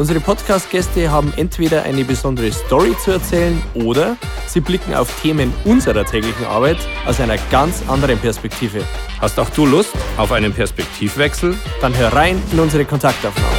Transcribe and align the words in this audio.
Unsere 0.00 0.18
Podcast-Gäste 0.18 1.10
haben 1.10 1.30
entweder 1.36 1.82
eine 1.82 2.04
besondere 2.04 2.50
Story 2.50 2.96
zu 3.04 3.10
erzählen 3.10 3.60
oder 3.74 4.16
sie 4.46 4.60
blicken 4.60 4.94
auf 4.94 5.20
Themen 5.20 5.52
unserer 5.66 6.06
täglichen 6.06 6.46
Arbeit 6.46 6.78
aus 7.04 7.20
einer 7.20 7.36
ganz 7.50 7.86
anderen 7.86 8.18
Perspektive. 8.18 8.82
Hast 9.20 9.38
auch 9.38 9.50
du 9.50 9.66
Lust 9.66 9.92
auf 10.16 10.32
einen 10.32 10.54
Perspektivwechsel? 10.54 11.54
Dann 11.82 11.94
hör 11.98 12.14
rein 12.14 12.42
in 12.50 12.60
unsere 12.60 12.86
Kontaktaufnahme. 12.86 13.58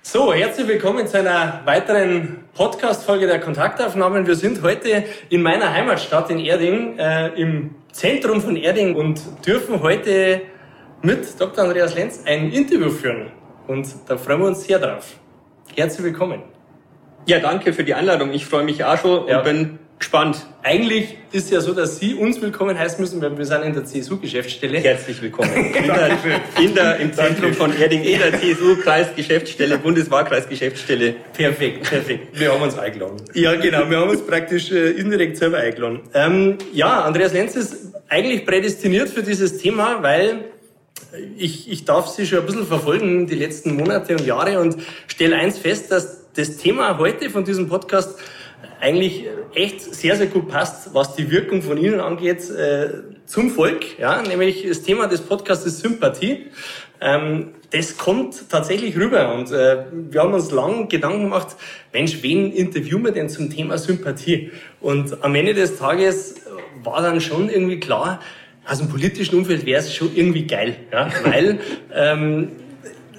So, 0.00 0.32
herzlich 0.32 0.66
willkommen 0.66 1.06
zu 1.06 1.18
einer 1.18 1.60
weiteren 1.66 2.44
Podcast-Folge 2.54 3.26
der 3.26 3.40
Kontaktaufnahmen. 3.40 4.26
Wir 4.26 4.36
sind 4.36 4.62
heute 4.62 5.04
in 5.28 5.42
meiner 5.42 5.70
Heimatstadt 5.70 6.30
in 6.30 6.38
Erding, 6.38 6.98
äh, 6.98 7.28
im 7.38 7.74
Zentrum 7.92 8.40
von 8.40 8.56
Erding 8.56 8.94
und 8.94 9.20
dürfen 9.46 9.82
heute 9.82 10.40
mit 11.02 11.40
Dr. 11.40 11.64
Andreas 11.64 11.94
Lenz 11.94 12.20
ein 12.24 12.52
Interview 12.52 12.88
führen. 12.88 13.32
Und 13.66 13.88
da 14.06 14.16
freuen 14.16 14.40
wir 14.40 14.46
uns 14.46 14.64
sehr 14.64 14.78
drauf. 14.78 15.16
Herzlich 15.74 16.04
willkommen. 16.04 16.42
Ja, 17.26 17.40
danke 17.40 17.72
für 17.72 17.84
die 17.84 17.94
Einladung. 17.94 18.32
Ich 18.32 18.46
freue 18.46 18.64
mich 18.64 18.84
auch 18.84 18.98
schon 18.98 19.28
ja. 19.28 19.38
und 19.38 19.44
bin 19.44 19.78
gespannt. 19.98 20.46
Eigentlich 20.62 21.16
ist 21.30 21.46
es 21.46 21.50
ja 21.50 21.60
so, 21.60 21.72
dass 21.72 21.98
Sie 21.98 22.14
uns 22.14 22.40
willkommen 22.40 22.76
heißen 22.76 23.00
müssen, 23.00 23.20
weil 23.22 23.36
wir 23.36 23.44
sind 23.44 23.62
in 23.62 23.72
der 23.72 23.84
CSU-Geschäftsstelle. 23.84 24.78
Herzlich 24.78 25.22
willkommen. 25.22 25.50
In 25.74 25.86
der, 25.86 26.18
in 26.60 26.74
der, 26.74 26.96
Im 26.98 27.12
Zentrum 27.12 27.52
von 27.52 27.76
Erding, 27.76 28.02
in 28.02 28.18
der 28.18 28.38
CSU-Kreisgeschäftsstelle, 28.38 29.78
Bundeswahlkreisgeschäftsstelle. 29.78 31.14
Perfekt, 31.32 31.88
perfekt. 31.88 32.38
Wir 32.38 32.52
haben 32.52 32.62
uns 32.62 32.78
eingeladen. 32.78 33.16
Ja, 33.34 33.54
genau. 33.54 33.88
Wir 33.88 33.98
haben 33.98 34.10
uns 34.10 34.26
praktisch 34.26 34.70
äh, 34.72 34.90
indirekt 34.90 35.36
selber 35.36 35.58
eingeladen. 35.58 36.00
Ähm, 36.14 36.58
ja, 36.72 37.02
Andreas 37.02 37.32
Lenz 37.32 37.54
ist 37.56 37.92
eigentlich 38.08 38.44
prädestiniert 38.44 39.08
für 39.08 39.22
dieses 39.22 39.58
Thema, 39.58 40.02
weil 40.02 40.44
ich, 41.36 41.70
ich 41.70 41.84
darf 41.84 42.08
Sie 42.08 42.26
schon 42.26 42.40
ein 42.40 42.46
bisschen 42.46 42.66
verfolgen 42.66 43.26
die 43.26 43.34
letzten 43.34 43.76
Monate 43.76 44.16
und 44.16 44.26
Jahre 44.26 44.60
und 44.60 44.76
stelle 45.06 45.36
eins 45.36 45.58
fest, 45.58 45.90
dass 45.90 46.32
das 46.34 46.56
Thema 46.56 46.98
heute 46.98 47.30
von 47.30 47.44
diesem 47.44 47.68
Podcast 47.68 48.18
eigentlich 48.80 49.26
echt 49.54 49.80
sehr, 49.80 50.16
sehr 50.16 50.26
gut 50.26 50.48
passt, 50.48 50.94
was 50.94 51.14
die 51.14 51.30
Wirkung 51.30 51.62
von 51.62 51.76
Ihnen 51.76 52.00
angeht, 52.00 52.48
äh, 52.50 52.88
zum 53.26 53.50
Volk. 53.50 53.98
Ja, 53.98 54.22
nämlich 54.22 54.66
das 54.66 54.82
Thema 54.82 55.06
des 55.06 55.20
Podcasts 55.20 55.66
ist 55.66 55.80
Sympathie. 55.80 56.46
Ähm, 57.00 57.54
das 57.70 57.96
kommt 57.96 58.48
tatsächlich 58.48 58.96
rüber 58.96 59.34
und 59.34 59.50
äh, 59.50 59.84
wir 59.92 60.20
haben 60.20 60.34
uns 60.34 60.50
lang 60.50 60.88
Gedanken 60.88 61.24
gemacht, 61.24 61.56
Mensch, 61.92 62.22
wen 62.22 62.52
interviewen 62.52 63.04
wir 63.04 63.12
denn 63.12 63.28
zum 63.28 63.50
Thema 63.50 63.78
Sympathie? 63.78 64.52
Und 64.80 65.22
am 65.22 65.34
Ende 65.34 65.54
des 65.54 65.78
Tages 65.78 66.36
war 66.82 67.02
dann 67.02 67.20
schon 67.20 67.50
irgendwie 67.50 67.80
klar, 67.80 68.20
aus 68.66 68.78
dem 68.78 68.88
politischen 68.88 69.36
Umfeld 69.36 69.66
wäre 69.66 69.80
es 69.80 69.94
schon 69.94 70.14
irgendwie 70.14 70.46
geil, 70.46 70.76
ja? 70.92 71.10
weil 71.24 71.58
ähm, 71.94 72.52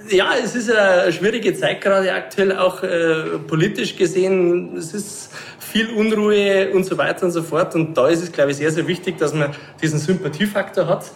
ja, 0.09 0.31
es 0.43 0.55
ist 0.55 0.71
eine 0.71 1.11
schwierige 1.13 1.53
Zeit 1.53 1.81
gerade 1.81 2.13
aktuell, 2.13 2.57
auch 2.57 2.83
äh, 2.83 3.39
politisch 3.47 3.95
gesehen. 3.95 4.75
Es 4.75 4.93
ist 4.93 5.31
viel 5.59 5.89
Unruhe 5.91 6.71
und 6.71 6.83
so 6.83 6.97
weiter 6.97 7.25
und 7.25 7.31
so 7.31 7.41
fort. 7.41 7.73
Und 7.75 7.97
da 7.97 8.09
ist 8.09 8.21
es, 8.21 8.31
glaube 8.31 8.51
ich, 8.51 8.57
sehr, 8.57 8.71
sehr 8.71 8.87
wichtig, 8.87 9.17
dass 9.17 9.33
man 9.33 9.55
diesen 9.81 9.99
Sympathiefaktor 9.99 10.87
hat. 10.87 11.11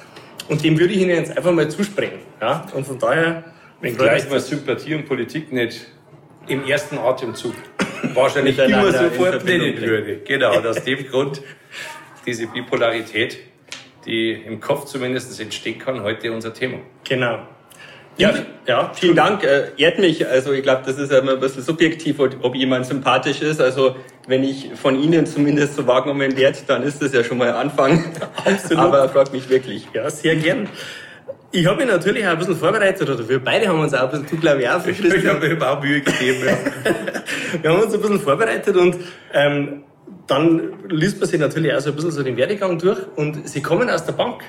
Und 0.47 0.63
dem 0.63 0.79
würde 0.79 0.93
ich 0.93 1.01
Ihnen 1.01 1.09
jetzt 1.09 1.35
einfach 1.35 1.51
mal 1.51 1.69
zusprechen. 1.69 2.19
Ja? 2.41 2.65
Und 2.73 2.87
von 2.87 2.97
daher. 2.97 3.43
Wenn 3.81 3.95
gleich 3.95 4.27
mal 4.29 4.39
Sympathie 4.39 4.95
und 4.95 5.05
Politik 5.05 5.51
nicht 5.51 5.85
im 6.47 6.65
ersten 6.65 6.97
Atemzug 6.97 7.53
wahrscheinlich 8.15 8.57
immer 8.57 8.91
sofort 8.91 9.45
nennen 9.45 9.79
würde. 9.79 10.21
Genau, 10.25 10.51
aus 10.61 10.83
dem 10.83 11.05
Grund 11.07 11.41
diese 12.25 12.47
Bipolarität 12.47 13.37
die 14.07 14.31
im 14.31 14.59
Kopf 14.59 14.85
zumindest 14.85 15.39
entstehen 15.39 15.77
kann, 15.79 16.01
heute 16.01 16.31
unser 16.31 16.53
Thema. 16.53 16.79
Genau. 17.07 17.39
Ja, 18.17 18.33
ja, 18.65 18.91
vielen 18.95 19.15
Dank. 19.15 19.43
Äh, 19.43 19.67
ehrt 19.77 19.99
mich. 19.99 20.27
Also 20.27 20.51
ich 20.51 20.63
glaube, 20.63 20.81
das 20.85 20.97
ist 20.97 21.11
ja 21.11 21.19
immer 21.19 21.33
ein 21.33 21.39
bisschen 21.39 21.61
subjektiv, 21.61 22.19
ob 22.19 22.55
jemand 22.55 22.87
sympathisch 22.87 23.41
ist. 23.41 23.61
Also 23.61 23.95
wenn 24.27 24.43
ich 24.43 24.71
von 24.73 25.01
Ihnen 25.01 25.27
zumindest 25.27 25.75
so 25.75 25.85
wahrgenommen 25.85 26.35
werde, 26.35 26.57
dann 26.65 26.81
ist 26.81 27.01
das 27.01 27.13
ja 27.13 27.23
schon 27.23 27.37
mal 27.37 27.49
ein 27.49 27.55
Anfang. 27.55 28.03
Absolut. 28.43 28.83
Aber 28.83 29.07
freut 29.09 29.31
mich 29.31 29.47
wirklich. 29.49 29.87
Ja, 29.93 30.09
sehr 30.09 30.35
gern. 30.35 30.67
Ich 31.51 31.65
habe 31.65 31.77
mich 31.77 31.87
natürlich 31.87 32.25
auch 32.25 32.31
ein 32.31 32.39
bisschen 32.39 32.57
vorbereitet, 32.57 33.09
oder 33.09 33.29
wir 33.29 33.41
beide 33.41 33.67
haben 33.67 33.79
uns 33.79 33.93
auch 33.93 34.11
ein 34.11 34.21
bisschen, 34.21 34.27
du 34.29 34.37
glaube 34.37 34.61
ich 34.61 34.69
auch. 34.69 34.85
Ich, 34.85 34.99
ich 34.99 35.25
habe 35.27 35.47
mir 35.47 35.69
auch 35.69 35.81
Mühe 35.81 36.01
gegeben. 36.01 36.43
Ja. 36.45 36.91
wir 37.61 37.71
haben 37.71 37.81
uns 37.83 37.93
ein 37.93 38.01
bisschen 38.01 38.19
vorbereitet 38.19 38.75
und 38.75 38.97
ähm, 39.33 39.83
dann 40.27 40.73
liest 40.89 41.19
man 41.19 41.29
sich 41.29 41.39
natürlich 41.39 41.73
auch 41.73 41.79
so 41.79 41.89
ein 41.89 41.95
bisschen 41.95 42.11
so 42.11 42.23
den 42.23 42.37
Werdegang 42.37 42.77
durch 42.79 42.99
und 43.15 43.47
Sie 43.47 43.61
kommen 43.61 43.89
aus 43.89 44.05
der 44.05 44.13
Bank. 44.13 44.43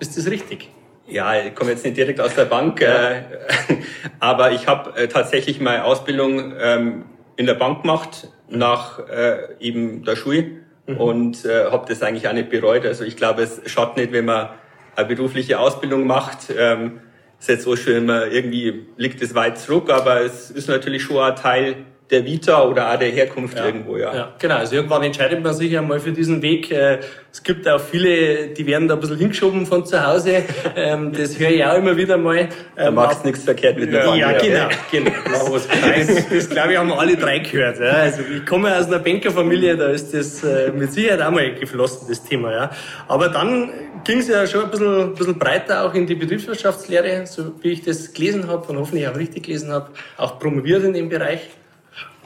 Ist 0.00 0.16
das 0.16 0.26
richtig? 0.30 0.70
Ja, 1.06 1.34
ich 1.38 1.54
komme 1.54 1.72
jetzt 1.72 1.84
nicht 1.84 1.96
direkt 1.96 2.20
aus 2.20 2.34
der 2.34 2.46
Bank, 2.46 2.80
ja. 2.80 3.10
äh, 3.10 3.22
aber 4.20 4.52
ich 4.52 4.66
habe 4.66 4.96
äh, 4.96 5.08
tatsächlich 5.08 5.60
meine 5.60 5.84
Ausbildung 5.84 6.54
ähm, 6.58 7.04
in 7.36 7.46
der 7.46 7.54
Bank 7.54 7.82
gemacht, 7.82 8.28
nach 8.48 9.00
äh, 9.08 9.54
eben 9.60 10.04
der 10.04 10.16
Schule 10.16 10.46
mhm. 10.86 10.96
und 10.96 11.44
äh, 11.44 11.66
habe 11.70 11.86
das 11.88 12.02
eigentlich 12.02 12.28
auch 12.28 12.32
nicht 12.32 12.48
bereut. 12.48 12.86
Also 12.86 13.04
ich 13.04 13.16
glaube, 13.16 13.42
es 13.42 13.60
schadet 13.66 13.96
nicht, 13.96 14.12
wenn 14.12 14.24
man 14.24 14.50
eine 14.96 15.06
berufliche 15.06 15.58
Ausbildung 15.58 16.06
macht. 16.06 16.52
Ähm, 16.56 17.00
ist 17.38 17.48
jetzt 17.48 17.64
so 17.64 17.76
schön, 17.76 18.08
irgendwie 18.08 18.86
liegt 18.96 19.20
es 19.20 19.34
weit 19.34 19.58
zurück, 19.58 19.90
aber 19.90 20.22
es 20.22 20.50
ist 20.50 20.68
natürlich 20.68 21.02
schon 21.02 21.18
ein 21.18 21.36
Teil 21.36 21.76
der 22.10 22.24
Vita 22.24 22.62
oder 22.64 22.92
auch 22.92 22.98
der 22.98 23.08
Herkunft 23.08 23.56
ja, 23.56 23.64
irgendwo, 23.64 23.96
ja. 23.96 24.14
ja. 24.14 24.32
Genau, 24.38 24.56
also 24.56 24.76
irgendwann 24.76 25.02
entscheidet 25.04 25.42
man 25.42 25.54
sich 25.54 25.76
einmal 25.76 26.00
für 26.00 26.12
diesen 26.12 26.42
Weg. 26.42 26.70
Äh, 26.70 26.98
es 27.32 27.42
gibt 27.42 27.66
auch 27.66 27.80
viele, 27.80 28.48
die 28.48 28.66
werden 28.66 28.88
da 28.88 28.94
ein 28.94 29.00
bisschen 29.00 29.16
hingeschoben 29.16 29.64
von 29.66 29.84
zu 29.86 30.04
Hause. 30.06 30.42
Ähm, 30.76 31.12
das 31.12 31.38
höre 31.38 31.50
ich 31.50 31.64
auch 31.64 31.76
immer 31.76 31.96
wieder 31.96 32.16
mal. 32.16 32.48
Da 32.74 32.88
ähm, 32.88 32.94
magst 32.94 33.24
nichts 33.24 33.44
verkehrt 33.44 33.78
mit 33.78 33.92
der 33.92 34.16
Ja, 34.16 34.32
genau, 34.32 34.68
genau. 34.90 35.10
Das, 35.52 35.68
das, 35.68 36.28
das, 36.28 36.50
glaube 36.50 36.72
ich 36.72 36.78
haben 36.78 36.88
wir 36.88 36.98
alle 36.98 37.16
drei 37.16 37.38
gehört. 37.38 37.78
Ja. 37.78 37.90
Also 37.90 38.22
ich 38.22 38.44
komme 38.44 38.76
aus 38.76 38.86
einer 38.86 38.98
Bankerfamilie, 38.98 39.76
da 39.76 39.88
ist 39.88 40.12
das 40.12 40.42
äh, 40.42 40.72
mit 40.72 40.92
Sicherheit 40.92 41.22
auch 41.22 41.30
mal 41.30 41.54
geflossen, 41.54 42.08
das 42.08 42.24
Thema. 42.24 42.52
Ja. 42.52 42.70
Aber 43.06 43.28
dann 43.28 43.70
ging 44.04 44.18
es 44.18 44.28
ja 44.28 44.46
schon 44.46 44.64
ein 44.64 44.70
bisschen, 44.70 45.00
ein 45.00 45.14
bisschen 45.14 45.38
breiter 45.38 45.84
auch 45.84 45.94
in 45.94 46.06
die 46.06 46.16
Betriebswirtschaftslehre, 46.16 47.26
so 47.26 47.52
wie 47.62 47.70
ich 47.70 47.82
das 47.82 48.12
gelesen 48.12 48.48
habe 48.48 48.66
und 48.68 48.78
hoffentlich 48.78 49.06
auch 49.06 49.16
richtig 49.16 49.44
gelesen 49.44 49.70
habe, 49.70 49.90
auch 50.16 50.38
promoviert 50.38 50.82
in 50.82 50.92
dem 50.92 51.08
Bereich. 51.08 51.50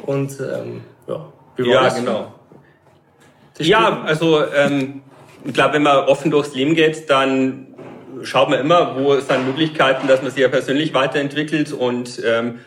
Und 0.07 0.39
ähm, 0.41 0.83
ja, 1.07 1.33
ja 1.59 1.89
genau. 1.89 2.35
Ja, 3.59 4.03
also 4.05 4.45
ähm, 4.53 5.03
ich 5.45 5.53
glaube, 5.53 5.75
wenn 5.75 5.83
man 5.83 6.05
offen 6.07 6.31
durchs 6.31 6.55
Leben 6.55 6.75
geht, 6.75 7.11
dann 7.11 7.69
schaut 8.23 8.51
man 8.51 8.61
immer, 8.61 8.97
wo 8.97 9.19
sind 9.19 9.47
Möglichkeiten, 9.47 10.07
dass 10.09 10.23
man 10.23 10.31
sich 10.31 10.43
ja 10.43 10.49
persönlich 10.49 10.95
weiterentwickelt 10.95 11.73
und 11.73 12.23
ähm, 12.25 12.61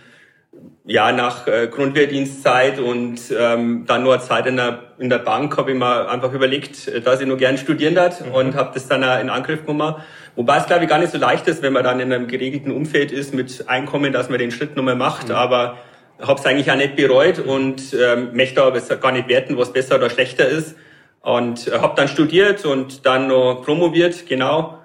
ja, 0.83 1.11
nach 1.11 1.47
äh, 1.47 1.67
Grundwehrdienstzeit 1.67 2.79
und 2.79 3.19
ähm, 3.37 3.85
dann 3.85 4.03
nur 4.03 4.19
Zeit 4.19 4.47
in 4.47 4.57
der, 4.57 4.79
in 4.97 5.09
der 5.09 5.19
Bank 5.19 5.55
habe 5.57 5.71
ich 5.71 5.77
mir 5.77 6.09
einfach 6.09 6.33
überlegt, 6.33 7.05
dass 7.05 7.21
ich 7.21 7.27
nur 7.27 7.37
gern 7.37 7.57
studieren 7.57 7.97
hat 7.97 8.25
mhm. 8.25 8.33
und 8.33 8.55
habe 8.55 8.71
das 8.73 8.87
dann 8.87 9.03
auch 9.03 9.19
in 9.19 9.29
Angriff 9.29 9.65
genommen. 9.65 9.95
Wobei 10.35 10.57
es, 10.57 10.65
glaube 10.65 10.83
ich, 10.83 10.89
gar 10.89 10.97
nicht 10.97 11.11
so 11.11 11.17
leicht 11.17 11.47
ist, 11.47 11.61
wenn 11.61 11.73
man 11.73 11.83
dann 11.83 11.99
in 11.99 12.11
einem 12.11 12.27
geregelten 12.27 12.71
Umfeld 12.71 13.11
ist 13.11 13.33
mit 13.33 13.69
Einkommen, 13.69 14.11
dass 14.11 14.29
man 14.29 14.39
den 14.39 14.51
Schritt 14.51 14.75
nochmal 14.75 14.95
macht. 14.95 15.29
Mhm. 15.29 15.35
Aber 15.35 15.77
habe 16.21 16.39
es 16.39 16.45
eigentlich 16.45 16.71
auch 16.71 16.75
nicht 16.75 16.95
bereut 16.95 17.39
und 17.39 17.93
ähm, 17.93 18.29
möchte 18.33 18.63
aber 18.63 18.79
gar 18.79 19.11
nicht 19.11 19.27
werten, 19.27 19.57
was 19.57 19.73
besser 19.73 19.95
oder 19.95 20.09
schlechter 20.09 20.47
ist. 20.47 20.75
Und 21.21 21.67
äh, 21.67 21.79
habe 21.79 21.93
dann 21.95 22.07
studiert 22.07 22.65
und 22.65 23.05
dann 23.05 23.27
noch 23.27 23.61
promoviert, 23.63 24.27
genau. 24.27 24.79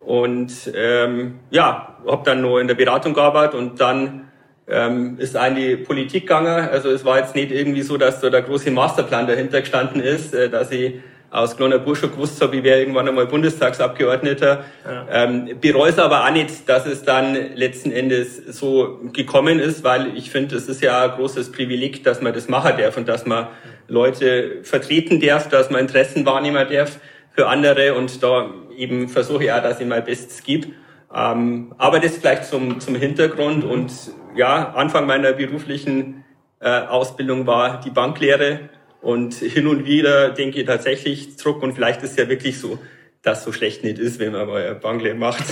Und 0.00 0.52
ähm, 0.74 1.40
ja, 1.50 1.96
habe 2.06 2.22
dann 2.24 2.42
noch 2.42 2.58
in 2.58 2.68
der 2.68 2.74
Beratung 2.74 3.12
gearbeitet 3.14 3.54
und 3.54 3.80
dann 3.80 4.30
ähm, 4.66 5.18
ist 5.18 5.36
an 5.36 5.56
die 5.56 5.76
Politik 5.76 6.22
gegangen. 6.22 6.68
Also 6.68 6.90
es 6.90 7.04
war 7.04 7.18
jetzt 7.18 7.34
nicht 7.34 7.50
irgendwie 7.50 7.82
so, 7.82 7.96
dass 7.96 8.20
da 8.20 8.30
der 8.30 8.42
große 8.42 8.70
Masterplan 8.70 9.26
dahinter 9.26 9.60
gestanden 9.60 10.00
ist, 10.00 10.32
äh, 10.32 10.48
dass 10.48 10.70
ich 10.70 10.94
aus 11.30 11.56
kleiner 11.56 11.78
Bursche 11.78 12.08
gewusst 12.08 12.42
habe, 12.42 12.56
ich 12.56 12.64
wäre 12.64 12.80
irgendwann 12.80 13.08
einmal 13.08 13.26
Bundestagsabgeordneter. 13.26 14.64
Ja. 14.84 15.06
Ähm, 15.10 15.58
bereue 15.60 15.90
es 15.90 15.98
aber 15.98 16.24
auch 16.24 16.32
nicht, 16.32 16.68
dass 16.68 16.86
es 16.86 17.04
dann 17.04 17.34
letzten 17.54 17.92
Endes 17.92 18.36
so 18.36 19.00
gekommen 19.12 19.60
ist, 19.60 19.84
weil 19.84 20.16
ich 20.16 20.30
finde, 20.30 20.56
es 20.56 20.68
ist 20.68 20.82
ja 20.82 21.04
ein 21.04 21.10
großes 21.12 21.52
Privileg, 21.52 22.02
dass 22.02 22.20
man 22.20 22.34
das 22.34 22.48
machen 22.48 22.72
darf 22.76 22.96
und 22.96 23.08
dass 23.08 23.26
man 23.26 23.46
Leute 23.86 24.62
vertreten 24.62 25.20
darf, 25.20 25.48
dass 25.48 25.70
man 25.70 25.80
Interessen 25.80 26.26
wahrnehmen 26.26 26.66
darf 26.68 26.98
für 27.32 27.46
andere 27.46 27.94
und 27.94 28.22
da 28.22 28.50
eben 28.76 29.08
versuche 29.08 29.44
ich 29.44 29.52
auch, 29.52 29.62
dass 29.62 29.80
ich 29.80 29.86
mein 29.86 30.04
Bestes 30.04 30.42
gebe. 30.42 30.68
Ähm, 31.14 31.74
aber 31.78 32.00
das 32.00 32.16
vielleicht 32.16 32.44
zum, 32.44 32.80
zum 32.80 32.96
Hintergrund 32.96 33.64
und 33.64 33.92
ja, 34.34 34.72
Anfang 34.74 35.06
meiner 35.06 35.32
beruflichen 35.32 36.24
äh, 36.60 36.68
Ausbildung 36.68 37.46
war 37.46 37.80
die 37.80 37.90
Banklehre 37.90 38.68
und 39.00 39.34
hin 39.34 39.66
und 39.66 39.84
wieder 39.86 40.30
denke 40.30 40.60
ich 40.60 40.66
tatsächlich 40.66 41.38
zurück 41.38 41.62
und 41.62 41.74
vielleicht 41.74 42.02
ist 42.02 42.12
es 42.12 42.16
ja 42.16 42.28
wirklich 42.28 42.58
so, 42.58 42.78
das 43.22 43.44
so 43.44 43.52
schlecht 43.52 43.84
nicht 43.84 43.98
ist, 43.98 44.18
wenn 44.18 44.32
man 44.32 44.46
mal 44.46 44.74
Bangle 44.74 45.14
macht. 45.14 45.44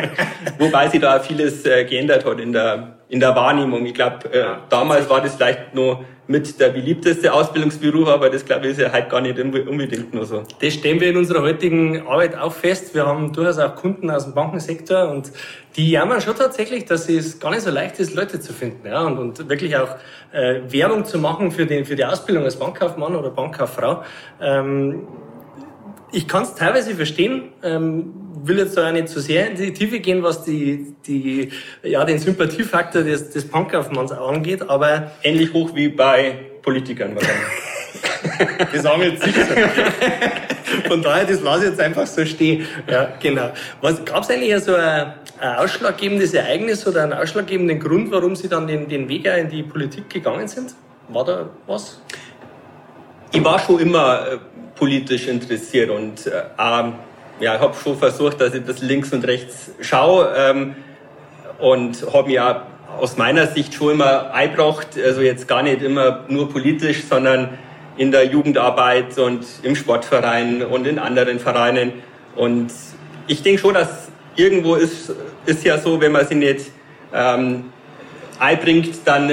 Wobei 0.58 0.88
sich 0.88 1.00
da 1.00 1.20
vieles 1.20 1.64
äh, 1.64 1.84
geändert 1.84 2.24
hat 2.24 2.40
in 2.40 2.52
der, 2.52 2.98
in 3.08 3.20
der 3.20 3.34
Wahrnehmung. 3.34 3.86
Ich 3.86 3.94
glaube, 3.94 4.32
äh, 4.32 4.44
damals 4.68 5.08
war 5.08 5.22
das 5.22 5.36
vielleicht 5.36 5.74
nur 5.74 6.04
mit 6.28 6.58
der 6.58 6.70
beliebteste 6.70 7.32
Ausbildungsberuf, 7.32 8.08
aber 8.08 8.30
das 8.30 8.44
glaube 8.44 8.66
ich 8.66 8.72
ist 8.72 8.80
ja 8.80 8.92
heute 8.92 9.08
gar 9.08 9.20
nicht 9.20 9.38
unbedingt 9.38 10.12
nur 10.12 10.24
so. 10.24 10.42
Das 10.60 10.74
stellen 10.74 11.00
wir 11.00 11.10
in 11.10 11.16
unserer 11.16 11.42
heutigen 11.42 12.06
Arbeit 12.06 12.36
auch 12.36 12.52
fest. 12.52 12.94
Wir 12.94 13.06
haben 13.06 13.32
durchaus 13.32 13.58
auch 13.58 13.76
Kunden 13.76 14.10
aus 14.10 14.24
dem 14.24 14.34
Bankensektor 14.34 15.08
und 15.08 15.30
die 15.76 15.90
jammern 15.90 16.20
schon 16.20 16.34
tatsächlich, 16.34 16.84
dass 16.86 17.08
es 17.08 17.38
gar 17.38 17.50
nicht 17.50 17.62
so 17.62 17.70
leicht 17.70 18.00
ist, 18.00 18.14
Leute 18.14 18.40
zu 18.40 18.52
finden 18.52 18.86
ja, 18.86 19.02
und, 19.02 19.18
und 19.18 19.48
wirklich 19.48 19.76
auch 19.76 19.96
äh, 20.32 20.60
Werbung 20.68 21.04
zu 21.04 21.18
machen 21.18 21.52
für, 21.52 21.66
den, 21.66 21.84
für 21.84 21.94
die 21.94 22.04
Ausbildung 22.04 22.44
als 22.44 22.56
Bankkaufmann 22.56 23.14
oder 23.14 23.30
Bankkauffrau. 23.30 24.02
Ähm, 24.40 25.06
ich 26.12 26.28
kann 26.28 26.44
es 26.44 26.54
teilweise 26.54 26.94
verstehen, 26.94 27.52
ähm, 27.62 28.12
will 28.42 28.58
jetzt 28.58 28.76
da 28.76 28.90
nicht 28.92 29.08
zu 29.08 29.20
sehr 29.20 29.50
in 29.50 29.56
die 29.56 29.72
Tiefe 29.72 30.00
gehen, 30.00 30.22
was 30.22 30.44
die, 30.44 30.94
die, 31.06 31.50
ja, 31.82 32.04
den 32.04 32.18
Sympathiefaktor 32.18 33.02
des, 33.02 33.30
des 33.30 33.48
Punkkaufmanns 33.48 34.12
angeht, 34.12 34.68
aber 34.68 35.12
ähnlich 35.22 35.52
hoch 35.52 35.74
wie 35.74 35.88
bei 35.88 36.38
Politikern 36.62 37.14
wahrscheinlich. 37.14 38.68
das 38.72 38.84
haben 38.84 39.02
jetzt 39.02 39.22
sicher. 39.22 39.44
Von 40.88 41.02
daher, 41.02 41.24
das 41.24 41.40
lasse 41.40 41.64
ich 41.64 41.70
jetzt 41.70 41.80
einfach 41.80 42.06
so 42.06 42.24
stehen. 42.24 42.66
Ja, 42.90 43.08
genau. 43.20 43.50
Was, 43.80 44.04
gab 44.04 44.22
es 44.22 44.30
eigentlich 44.30 44.62
so 44.62 44.74
ein, 44.74 45.14
ein 45.40 45.56
ausschlaggebendes 45.56 46.34
Ereignis 46.34 46.86
oder 46.86 47.04
einen 47.04 47.12
ausschlaggebenden 47.14 47.80
Grund, 47.80 48.10
warum 48.10 48.36
Sie 48.36 48.48
dann 48.48 48.66
den, 48.66 48.88
den 48.88 49.08
Weg 49.08 49.26
in 49.26 49.48
die 49.48 49.62
Politik 49.62 50.10
gegangen 50.10 50.48
sind? 50.48 50.74
War 51.08 51.24
da 51.24 51.48
was? 51.66 52.00
Ich 53.32 53.44
war 53.44 53.58
schon 53.58 53.80
immer 53.80 54.26
äh, 54.26 54.38
politisch 54.76 55.26
interessiert 55.26 55.90
und 55.90 56.26
äh, 56.26 56.42
ja, 57.40 57.54
ich 57.54 57.60
habe 57.60 57.74
schon 57.74 57.98
versucht, 57.98 58.40
dass 58.40 58.54
ich 58.54 58.64
das 58.64 58.80
links 58.80 59.12
und 59.12 59.26
rechts 59.26 59.70
schaue 59.80 60.32
ähm, 60.36 60.76
und 61.58 62.06
habe 62.12 62.28
mir 62.28 62.46
auch 62.46 63.00
aus 63.02 63.16
meiner 63.16 63.46
Sicht 63.46 63.74
schon 63.74 63.92
immer 63.92 64.32
eingebracht, 64.32 64.88
also 65.02 65.20
jetzt 65.20 65.46
gar 65.46 65.62
nicht 65.62 65.82
immer 65.82 66.24
nur 66.28 66.48
politisch, 66.48 67.04
sondern 67.04 67.58
in 67.96 68.10
der 68.10 68.24
Jugendarbeit 68.26 69.18
und 69.18 69.44
im 69.62 69.74
Sportverein 69.74 70.62
und 70.62 70.86
in 70.86 70.98
anderen 70.98 71.38
Vereinen. 71.38 71.92
Und 72.36 72.72
ich 73.26 73.42
denke 73.42 73.60
schon, 73.60 73.74
dass 73.74 74.08
irgendwo 74.36 74.74
ist, 74.74 75.12
ist 75.46 75.64
ja 75.64 75.78
so, 75.78 76.00
wenn 76.00 76.12
man 76.12 76.26
sich 76.26 76.36
nicht 76.36 76.70
ähm, 77.12 77.64
einbringt, 78.38 78.94
dann 79.04 79.30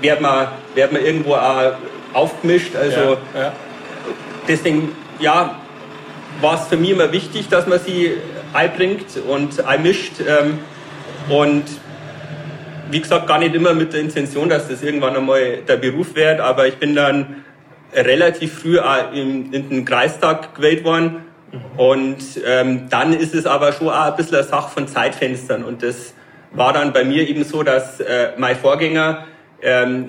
wird 0.00 0.20
man, 0.20 0.48
wird 0.74 0.92
man 0.92 1.04
irgendwo 1.04 1.34
auch 1.34 1.74
aufgemischt. 2.12 2.76
Also 2.76 3.16
ja, 3.34 3.40
ja. 3.40 3.52
deswegen, 4.48 4.94
ja, 5.18 5.56
war 6.40 6.54
es 6.54 6.68
für 6.68 6.76
mich 6.76 6.90
immer 6.90 7.12
wichtig, 7.12 7.48
dass 7.48 7.66
man 7.66 7.78
sie 7.78 8.12
einbringt 8.52 9.06
und 9.28 9.64
einmischt. 9.64 10.14
Ähm, 10.20 10.58
und 11.28 11.64
wie 12.90 13.00
gesagt, 13.00 13.26
gar 13.26 13.38
nicht 13.38 13.54
immer 13.54 13.74
mit 13.74 13.92
der 13.92 14.00
Intention, 14.00 14.48
dass 14.48 14.68
das 14.68 14.82
irgendwann 14.82 15.16
einmal 15.16 15.58
der 15.68 15.76
Beruf 15.76 16.14
wird, 16.14 16.40
aber 16.40 16.66
ich 16.66 16.76
bin 16.76 16.94
dann 16.94 17.44
relativ 17.94 18.60
früh 18.60 18.78
in, 19.12 19.52
in 19.52 19.68
den 19.68 19.84
Kreistag 19.84 20.54
gewählt 20.54 20.84
worden. 20.84 21.24
Und 21.76 22.18
ähm, 22.46 22.88
dann 22.90 23.12
ist 23.12 23.34
es 23.34 23.46
aber 23.46 23.72
schon 23.72 23.88
auch 23.88 24.06
ein 24.06 24.16
bisschen 24.16 24.36
eine 24.36 24.44
Sache 24.44 24.70
von 24.70 24.86
Zeitfenstern. 24.86 25.64
Und 25.64 25.82
das 25.82 26.14
war 26.52 26.72
dann 26.72 26.92
bei 26.92 27.04
mir 27.04 27.28
eben 27.28 27.42
so, 27.44 27.62
dass 27.62 28.00
äh, 28.00 28.30
mein 28.36 28.56
Vorgänger 28.56 29.24
ähm, 29.62 30.08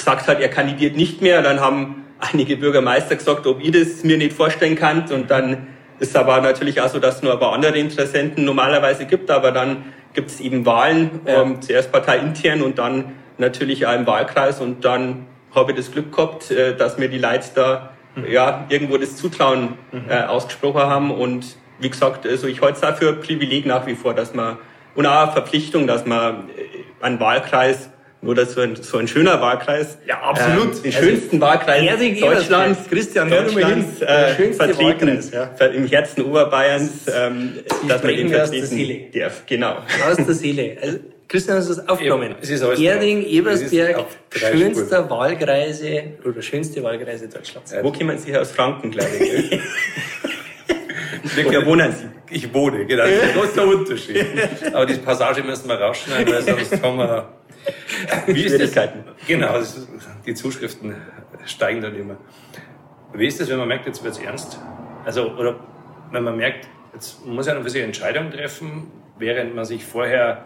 gesagt 0.00 0.26
hat, 0.26 0.40
er 0.40 0.48
kandidiert 0.48 0.96
nicht 0.96 1.22
mehr. 1.22 1.42
Dann 1.42 1.60
haben 1.60 2.04
einige 2.18 2.56
Bürgermeister 2.56 3.16
gesagt, 3.16 3.46
ob 3.46 3.62
ich 3.62 3.70
das 3.70 4.02
mir 4.02 4.18
nicht 4.18 4.32
vorstellen 4.32 4.76
kann. 4.76 5.04
Und 5.10 5.30
dann 5.30 5.68
ist 5.98 6.16
aber 6.16 6.40
natürlich 6.40 6.80
auch 6.80 6.88
so, 6.88 6.98
dass 6.98 7.16
es 7.16 7.22
nur 7.22 7.32
ein 7.32 7.38
paar 7.38 7.52
andere 7.52 7.78
Interessenten 7.78 8.44
normalerweise 8.44 9.06
gibt. 9.06 9.30
Aber 9.30 9.52
dann 9.52 9.84
gibt 10.12 10.30
es 10.30 10.40
eben 10.40 10.66
Wahlen, 10.66 11.20
ja. 11.26 11.42
ähm, 11.42 11.62
zuerst 11.62 11.92
parteiintern 11.92 12.62
und 12.62 12.78
dann 12.78 13.12
natürlich 13.38 13.86
auch 13.86 13.94
im 13.94 14.06
Wahlkreis. 14.06 14.60
Und 14.60 14.84
dann 14.84 15.26
habe 15.54 15.72
ich 15.72 15.76
das 15.76 15.92
Glück 15.92 16.14
gehabt, 16.14 16.50
äh, 16.50 16.74
dass 16.74 16.98
mir 16.98 17.08
die 17.08 17.18
Leute 17.18 17.46
da 17.54 17.90
mhm. 18.16 18.26
ja, 18.30 18.66
irgendwo 18.68 18.96
das 18.96 19.16
Zutrauen 19.16 19.74
mhm. 19.92 20.04
äh, 20.08 20.22
ausgesprochen 20.22 20.80
haben. 20.80 21.10
Und 21.10 21.56
wie 21.78 21.90
gesagt, 21.90 22.26
also 22.26 22.46
ich 22.46 22.60
halte 22.60 22.78
es 22.78 22.82
auch 22.82 22.96
für 22.96 23.10
ein 23.10 23.20
Privileg 23.20 23.66
nach 23.66 23.86
wie 23.86 23.94
vor, 23.94 24.14
dass 24.14 24.34
man 24.34 24.58
und 24.94 25.06
auch 25.06 25.22
eine 25.22 25.32
Verpflichtung, 25.32 25.86
dass 25.86 26.04
man 26.04 26.48
äh, 26.50 27.04
einen 27.04 27.20
Wahlkreis 27.20 27.89
nur 28.22 28.34
dass 28.34 28.52
so 28.52 28.60
ein, 28.60 28.76
so 28.76 28.98
ein 28.98 29.08
schöner 29.08 29.40
Wahlkreis. 29.40 29.98
Ja, 30.06 30.20
absolut. 30.20 30.76
Ähm, 30.76 30.82
den 30.82 30.94
also 30.94 31.06
schönsten 31.06 31.40
Wahlkreis 31.40 32.20
Deutschlands. 32.20 32.80
Christian, 32.88 33.30
Deutschlands, 33.30 34.02
äh, 34.02 34.52
vertreten, 34.52 35.06
Wahlkreis, 35.08 35.30
ja. 35.30 35.66
im 35.66 35.86
Herzen 35.86 36.24
Oberbayerns, 36.24 36.90
ähm, 37.08 37.52
dass 37.88 38.02
man 38.02 38.16
den 38.16 38.28
vertreten 38.28 39.10
darf. 39.18 39.42
Genau. 39.46 39.76
Aus 40.10 40.16
der 40.16 40.34
Seele. 40.34 40.76
Also, 40.80 40.98
Christian, 41.28 41.58
hast 41.58 41.70
du 41.70 41.74
das 41.74 41.88
aufgenommen? 41.88 42.34
Ja, 42.42 42.72
ist 42.72 42.80
Erding, 42.80 43.24
Ebersberg, 43.24 44.04
schönster 44.34 45.04
Spuren. 45.04 45.10
Wahlkreise 45.10 46.02
oder 46.24 46.42
schönste 46.42 46.82
Wahlkreise 46.82 47.28
Deutschlands. 47.28 47.70
Ja. 47.70 47.84
Wo 47.84 47.92
kommen 47.92 48.18
Sie? 48.18 48.36
Aus 48.36 48.50
Franken, 48.50 48.90
glaube 48.90 49.10
ich. 49.16 49.60
Wo 51.44 51.66
wohnen 51.66 51.92
Sie? 51.92 52.34
Ich 52.34 52.52
wohne, 52.52 52.84
genau. 52.84 53.04
Das 53.04 53.12
ist 53.12 53.22
ein 53.22 53.34
großer 53.34 53.64
Unterschied. 53.78 54.26
Aber 54.72 54.86
die 54.86 54.94
Passage 54.94 55.42
müssen 55.44 55.68
wir 55.68 55.76
rausschneiden, 55.76 56.34
weil 56.34 56.42
sonst 56.42 56.82
haben 56.82 56.98
wir 56.98 57.28
wie 58.26 58.48
Schwierigkeiten. 58.48 59.04
Das? 59.04 59.26
Genau, 59.26 59.52
das, 59.54 59.88
die 60.26 60.34
Zuschriften 60.34 60.94
steigen 61.44 61.80
dann 61.80 61.94
immer. 61.94 62.16
Wie 63.12 63.26
ist 63.26 63.40
das, 63.40 63.48
wenn 63.48 63.58
man 63.58 63.68
merkt, 63.68 63.86
jetzt 63.86 64.02
wird 64.04 64.14
es 64.14 64.20
ernst? 64.20 64.58
Also, 65.04 65.32
oder 65.32 65.58
wenn 66.12 66.22
man 66.22 66.36
merkt, 66.36 66.68
jetzt 66.92 67.26
muss 67.26 67.46
man 67.46 67.62
für 67.62 67.70
sich 67.70 67.82
Entscheidungen 67.82 68.30
treffen, 68.30 68.90
während 69.18 69.54
man 69.54 69.64
sich 69.64 69.84
vorher 69.84 70.44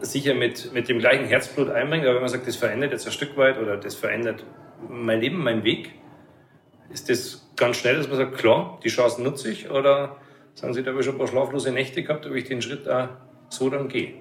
sicher 0.00 0.34
mit, 0.34 0.72
mit 0.72 0.88
dem 0.88 0.98
gleichen 0.98 1.26
Herzblut 1.26 1.70
einbringt, 1.70 2.04
aber 2.04 2.14
wenn 2.14 2.22
man 2.22 2.30
sagt, 2.30 2.46
das 2.46 2.56
verändert 2.56 2.92
jetzt 2.92 3.06
ein 3.06 3.12
Stück 3.12 3.36
weit 3.36 3.58
oder 3.58 3.76
das 3.76 3.94
verändert 3.94 4.44
mein 4.88 5.20
Leben, 5.20 5.42
mein 5.42 5.64
Weg, 5.64 5.92
ist 6.90 7.08
das 7.08 7.48
ganz 7.56 7.76
schnell, 7.76 7.96
dass 7.96 8.08
man 8.08 8.16
sagt, 8.16 8.36
klar, 8.36 8.78
die 8.84 8.88
Chancen 8.88 9.22
nutze 9.22 9.50
ich 9.50 9.70
oder 9.70 10.16
sagen 10.54 10.74
Sie, 10.74 10.82
da 10.82 10.90
habe 10.90 11.00
ich 11.00 11.06
schon 11.06 11.14
ein 11.14 11.18
paar 11.18 11.28
schlaflose 11.28 11.70
Nächte 11.70 12.02
gehabt, 12.02 12.26
ob 12.26 12.34
ich 12.34 12.44
den 12.44 12.60
Schritt 12.62 12.86
da 12.86 13.26
so 13.48 13.70
dann 13.70 13.88
gehe? 13.88 14.14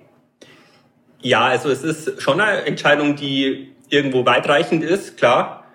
Ja, 1.22 1.46
also 1.46 1.70
es 1.70 1.84
ist 1.84 2.22
schon 2.22 2.42
eine 2.42 2.66
Entscheidung, 2.66 3.16
die 3.16 3.72
irgendwo 3.90 4.26
weitreichend 4.26 4.84
ist, 4.84 5.18
klar. 5.18 5.66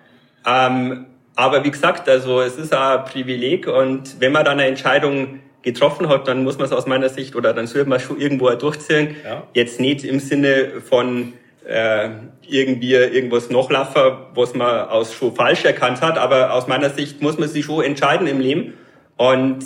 Ähm, 0.45 1.05
aber 1.35 1.63
wie 1.63 1.71
gesagt, 1.71 2.09
also 2.09 2.41
es 2.41 2.57
ist 2.57 2.73
ein 2.73 3.05
Privileg 3.05 3.67
und 3.67 4.19
wenn 4.19 4.31
man 4.31 4.43
dann 4.43 4.59
eine 4.59 4.67
Entscheidung 4.67 5.39
getroffen 5.61 6.09
hat, 6.09 6.27
dann 6.27 6.43
muss 6.43 6.57
man 6.57 6.65
es 6.65 6.71
aus 6.71 6.87
meiner 6.87 7.09
Sicht 7.09 7.35
oder 7.35 7.53
dann 7.53 7.67
sollte 7.67 7.89
man 7.89 7.99
schon 7.99 8.19
irgendwo 8.19 8.49
durchziehen. 8.51 9.15
Ja. 9.23 9.43
Jetzt 9.53 9.79
nicht 9.79 10.03
im 10.03 10.19
Sinne 10.19 10.81
von 10.81 11.33
äh, 11.67 12.09
irgendwie 12.47 12.93
irgendwas 12.93 13.49
nachlaufen, 13.49 14.17
was 14.33 14.55
man 14.55 14.87
aus 14.87 15.13
schon 15.13 15.35
falsch 15.35 15.65
erkannt 15.65 16.01
hat, 16.01 16.17
aber 16.17 16.53
aus 16.53 16.67
meiner 16.67 16.89
Sicht 16.89 17.21
muss 17.21 17.37
man 17.37 17.49
sich 17.49 17.65
schon 17.65 17.83
entscheiden 17.83 18.27
im 18.27 18.39
Leben. 18.39 18.73
Und 19.17 19.59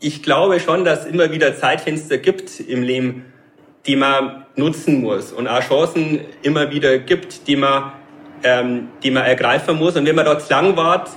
ich 0.00 0.22
glaube 0.22 0.60
schon, 0.60 0.84
dass 0.84 1.00
es 1.00 1.06
immer 1.06 1.32
wieder 1.32 1.56
Zeitfenster 1.56 2.18
gibt 2.18 2.60
im 2.60 2.82
Leben, 2.82 3.24
die 3.86 3.96
man 3.96 4.44
nutzen 4.56 5.00
muss 5.00 5.32
und 5.32 5.48
auch 5.48 5.60
Chancen 5.60 6.20
immer 6.42 6.70
wieder 6.70 6.98
gibt, 6.98 7.46
die 7.46 7.56
man, 7.56 7.92
ähm, 8.42 8.88
die 9.02 9.10
man 9.10 9.24
ergreifen 9.24 9.76
muss. 9.78 9.96
Und 9.96 10.06
wenn 10.06 10.16
man 10.16 10.24
dort 10.24 10.48
lang 10.50 10.76
wart, 10.76 11.10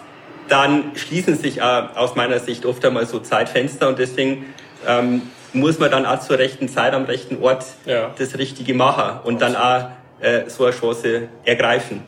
dann 0.48 0.96
schließen 0.96 1.38
sich 1.38 1.62
auch 1.62 1.96
aus 1.96 2.16
meiner 2.16 2.40
Sicht 2.40 2.66
oft 2.66 2.84
einmal 2.86 3.06
so 3.06 3.20
Zeitfenster 3.20 3.88
und 3.88 4.00
deswegen 4.00 4.46
ähm, 4.88 5.24
muss 5.54 5.80
man 5.80 5.92
dann 5.92 6.06
auch 6.06 6.20
zur 6.20 6.38
rechten 6.38 6.68
Zeit 6.68 6.94
am 6.94 7.06
rechten 7.06 7.42
Ort 7.42 7.66
ja. 7.86 8.14
das 8.18 8.38
Richtige 8.38 8.74
machen 8.74 9.20
und 9.24 9.42
dann 9.42 9.56
auch 9.56 9.90
äh, 10.20 10.50
so 10.50 10.66
eine 10.66 10.74
Chance 10.74 11.30
ergreifen. 11.46 12.04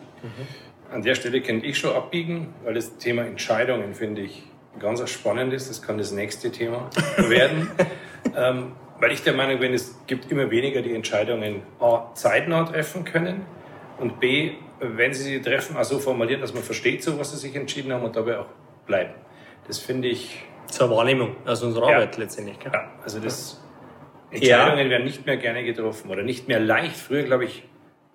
An 0.92 1.02
der 1.02 1.16
Stelle 1.16 1.42
könnte 1.42 1.66
ich 1.66 1.78
schon 1.78 1.96
abbiegen, 1.96 2.54
weil 2.64 2.76
das 2.76 2.98
Thema 2.98 3.24
Entscheidungen 3.24 3.94
finde 3.94 4.22
ich 4.22 4.44
ganz 4.80 5.08
spannend 5.10 5.54
ist. 5.54 5.70
Das 5.70 5.82
kann 5.82 5.98
das 5.98 6.12
nächste 6.12 6.52
Thema 6.52 6.90
werden. 7.18 7.72
ähm, 8.36 8.72
weil 9.04 9.12
ich 9.12 9.22
der 9.22 9.34
Meinung 9.34 9.60
bin, 9.60 9.74
es 9.74 10.00
gibt 10.08 10.32
immer 10.32 10.50
weniger, 10.50 10.82
die 10.82 10.96
Entscheidungen 10.96 11.62
A, 11.82 12.14
zeitnah 12.14 12.64
treffen 12.64 13.04
können 13.04 13.46
und 14.00 14.22
B, 14.22 14.52
wenn 14.80 15.14
sie 15.14 15.24
sie 15.24 15.42
treffen, 15.42 15.76
auch 15.76 15.84
so 15.84 16.00
formulieren, 16.00 16.40
dass 16.40 16.54
man 16.54 16.64
versteht, 16.64 17.04
so 17.04 17.20
was 17.20 17.32
sie 17.32 17.38
sich 17.38 17.54
entschieden 17.54 17.92
haben 17.92 18.06
und 18.06 18.16
dabei 18.16 18.40
auch 18.40 18.46
bleiben. 18.86 19.14
Das 19.68 19.80
finde 19.80 20.08
ich. 20.08 20.46
Zur 20.68 20.90
Wahrnehmung, 20.90 21.36
also 21.44 21.66
unsere 21.66 21.86
Arbeit 21.86 22.16
ja, 22.16 22.22
letztendlich. 22.22 22.58
Gell? 22.60 22.72
Ja, 22.74 22.92
also 23.04 23.20
das. 23.20 23.62
Entscheidungen 24.32 24.86
ja. 24.86 24.90
werden 24.90 25.04
nicht 25.04 25.26
mehr 25.26 25.36
gerne 25.36 25.66
getroffen 25.66 26.10
oder 26.10 26.24
nicht 26.24 26.48
mehr 26.48 26.62
leicht. 26.62 26.96
Früher, 26.96 27.24
glaube 27.24 27.44
ich, 27.44 27.64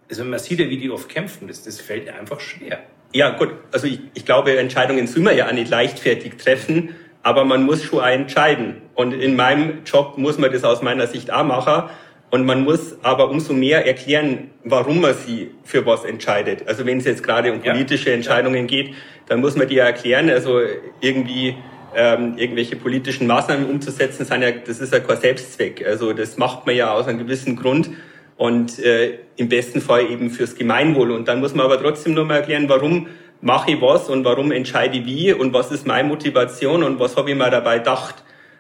also 0.08 0.24
man 0.24 0.38
sieht 0.38 0.58
ja, 0.58 0.70
wie 0.70 0.78
die 0.78 0.88
oft 0.88 1.10
kämpfen, 1.10 1.48
das, 1.48 1.64
das 1.64 1.82
fällt 1.82 2.08
einfach 2.08 2.40
schwer. 2.40 2.78
Ja, 3.12 3.36
gut. 3.36 3.50
Also 3.72 3.86
ich, 3.86 4.00
ich 4.14 4.24
glaube, 4.24 4.58
Entscheidungen 4.58 5.06
soll 5.06 5.22
man 5.22 5.36
ja 5.36 5.48
auch 5.48 5.52
nicht 5.52 5.70
leichtfertig 5.70 6.38
treffen 6.38 6.94
aber 7.28 7.44
man 7.44 7.64
muss 7.64 7.84
schon 7.84 8.02
entscheiden. 8.02 8.76
Und 8.94 9.12
in 9.12 9.36
meinem 9.36 9.84
Job 9.84 10.16
muss 10.16 10.38
man 10.38 10.50
das 10.50 10.64
aus 10.64 10.80
meiner 10.80 11.06
Sicht 11.06 11.30
auch 11.30 11.44
machen. 11.44 11.90
Und 12.30 12.46
man 12.46 12.64
muss 12.64 12.96
aber 13.02 13.28
umso 13.28 13.52
mehr 13.52 13.86
erklären, 13.86 14.50
warum 14.64 15.02
man 15.02 15.12
sie 15.12 15.50
für 15.62 15.84
was 15.84 16.06
entscheidet. 16.06 16.66
Also 16.66 16.86
wenn 16.86 16.96
es 16.96 17.04
jetzt 17.04 17.22
gerade 17.22 17.52
um 17.52 17.60
politische 17.60 18.12
Entscheidungen 18.12 18.66
geht, 18.66 18.94
dann 19.26 19.40
muss 19.40 19.56
man 19.56 19.68
die 19.68 19.74
ja 19.74 19.84
erklären. 19.84 20.30
Also 20.30 20.58
irgendwie 21.02 21.54
ähm, 21.94 22.38
irgendwelche 22.38 22.76
politischen 22.76 23.26
Maßnahmen 23.26 23.68
umzusetzen, 23.68 24.24
sind 24.24 24.40
ja, 24.40 24.50
das 24.50 24.80
ist 24.80 24.94
ja 24.94 25.00
kein 25.00 25.18
Selbstzweck. 25.18 25.86
Also 25.86 26.14
das 26.14 26.38
macht 26.38 26.64
man 26.64 26.74
ja 26.76 26.92
aus 26.92 27.08
einem 27.08 27.18
gewissen 27.18 27.56
Grund 27.56 27.90
und 28.38 28.78
äh, 28.78 29.18
im 29.36 29.50
besten 29.50 29.82
Fall 29.82 30.10
eben 30.10 30.30
fürs 30.30 30.54
Gemeinwohl. 30.54 31.10
Und 31.10 31.28
dann 31.28 31.40
muss 31.40 31.54
man 31.54 31.66
aber 31.66 31.78
trotzdem 31.78 32.14
nur 32.14 32.24
mal 32.24 32.36
erklären, 32.36 32.70
warum 32.70 33.06
mache 33.40 33.72
ich 33.72 33.80
was 33.80 34.08
und 34.08 34.24
warum 34.24 34.50
entscheide 34.52 34.98
ich 34.98 35.06
wie 35.06 35.32
und 35.32 35.52
was 35.52 35.70
ist 35.70 35.86
meine 35.86 36.08
Motivation 36.08 36.82
und 36.82 36.98
was 36.98 37.16
habe 37.16 37.30
ich 37.30 37.36
mir 37.36 37.50
dabei 37.50 37.78
gedacht. 37.78 38.16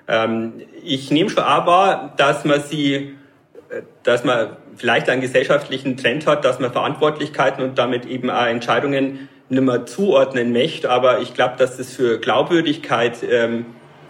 Ähm, 0.06 0.54
ich 0.82 1.10
nehme 1.10 1.30
schon 1.30 1.42
aber, 1.42 2.14
dass 2.16 2.44
man 2.44 2.60
sie, 2.60 3.14
äh, 3.70 3.82
dass 4.02 4.24
man 4.24 4.56
vielleicht 4.76 5.08
einen 5.08 5.20
gesellschaftlichen 5.20 5.96
Trend 5.96 6.26
hat, 6.26 6.44
dass 6.44 6.60
man 6.60 6.72
Verantwortlichkeiten 6.72 7.62
und 7.62 7.78
damit 7.78 8.06
eben 8.06 8.30
auch 8.30 8.46
Entscheidungen 8.46 9.28
nicht 9.48 9.62
mehr 9.62 9.86
zuordnen 9.86 10.52
möchte. 10.52 10.90
Aber 10.90 11.20
ich 11.20 11.34
glaube, 11.34 11.54
dass 11.58 11.76
das 11.76 11.92
für 11.92 12.18
Glaubwürdigkeit 12.18 13.18
ähm, 13.28 13.66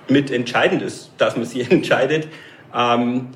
mit 0.08 0.30
entscheidend 0.30 0.82
ist, 0.82 1.12
dass 1.18 1.36
man 1.36 1.46
sie 1.46 1.62
entscheidet. 1.70 2.28
Ähm, 2.74 3.28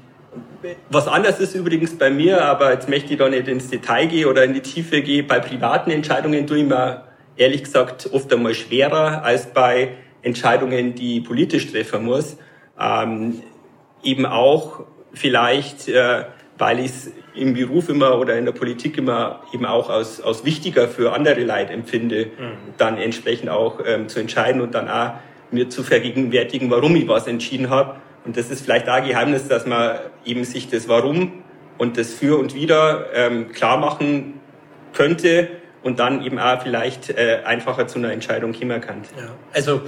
was 0.90 1.08
anders 1.08 1.40
ist 1.40 1.54
übrigens 1.54 1.98
bei 1.98 2.10
mir, 2.10 2.44
aber 2.44 2.72
jetzt 2.72 2.88
möchte 2.88 3.12
ich 3.12 3.18
da 3.18 3.28
nicht 3.28 3.48
ins 3.48 3.68
Detail 3.68 4.06
gehen 4.06 4.28
oder 4.28 4.44
in 4.44 4.54
die 4.54 4.60
Tiefe 4.60 5.02
gehen. 5.02 5.26
Bei 5.26 5.40
privaten 5.40 5.90
Entscheidungen 5.90 6.46
tue 6.46 6.58
ich 6.58 6.64
mir 6.64 7.02
ehrlich 7.36 7.64
gesagt 7.64 8.10
oft 8.12 8.32
einmal 8.32 8.54
schwerer 8.54 9.24
als 9.24 9.46
bei 9.46 9.90
Entscheidungen, 10.22 10.94
die 10.94 11.20
politisch 11.20 11.70
treffen 11.70 12.04
muss. 12.04 12.36
Ähm, 12.80 13.42
eben 14.02 14.26
auch 14.26 14.84
vielleicht, 15.12 15.88
äh, 15.88 16.24
weil 16.58 16.80
ich 16.80 16.86
es 16.86 17.12
im 17.34 17.54
Beruf 17.54 17.88
immer 17.88 18.18
oder 18.18 18.36
in 18.36 18.44
der 18.44 18.52
Politik 18.52 18.98
immer 18.98 19.42
eben 19.52 19.64
auch 19.64 19.88
als, 19.90 20.20
als 20.20 20.44
wichtiger 20.44 20.88
für 20.88 21.12
andere 21.12 21.42
Leid 21.42 21.70
empfinde, 21.70 22.26
mhm. 22.26 22.74
dann 22.76 22.98
entsprechend 22.98 23.48
auch 23.48 23.80
ähm, 23.84 24.08
zu 24.08 24.20
entscheiden 24.20 24.60
und 24.60 24.74
dann 24.74 24.88
auch 24.88 25.14
mir 25.50 25.68
zu 25.68 25.82
vergegenwärtigen, 25.82 26.70
warum 26.70 26.96
ich 26.96 27.08
was 27.08 27.26
entschieden 27.26 27.70
habe. 27.70 27.96
Und 28.24 28.36
das 28.36 28.50
ist 28.50 28.62
vielleicht 28.62 28.88
auch 28.88 28.94
ein 28.94 29.06
Geheimnis, 29.06 29.48
dass 29.48 29.66
man 29.66 29.98
eben 30.24 30.44
sich 30.44 30.68
das 30.70 30.88
Warum 30.88 31.42
und 31.78 31.98
das 31.98 32.12
Für 32.12 32.38
und 32.38 32.54
Wider 32.54 33.06
ähm, 33.14 33.50
klar 33.50 33.76
machen 33.76 34.40
könnte 34.92 35.48
und 35.82 35.98
dann 35.98 36.24
eben 36.24 36.38
auch 36.38 36.62
vielleicht 36.62 37.10
äh, 37.10 37.40
einfacher 37.44 37.86
zu 37.86 37.98
einer 37.98 38.12
Entscheidung 38.12 38.52
kommen 38.52 38.80
kann. 38.80 39.02
Ja. 39.16 39.28
Also 39.52 39.82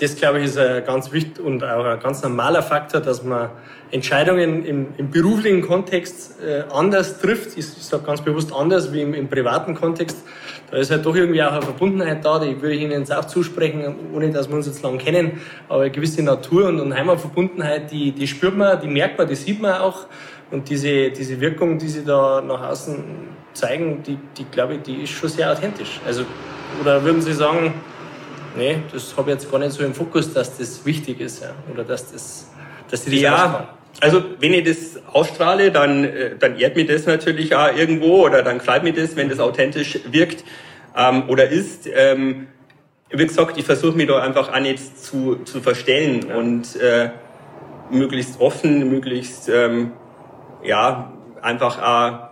das, 0.00 0.16
glaube 0.16 0.38
ich, 0.38 0.46
ist 0.46 0.58
ein 0.58 0.84
ganz 0.84 1.12
wichtig 1.12 1.44
und 1.44 1.62
auch 1.62 1.84
ein 1.84 2.00
ganz 2.00 2.22
normaler 2.22 2.62
Faktor, 2.62 3.00
dass 3.00 3.22
man 3.22 3.50
Entscheidungen 3.90 4.64
im, 4.64 4.86
im 4.96 5.10
beruflichen 5.10 5.62
Kontext 5.62 6.40
äh, 6.42 6.62
anders 6.72 7.20
trifft. 7.20 7.58
Ich, 7.58 7.66
ich 7.76 7.84
sage 7.84 8.04
ganz 8.04 8.22
bewusst 8.22 8.52
anders 8.52 8.92
wie 8.92 9.02
im, 9.02 9.14
im, 9.14 9.28
privaten 9.28 9.74
Kontext. 9.74 10.24
Da 10.70 10.76
ist 10.76 10.90
halt 10.90 11.04
doch 11.04 11.14
irgendwie 11.14 11.42
auch 11.42 11.52
eine 11.52 11.62
Verbundenheit 11.62 12.24
da, 12.24 12.38
die 12.38 12.62
würde 12.62 12.76
ich 12.76 12.82
Ihnen 12.82 12.92
jetzt 12.92 13.12
auch 13.12 13.24
zusprechen, 13.24 13.94
ohne 14.14 14.30
dass 14.30 14.48
wir 14.48 14.56
uns 14.56 14.66
jetzt 14.66 14.82
lang 14.82 14.98
kennen. 14.98 15.40
Aber 15.68 15.82
eine 15.82 15.90
gewisse 15.90 16.22
Natur- 16.22 16.68
und, 16.68 16.80
und 16.80 16.94
Heimatverbundenheit, 16.94 17.90
die, 17.90 18.12
die 18.12 18.26
spürt 18.28 18.56
man, 18.56 18.80
die 18.80 18.88
merkt 18.88 19.18
man, 19.18 19.28
die 19.28 19.34
sieht 19.34 19.60
man 19.60 19.74
auch. 19.80 20.06
Und 20.50 20.68
diese, 20.68 21.10
diese 21.10 21.40
Wirkung, 21.40 21.78
die 21.78 21.88
sie 21.88 22.04
da 22.04 22.40
nach 22.40 22.70
außen 22.70 23.04
zeigen, 23.52 24.02
die, 24.02 24.18
die 24.36 24.44
glaube 24.44 24.74
ich, 24.74 24.82
die 24.82 25.02
ist 25.02 25.10
schon 25.10 25.28
sehr 25.28 25.52
authentisch. 25.52 26.00
Also, 26.06 26.24
oder 26.80 27.02
würden 27.04 27.22
Sie 27.22 27.32
sagen, 27.32 27.74
nee, 28.56 28.78
das 28.92 29.16
habe 29.16 29.30
ich 29.30 29.36
jetzt 29.36 29.50
gar 29.50 29.58
nicht 29.58 29.72
so 29.72 29.84
im 29.84 29.94
Fokus, 29.94 30.32
dass 30.32 30.56
das 30.58 30.84
wichtig 30.84 31.20
ist, 31.20 31.42
ja, 31.42 31.50
oder 31.72 31.84
dass 31.84 32.10
das, 32.12 32.50
dass 32.90 33.04
die 33.04 33.10
das 33.12 33.20
ja, 33.20 33.68
also 34.00 34.22
wenn 34.38 34.54
ich 34.54 34.64
das 34.64 35.02
ausstrahle, 35.12 35.70
dann, 35.70 36.04
äh, 36.04 36.36
dann 36.38 36.56
ehrt 36.58 36.76
mir 36.76 36.86
das 36.86 37.06
natürlich 37.06 37.54
auch 37.54 37.74
irgendwo 37.76 38.24
oder 38.24 38.42
dann 38.42 38.60
freut 38.60 38.82
mir 38.82 38.92
das, 38.92 39.16
wenn 39.16 39.28
das 39.28 39.40
authentisch 39.40 39.98
wirkt 40.10 40.44
ähm, 40.96 41.28
oder 41.28 41.48
ist. 41.48 41.88
Ähm, 41.92 42.46
wie 43.10 43.26
gesagt, 43.26 43.58
ich 43.58 43.64
versuche 43.64 43.96
mich 43.96 44.06
da 44.06 44.20
einfach 44.20 44.52
auch 44.52 44.60
nicht 44.60 44.98
zu, 45.02 45.40
zu 45.44 45.60
verstellen 45.60 46.26
ja. 46.28 46.36
und 46.36 46.76
äh, 46.76 47.10
möglichst 47.90 48.40
offen, 48.40 48.88
möglichst 48.88 49.48
ähm, 49.48 49.92
ja 50.64 51.12
einfach 51.42 51.80
auch 51.82 52.30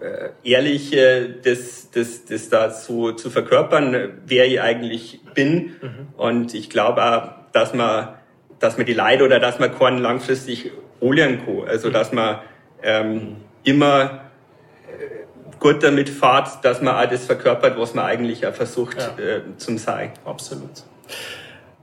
äh, 0.00 0.30
ehrlich 0.42 0.92
äh, 0.92 1.34
das, 1.42 1.90
das, 1.90 2.24
das 2.24 2.48
da 2.48 2.70
so 2.70 3.12
zu 3.12 3.30
verkörpern, 3.30 4.20
wer 4.26 4.46
ich 4.46 4.60
eigentlich 4.60 5.20
bin. 5.34 5.76
Mhm. 5.80 6.08
Und 6.16 6.54
ich 6.54 6.70
glaube 6.70 7.04
auch, 7.04 7.52
dass 7.52 7.74
man, 7.74 8.14
dass 8.58 8.76
man 8.76 8.86
die 8.86 8.94
Leute 8.94 9.24
oder 9.24 9.40
dass 9.40 9.58
man 9.58 9.76
keinen 9.76 9.98
langfristig 9.98 10.72
olieren 11.00 11.44
kann. 11.44 11.68
Also 11.68 11.90
dass 11.90 12.12
man 12.12 12.40
ähm, 12.82 13.36
immer 13.62 14.20
äh, 14.88 15.58
gut 15.58 15.82
damit 15.82 16.08
fahrt, 16.08 16.64
dass 16.64 16.80
man 16.80 16.94
auch 16.94 17.08
das 17.08 17.24
verkörpert, 17.24 17.78
was 17.78 17.94
man 17.94 18.04
eigentlich 18.04 18.46
auch 18.46 18.54
versucht 18.54 18.98
ja. 18.98 19.24
äh, 19.24 19.42
zum 19.56 19.78
sein. 19.78 20.12
Absolut. 20.24 20.84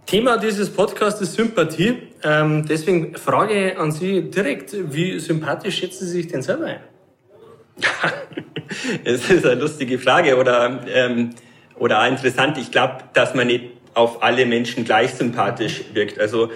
Thema 0.06 0.38
dieses 0.38 0.70
Podcasts 0.70 1.22
ist 1.22 1.36
Sympathie. 1.36 1.98
Ähm, 2.24 2.66
deswegen 2.68 3.16
Frage 3.16 3.78
an 3.78 3.92
Sie 3.92 4.30
direkt, 4.30 4.76
wie 4.94 5.20
sympathisch 5.20 5.78
schätzen 5.78 6.06
Sie 6.06 6.22
sich 6.22 6.28
denn 6.28 6.42
selber 6.42 6.66
ein? 6.66 6.80
es 9.04 9.30
ist 9.30 9.46
eine 9.46 9.60
lustige 9.60 9.98
Frage 10.00 10.38
oder, 10.38 10.82
ähm, 10.94 11.32
oder 11.78 12.02
auch 12.02 12.08
interessant. 12.08 12.58
Ich 12.58 12.72
glaube, 12.72 12.98
dass 13.14 13.34
man 13.34 13.48
nicht 13.48 13.66
auf 13.94 14.24
alle 14.24 14.46
Menschen 14.46 14.84
gleich 14.84 15.14
sympathisch 15.14 15.82
wirkt. 15.94 16.20
Also, 16.20 16.46
äh, 16.46 16.50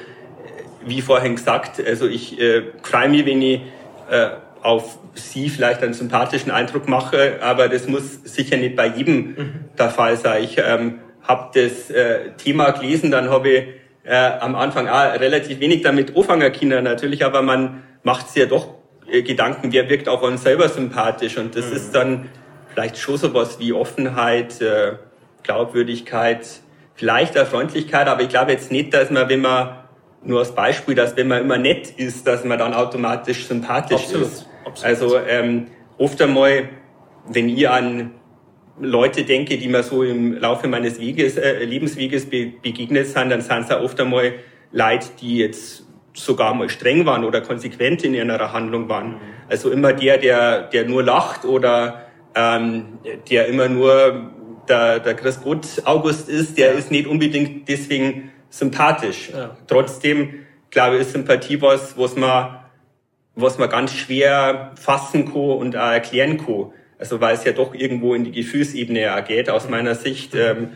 wie 0.85 1.01
vorhin 1.01 1.35
gesagt, 1.35 1.81
also 1.85 2.07
ich 2.07 2.39
äh, 2.39 2.63
freue 2.81 3.09
mich, 3.09 3.25
wenn 3.25 3.41
ich 3.41 3.61
äh, 4.09 4.29
auf 4.61 4.97
Sie 5.13 5.49
vielleicht 5.49 5.81
einen 5.81 5.93
sympathischen 5.93 6.51
Eindruck 6.51 6.89
mache, 6.89 7.39
aber 7.41 7.69
das 7.69 7.87
muss 7.87 8.23
sicher 8.25 8.57
nicht 8.57 8.75
bei 8.75 8.87
jedem 8.87 9.15
mhm. 9.15 9.53
der 9.77 9.89
Fall 9.89 10.17
sein. 10.17 10.43
Ich 10.43 10.57
ähm, 10.57 10.99
habe 11.27 11.59
das 11.59 11.89
äh, 11.89 12.31
Thema 12.37 12.71
gelesen, 12.71 13.11
dann 13.11 13.29
habe 13.29 13.49
ich 13.49 13.63
äh, 14.03 14.15
am 14.15 14.55
Anfang 14.55 14.87
auch 14.87 15.19
relativ 15.19 15.59
wenig 15.59 15.81
damit 15.81 16.15
anfangen 16.15 16.51
können 16.51 16.83
natürlich, 16.83 17.25
aber 17.25 17.41
man 17.41 17.83
macht 18.03 18.27
es 18.27 18.35
ja 18.35 18.45
doch 18.45 18.75
äh, 19.09 19.23
Gedanken, 19.23 19.71
wer 19.71 19.89
wirkt 19.89 20.07
auf 20.07 20.21
uns 20.21 20.43
selber 20.43 20.69
sympathisch. 20.69 21.37
Und 21.37 21.55
das 21.55 21.69
mhm. 21.69 21.75
ist 21.75 21.91
dann 21.91 22.29
vielleicht 22.69 22.97
schon 22.97 23.17
sowas 23.17 23.59
wie 23.59 23.73
Offenheit, 23.73 24.61
äh, 24.61 24.93
Glaubwürdigkeit, 25.43 26.47
vielleicht 26.95 27.37
auch 27.37 27.47
Freundlichkeit, 27.47 28.07
aber 28.07 28.21
ich 28.21 28.29
glaube 28.29 28.51
jetzt 28.51 28.71
nicht, 28.71 28.93
dass 28.93 29.09
man, 29.09 29.29
wenn 29.29 29.41
man 29.41 29.77
nur 30.23 30.39
als 30.39 30.53
Beispiel, 30.53 30.95
dass 30.95 31.15
wenn 31.15 31.27
man 31.27 31.41
immer 31.41 31.57
nett 31.57 31.91
ist, 31.97 32.25
dass 32.25 32.43
man 32.43 32.57
dann 32.57 32.73
automatisch 32.73 33.47
sympathisch 33.47 34.03
Absolut. 34.03 34.27
ist. 34.27 34.47
Absolut. 34.65 34.83
Also 34.83 35.19
ähm, 35.19 35.67
oft 35.97 36.19
einmal, 36.21 36.69
wenn 37.27 37.49
ich 37.49 37.69
an 37.69 38.11
Leute 38.79 39.23
denke, 39.23 39.57
die 39.57 39.67
mir 39.67 39.83
so 39.83 40.03
im 40.03 40.33
Laufe 40.33 40.67
meines 40.67 40.99
Weges, 40.99 41.37
äh, 41.37 41.63
Lebensweges 41.63 42.29
be 42.29 42.51
begegnet 42.61 43.07
sind, 43.07 43.29
dann 43.29 43.41
sind 43.41 43.65
es 43.65 43.71
auch 43.71 43.81
oft 43.81 43.99
einmal 43.99 44.33
Leute, 44.71 45.07
die 45.21 45.37
jetzt 45.37 45.85
sogar 46.13 46.53
mal 46.53 46.69
streng 46.69 47.05
waren 47.05 47.23
oder 47.23 47.41
konsequent 47.41 48.03
in 48.03 48.13
ihrer 48.13 48.51
Handlung 48.51 48.89
waren. 48.89 49.11
Mhm. 49.11 49.19
Also 49.49 49.69
immer 49.69 49.93
der, 49.93 50.17
der, 50.17 50.63
der 50.63 50.85
nur 50.85 51.03
lacht 51.03 51.45
oder 51.45 52.05
ähm, 52.35 52.99
der 53.29 53.47
immer 53.47 53.69
nur 53.69 54.31
der, 54.67 54.99
der 54.99 55.13
Chris 55.15 55.41
Gott 55.41 55.67
August 55.85 56.29
ist, 56.29 56.57
der 56.57 56.73
ja. 56.73 56.77
ist 56.77 56.91
nicht 56.91 57.07
unbedingt 57.07 57.67
deswegen 57.69 58.31
sympathisch. 58.49 59.29
Ja. 59.31 59.55
Trotzdem, 59.67 60.45
glaube 60.69 60.95
ich, 60.95 61.01
ist 61.01 61.11
Sympathie 61.11 61.61
was, 61.61 61.97
was 61.97 62.15
man, 62.15 62.59
was 63.35 63.57
man 63.57 63.69
ganz 63.69 63.93
schwer 63.93 64.71
fassen 64.75 65.25
kann 65.25 65.41
und 65.41 65.77
auch 65.77 65.91
erklären 65.91 66.37
kann. 66.37 66.71
Also 67.05 67.21
weil 67.21 67.35
es 67.35 67.43
ja 67.43 67.51
doch 67.51 67.75
irgendwo 67.75 68.15
in 68.15 68.23
die 68.23 68.31
Gefühlsebene 68.31 69.23
geht, 69.27 69.51
aus 69.51 69.69
meiner 69.69 69.93
Sicht. 69.93 70.33
Ähm, 70.33 70.69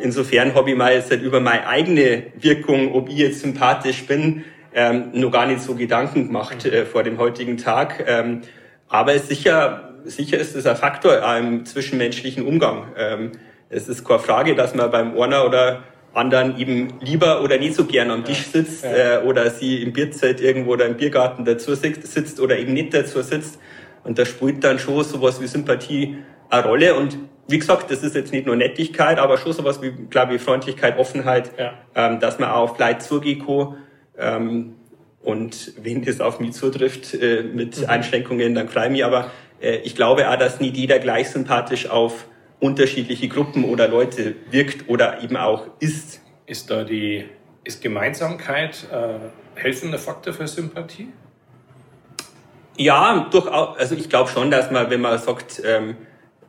insofern 0.00 0.54
habe 0.54 0.70
ich 0.70 0.76
mal 0.76 0.94
jetzt 0.94 1.10
halt 1.10 1.20
über 1.20 1.40
meine 1.40 1.66
eigene 1.66 2.26
Wirkung, 2.36 2.94
ob 2.94 3.08
ich 3.08 3.16
jetzt 3.16 3.40
sympathisch 3.40 4.06
bin, 4.06 4.44
ähm, 4.72 5.10
noch 5.14 5.32
gar 5.32 5.46
nicht 5.46 5.60
so 5.60 5.74
Gedanken 5.74 6.28
gemacht 6.28 6.64
äh, 6.64 6.86
vor 6.86 7.02
dem 7.02 7.18
heutigen 7.18 7.56
Tag. 7.56 8.04
Ähm, 8.06 8.42
aber 8.86 9.18
sicher, 9.18 9.94
sicher 10.04 10.38
ist 10.38 10.54
es 10.54 10.64
ein 10.64 10.76
Faktor 10.76 11.20
im 11.36 11.66
zwischenmenschlichen 11.66 12.46
Umgang. 12.46 12.92
Ähm, 12.96 13.32
es 13.68 13.88
ist 13.88 14.06
keine 14.06 14.20
Frage, 14.20 14.54
dass 14.54 14.76
man 14.76 14.92
beim 14.92 15.20
einer 15.20 15.44
oder 15.44 15.82
anderen 16.14 16.56
eben 16.56 17.00
lieber 17.00 17.42
oder 17.42 17.58
nicht 17.58 17.74
so 17.74 17.84
gern 17.84 18.12
am 18.12 18.24
Tisch 18.24 18.46
sitzt 18.46 18.84
äh, 18.84 19.22
oder 19.24 19.50
sie 19.50 19.82
im 19.82 19.92
Bierzelt 19.92 20.40
irgendwo 20.40 20.74
oder 20.74 20.86
im 20.86 20.96
Biergarten 20.96 21.44
dazu 21.44 21.74
sitzt 21.74 22.38
oder 22.38 22.56
eben 22.56 22.74
nicht 22.74 22.94
dazu 22.94 23.22
sitzt. 23.22 23.58
Und 24.08 24.18
da 24.18 24.24
spielt 24.24 24.64
dann 24.64 24.78
schon 24.78 25.04
sowas 25.04 25.40
wie 25.40 25.46
Sympathie 25.46 26.16
eine 26.48 26.64
Rolle. 26.64 26.94
Und 26.94 27.18
wie 27.46 27.58
gesagt, 27.58 27.90
das 27.90 28.02
ist 28.02 28.14
jetzt 28.14 28.32
nicht 28.32 28.46
nur 28.46 28.56
Nettigkeit, 28.56 29.18
aber 29.18 29.36
schon 29.36 29.52
sowas 29.52 29.82
wie, 29.82 29.90
glaube 29.90 30.34
ich, 30.34 30.42
Freundlichkeit, 30.42 30.98
Offenheit, 30.98 31.52
ja. 31.58 31.74
ähm, 31.94 32.18
dass 32.18 32.38
man 32.38 32.50
auch 32.50 32.74
vielleicht 32.74 33.02
zugehen 33.02 33.44
kann 33.44 33.76
ähm, 34.18 34.74
und 35.20 35.72
wenn 35.82 36.02
das 36.02 36.20
auf 36.20 36.40
mich 36.40 36.52
zutrifft 36.52 37.12
äh, 37.14 37.42
mit 37.42 37.78
mhm. 37.78 37.86
Einschränkungen, 37.86 38.54
dann 38.54 38.68
freue 38.68 38.86
ich 38.86 38.92
mich. 38.92 39.04
Aber 39.04 39.30
äh, 39.60 39.76
ich 39.78 39.94
glaube 39.94 40.28
auch, 40.30 40.36
dass 40.36 40.58
nicht 40.58 40.76
jeder 40.76 40.98
gleich 40.98 41.28
sympathisch 41.28 41.88
auf 41.90 42.26
unterschiedliche 42.60 43.28
Gruppen 43.28 43.64
oder 43.64 43.88
Leute 43.88 44.36
wirkt 44.50 44.88
oder 44.88 45.22
eben 45.22 45.36
auch 45.36 45.66
ist. 45.80 46.22
Ist 46.46 46.70
da 46.70 46.82
die 46.84 47.26
ist 47.62 47.82
Gemeinsamkeit 47.82 48.86
äh, 48.90 49.60
helfender 49.60 49.98
Faktor 49.98 50.32
für 50.32 50.48
Sympathie? 50.48 51.08
Ja, 52.78 53.26
durchaus. 53.30 53.76
Also 53.76 53.94
ich 53.96 54.08
glaube 54.08 54.30
schon, 54.30 54.50
dass 54.50 54.70
man, 54.70 54.88
wenn 54.88 55.00
man 55.00 55.18
sagt, 55.18 55.60
ähm, 55.64 55.96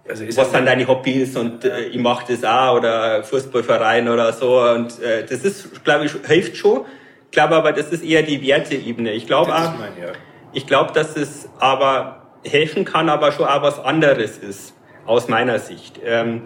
also 0.07 0.25
was 0.37 0.51
dann 0.51 0.65
deine 0.65 0.87
Hobbys 0.87 1.35
und 1.35 1.65
äh, 1.65 1.81
ich 1.87 1.99
mache 1.99 2.33
das 2.33 2.43
auch 2.43 2.77
oder 2.77 3.23
Fußballverein 3.23 4.07
oder 4.09 4.31
so 4.33 4.59
und 4.61 4.99
äh, 5.01 5.25
das 5.25 5.43
ist, 5.43 5.83
glaube 5.83 6.05
ich, 6.05 6.13
hilft 6.25 6.55
schon. 6.55 6.85
Ich 7.25 7.31
glaube 7.31 7.55
aber, 7.55 7.73
das 7.73 7.89
ist 7.91 8.03
eher 8.03 8.23
die 8.23 8.41
Werteebene. 8.41 9.11
Ich 9.11 9.27
glaube 9.27 9.53
auch, 9.53 9.77
mein, 9.77 9.91
ja. 10.01 10.13
ich 10.53 10.65
glaube, 10.65 10.93
dass 10.93 11.15
es 11.15 11.49
aber 11.59 12.27
helfen 12.43 12.85
kann, 12.85 13.09
aber 13.09 13.31
schon 13.31 13.45
auch 13.45 13.61
was 13.61 13.83
anderes 13.83 14.37
ist 14.37 14.73
aus 15.05 15.27
meiner 15.27 15.59
Sicht. 15.59 15.99
Ähm, 16.03 16.43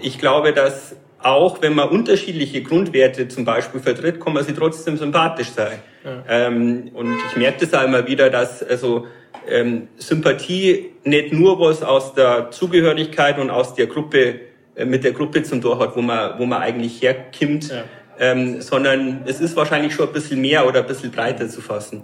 ich 0.00 0.18
glaube, 0.18 0.52
dass 0.52 0.96
auch 1.26 1.60
wenn 1.60 1.74
man 1.74 1.88
unterschiedliche 1.88 2.62
Grundwerte 2.62 3.26
zum 3.26 3.44
Beispiel 3.44 3.80
vertritt, 3.80 4.20
kann 4.20 4.32
man 4.32 4.44
sie 4.44 4.54
trotzdem 4.54 4.96
sympathisch 4.96 5.48
sein. 5.48 5.78
Ja. 6.04 6.22
Ähm, 6.28 6.90
und 6.94 7.12
ich 7.30 7.36
merke 7.36 7.66
das 7.66 7.84
immer 7.84 8.06
wieder, 8.06 8.30
dass 8.30 8.62
also 8.62 9.06
ähm, 9.48 9.88
Sympathie 9.96 10.90
nicht 11.04 11.32
nur 11.32 11.58
was 11.58 11.82
aus 11.82 12.14
der 12.14 12.50
Zugehörigkeit 12.52 13.38
und 13.38 13.50
aus 13.50 13.74
der 13.74 13.86
Gruppe 13.86 14.40
äh, 14.76 14.84
mit 14.84 15.02
der 15.02 15.12
Gruppe 15.12 15.42
zum 15.42 15.60
Tor 15.60 15.80
hat, 15.80 15.96
wo 15.96 16.02
man 16.02 16.38
wo 16.38 16.46
man 16.46 16.62
eigentlich 16.62 17.02
herkommt, 17.02 17.70
ja. 17.70 17.82
ähm, 18.20 18.60
sondern 18.60 19.22
es 19.26 19.40
ist 19.40 19.56
wahrscheinlich 19.56 19.94
schon 19.94 20.06
ein 20.06 20.12
bisschen 20.12 20.40
mehr 20.40 20.66
oder 20.66 20.80
ein 20.80 20.86
bisschen 20.86 21.10
breiter 21.10 21.48
zu 21.48 21.60
fassen. 21.60 22.02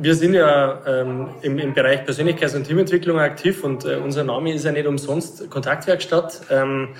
Wir 0.00 0.14
sind 0.14 0.34
ja 0.34 0.80
ähm, 0.86 1.30
im, 1.42 1.58
im 1.58 1.74
Bereich 1.74 2.02
Persönlichkeits- 2.02 2.54
und 2.54 2.64
Teamentwicklung 2.64 3.18
aktiv 3.18 3.64
und 3.64 3.84
äh, 3.84 3.96
unser 3.96 4.22
Name 4.22 4.52
ist 4.52 4.64
ja 4.64 4.70
nicht 4.70 4.86
umsonst 4.86 5.50
Kontaktwerkstatt. 5.50 6.42
Ähm, 6.48 6.90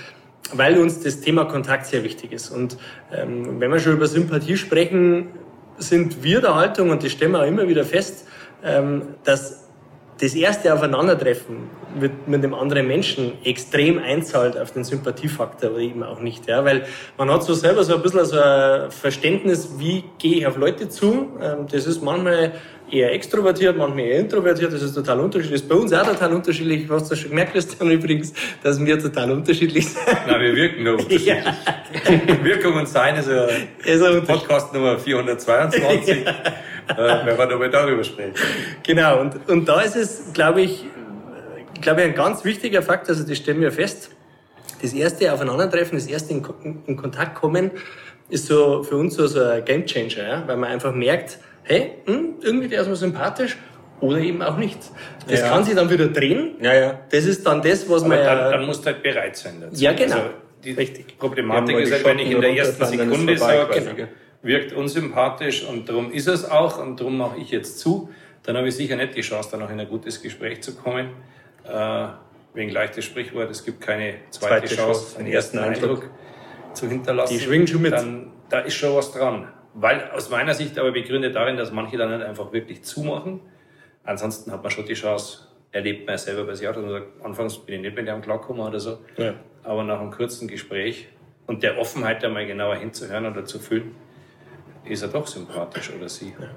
weil 0.53 0.79
uns 0.79 1.01
das 1.01 1.21
Thema 1.21 1.45
Kontakt 1.45 1.87
sehr 1.87 2.03
wichtig 2.05 2.33
ist. 2.33 2.51
Und 2.51 2.77
ähm, 3.13 3.61
wenn 3.61 3.71
wir 3.71 3.79
schon 3.79 3.95
über 3.95 4.07
Sympathie 4.07 4.57
sprechen, 4.57 5.29
sind 5.79 6.23
wir 6.23 6.41
der 6.41 6.55
Haltung, 6.55 6.91
und 6.91 7.03
das 7.03 7.13
stellen 7.13 7.33
wir 7.33 7.41
auch 7.41 7.47
immer 7.47 7.69
wieder 7.69 7.85
fest, 7.85 8.27
ähm, 8.63 9.03
dass 9.25 9.61
das 10.21 10.35
erste 10.35 10.75
Aufeinandertreffen 10.75 11.71
mit, 11.99 12.29
mit 12.29 12.45
dem 12.45 12.53
anderen 12.53 12.87
Menschen 12.87 13.33
extrem 13.43 13.99
einzahlt 13.99 14.59
auf 14.59 14.71
den 14.71 14.85
Sympathiefaktor 14.85 15.71
oder 15.71 15.81
eben 15.81 16.03
auch 16.03 16.21
nicht. 16.21 16.47
Ja? 16.47 16.65
Weil 16.65 16.85
man 17.17 17.31
hat 17.31 17.43
so 17.43 17.55
selber 17.55 17.85
so 17.85 17.95
ein 17.95 18.03
bisschen 18.03 18.27
so 18.27 18.39
ein 18.39 18.91
Verständnis, 18.91 19.71
wie 19.79 20.05
gehe 20.19 20.37
ich 20.37 20.47
auf 20.47 20.59
Leute 20.59 20.91
zu. 20.91 21.39
Ähm, 21.41 21.67
das 21.71 21.87
ist 21.87 22.03
manchmal 22.03 22.53
eher 22.91 23.13
extrovertiert, 23.13 23.77
manchmal 23.77 24.05
eher 24.05 24.21
introvertiert. 24.21 24.73
Das 24.73 24.83
ist 24.83 24.95
total 24.95 25.21
unterschiedlich. 25.21 25.61
Das 25.61 25.63
ist 25.63 25.69
bei 25.69 25.75
uns 25.77 25.93
auch 25.93 26.07
total 26.07 26.33
unterschiedlich. 26.33 26.87
Du 26.87 26.95
hast 26.95 27.11
das 27.11 27.19
schon 27.19 27.31
gemerkt, 27.31 27.53
Christian, 27.53 27.91
übrigens, 27.91 28.33
dass 28.63 28.85
wir 28.85 28.99
total 28.99 29.31
unterschiedlich 29.31 29.89
sind. 29.89 30.07
Nein, 30.27 30.41
wir 30.41 30.55
wirken 30.55 30.83
nur 30.85 30.93
unterschiedlich. 30.95 31.27
Ja. 31.27 31.57
Wirkung 32.43 32.75
und 32.75 32.89
Sein 32.89 33.17
ist 33.17 33.29
ja 33.29 33.47
ist 33.85 34.27
Podcast 34.27 34.73
Nummer 34.73 34.99
422, 34.99 36.25
ja. 36.25 36.31
äh, 36.31 37.27
wenn 37.27 37.39
wir 37.39 37.47
nochmal 37.47 37.71
darüber 37.71 38.05
sprechen. 38.05 38.35
Genau, 38.83 39.21
und, 39.21 39.49
und 39.49 39.69
da 39.69 39.81
ist 39.81 39.97
es, 39.97 40.33
glaube 40.33 40.63
ich, 40.63 40.85
glaube 41.81 42.03
ich, 42.03 42.07
ein 42.09 42.15
ganz 42.15 42.45
wichtiger 42.45 42.83
Fakt, 42.83 43.09
also 43.09 43.25
das 43.25 43.37
stellen 43.37 43.61
wir 43.61 43.73
fest. 43.73 44.11
Das 44.83 44.93
erste 44.93 45.33
Aufeinandertreffen, 45.33 45.99
das 45.99 46.07
erste 46.07 46.33
in, 46.33 46.83
in 46.87 46.97
Kontakt 46.97 47.35
kommen, 47.35 47.71
ist 48.31 48.47
so 48.47 48.83
für 48.83 48.97
uns 48.97 49.15
so, 49.15 49.27
so 49.27 49.43
ein 49.43 49.65
Gamechanger, 49.65 50.27
ja? 50.27 50.43
weil 50.47 50.57
man 50.57 50.71
einfach 50.71 50.95
merkt, 50.95 51.39
hey, 51.65 51.93
hm, 52.07 52.37
irgendwie 52.43 52.69
der 52.69 52.83
ist 52.83 52.89
mir 52.89 52.97
sympathisch 52.97 53.57
oder 54.01 54.19
eben 54.19 54.43
auch 54.43 54.57
nicht. 54.57 54.79
Das 55.29 55.41
ja. 55.41 55.49
kann 55.49 55.65
sich 55.65 55.75
dann 55.75 55.91
wieder 55.91 56.09
drehen. 56.09 56.57
Ja, 56.61 56.75
ja. 56.75 57.01
Das 57.11 57.25
ist 57.25 57.47
dann 57.47 57.63
das, 57.63 57.89
was 57.89 58.03
Aber 58.03 58.17
man. 58.17 58.25
Dann, 58.25 58.51
dann 58.53 58.67
musst 58.67 58.83
du 58.83 58.87
halt 58.87 59.03
bereit 59.03 59.37
sein 59.37 59.61
dazu. 59.61 59.83
Ja, 59.83 59.93
genau. 59.93 60.17
Also 60.17 60.31
die 60.65 60.73
Richtig. 60.73 61.19
Problematik 61.19 61.79
ist 61.79 61.93
halt, 61.93 62.05
wenn 62.05 62.19
ich 62.19 62.31
in 62.31 62.41
der 62.41 62.55
ersten 62.55 62.85
Sekunde 62.85 63.37
sage, 63.37 63.81
genau. 63.81 64.09
wirkt 64.43 64.73
unsympathisch 64.73 65.65
und 65.65 65.89
darum 65.89 66.13
ist 66.13 66.29
es 66.29 66.49
auch 66.49 66.79
und 66.79 67.01
darum 67.01 67.17
mache 67.17 67.39
ich 67.41 67.51
jetzt 67.51 67.79
zu, 67.79 68.11
dann 68.43 68.57
habe 68.57 68.69
ich 68.69 68.75
sicher 68.75 68.97
nicht 68.97 69.15
die 69.17 69.23
Chance, 69.23 69.51
dann 69.53 69.61
noch 69.61 69.71
in 69.71 69.81
ein 69.81 69.89
gutes 69.89 70.21
Gespräch 70.21 70.63
zu 70.63 70.75
kommen. 70.75 71.11
Äh, 71.65 72.09
wegen 72.53 72.71
leichtes 72.71 73.05
Sprichwort, 73.05 73.51
es 73.51 73.65
gibt 73.65 73.81
keine 73.81 74.15
zweite, 74.31 74.67
zweite 74.67 74.75
Chance, 74.75 75.19
einen 75.19 75.29
ersten 75.29 75.59
Eindruck, 75.59 75.83
Eindruck 75.83 76.11
zu 76.75 76.89
hinterlassen. 76.89 77.35
Die 77.35 77.41
schwingen 77.41 77.67
schon 77.67 77.83
mit. 77.83 77.93
Dann, 77.93 78.33
da 78.49 78.61
ist 78.61 78.75
schon 78.75 78.95
was 78.95 79.13
dran. 79.13 79.47
Weil 79.75 80.11
aus 80.11 80.31
meiner 80.31 80.55
Sicht 80.55 80.79
aber 80.79 80.93
begründet 80.93 81.35
darin, 81.35 81.57
dass 81.57 81.71
manche 81.73 81.97
dann 81.97 82.11
nicht 82.11 82.27
einfach 82.27 82.53
wirklich 82.53 82.83
zumachen. 82.83 83.41
Ansonsten 84.05 84.51
hat 84.53 84.63
man 84.63 84.71
schon 84.71 84.87
die 84.87 84.95
Chance, 84.95 85.47
erlebt 85.73 86.07
man 86.07 86.15
ja 86.15 86.19
selber 86.19 86.45
bei 86.45 86.55
sich 86.55 86.67
auch, 86.67 86.75
dass 86.75 86.83
man 86.83 86.93
sagt, 86.93 87.25
anfangs 87.25 87.59
bin 87.59 87.77
ich 87.77 87.81
nicht 87.83 87.97
mit 87.97 88.09
dem 88.09 88.21
klargekommen 88.21 88.63
oder 88.67 88.81
so. 88.81 88.99
Ja. 89.17 89.35
Aber 89.63 89.85
nach 89.85 90.01
einem 90.01 90.11
kurzen 90.11 90.49
Gespräch 90.49 91.09
und 91.47 91.63
der 91.63 91.79
Offenheit, 91.79 92.23
da 92.23 92.29
mal 92.29 92.47
genauer 92.47 92.77
hinzuhören 92.77 93.27
oder 93.27 93.45
zu 93.45 93.59
fühlen, 93.59 93.95
ist 94.85 95.03
er 95.03 95.09
doch 95.09 95.27
sympathisch 95.27 95.93
oder 95.97 96.09
sie. 96.09 96.35
Ja. 96.41 96.49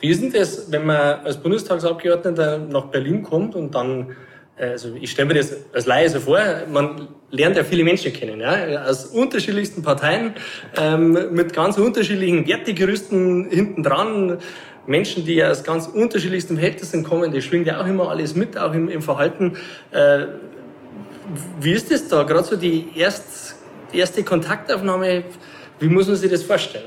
Wie 0.00 0.08
ist 0.08 0.22
denn 0.22 0.32
das, 0.32 0.70
wenn 0.70 0.86
man 0.86 1.24
als 1.24 1.36
Bundestagsabgeordneter 1.36 2.58
nach 2.58 2.86
Berlin 2.86 3.22
kommt 3.22 3.56
und 3.56 3.74
dann 3.74 4.16
also 4.56 4.94
ich 5.00 5.10
stelle 5.10 5.28
mir 5.28 5.34
das 5.34 5.52
als 5.72 5.86
Laie 5.86 6.08
so 6.08 6.20
vor, 6.20 6.38
man 6.70 7.08
lernt 7.30 7.56
ja 7.56 7.64
viele 7.64 7.82
Menschen 7.82 8.12
kennen, 8.12 8.40
ja, 8.40 8.84
aus 8.84 9.06
unterschiedlichsten 9.06 9.82
Parteien, 9.82 10.34
ähm, 10.76 11.32
mit 11.32 11.52
ganz 11.52 11.76
unterschiedlichen 11.76 12.46
Wertegerüsten 12.46 13.50
hinten 13.50 13.82
dran, 13.82 14.38
Menschen, 14.86 15.24
die 15.24 15.34
ja 15.34 15.50
aus 15.50 15.64
ganz 15.64 15.86
unterschiedlichsten 15.86 16.54
Verhältnissen 16.56 17.04
kommen, 17.04 17.32
die 17.32 17.42
schwingt 17.42 17.66
ja 17.66 17.80
auch 17.80 17.86
immer 17.86 18.10
alles 18.10 18.34
mit, 18.34 18.56
auch 18.56 18.74
im, 18.74 18.88
im 18.88 19.02
Verhalten. 19.02 19.56
Äh, 19.90 20.26
wie 21.58 21.72
ist 21.72 21.90
das 21.90 22.06
da, 22.08 22.22
gerade 22.22 22.44
so 22.44 22.56
die 22.56 22.88
erst, 22.94 23.56
erste 23.92 24.22
Kontaktaufnahme, 24.22 25.24
wie 25.80 25.88
muss 25.88 26.06
man 26.06 26.16
sich 26.16 26.30
das 26.30 26.42
vorstellen? 26.42 26.84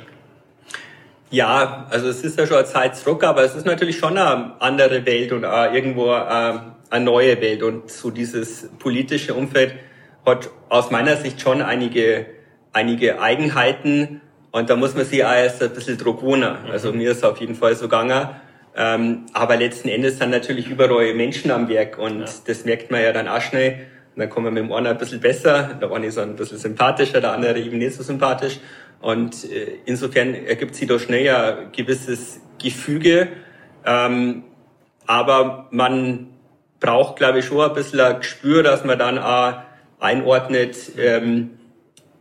Ja, 1.29 1.87
also 1.89 2.07
es 2.07 2.23
ist 2.23 2.39
ja 2.39 2.47
schon 2.47 2.57
eine 2.57 2.65
Zeit 2.65 2.95
zurück, 2.95 3.23
aber 3.23 3.43
es 3.43 3.53
ist 3.53 3.65
natürlich 3.65 3.97
schon 3.97 4.17
eine 4.17 4.53
andere 4.61 5.05
Welt 5.05 5.33
und 5.33 5.43
auch 5.43 5.73
irgendwo 5.73 6.11
eine, 6.11 6.75
eine 6.89 7.05
neue 7.05 7.41
Welt. 7.41 7.63
Und 7.63 7.91
so 7.91 8.11
dieses 8.11 8.69
politische 8.79 9.33
Umfeld 9.33 9.73
hat 10.25 10.49
aus 10.69 10.89
meiner 10.89 11.17
Sicht 11.17 11.41
schon 11.41 11.61
einige, 11.61 12.27
einige 12.71 13.21
Eigenheiten. 13.21 14.21
Und 14.51 14.69
da 14.69 14.77
muss 14.77 14.95
man 14.95 15.05
sich 15.05 15.23
auch 15.25 15.33
erst 15.33 15.61
ein 15.61 15.71
bisschen 15.71 15.97
drauf 15.97 16.21
wohnen. 16.21 16.57
Also 16.71 16.93
mir 16.93 17.11
ist 17.11 17.25
auf 17.25 17.39
jeden 17.41 17.55
Fall 17.55 17.75
so 17.75 17.85
gegangen. 17.89 18.29
Ähm, 18.79 19.25
aber 19.33 19.57
letzten 19.57 19.89
Endes 19.89 20.19
sind 20.19 20.29
natürlich 20.29 20.69
überall 20.69 21.13
Menschen 21.13 21.51
am 21.51 21.67
Werk 21.67 21.97
und 21.97 22.19
ja. 22.19 22.25
das 22.45 22.63
merkt 22.63 22.91
man 22.91 23.01
ja 23.01 23.11
dann 23.11 23.27
auch 23.27 23.41
schnell. 23.41 23.87
Und 24.15 24.21
dann 24.21 24.29
kommen 24.29 24.45
wir 24.45 24.51
mit 24.51 24.63
dem 24.63 24.71
einen 24.71 24.87
ein 24.87 24.97
bisschen 24.97 25.19
besser, 25.19 25.77
der 25.81 25.91
eine 25.91 26.07
ist 26.07 26.17
ein 26.17 26.35
bisschen 26.35 26.59
sympathischer, 26.59 27.19
der 27.19 27.33
andere 27.33 27.59
eben 27.59 27.79
nicht 27.79 27.95
so 27.95 28.03
sympathisch. 28.03 28.59
Und 29.01 29.49
äh, 29.51 29.77
insofern 29.85 30.33
ergibt 30.33 30.75
sich 30.75 30.87
da 30.87 30.99
schnell 30.99 31.29
ein 31.29 31.71
gewisses 31.71 32.41
Gefüge. 32.61 33.29
Ähm, 33.85 34.43
aber 35.05 35.67
man 35.71 36.27
braucht, 36.79 37.17
glaube 37.17 37.39
ich, 37.39 37.45
schon 37.45 37.61
ein 37.61 37.73
bisschen 37.73 37.99
ein 37.99 38.19
Gespür, 38.19 38.63
dass 38.63 38.83
man 38.83 38.99
dann 38.99 39.17
auch 39.17 39.53
einordnet, 39.99 40.91
ähm, 40.97 41.51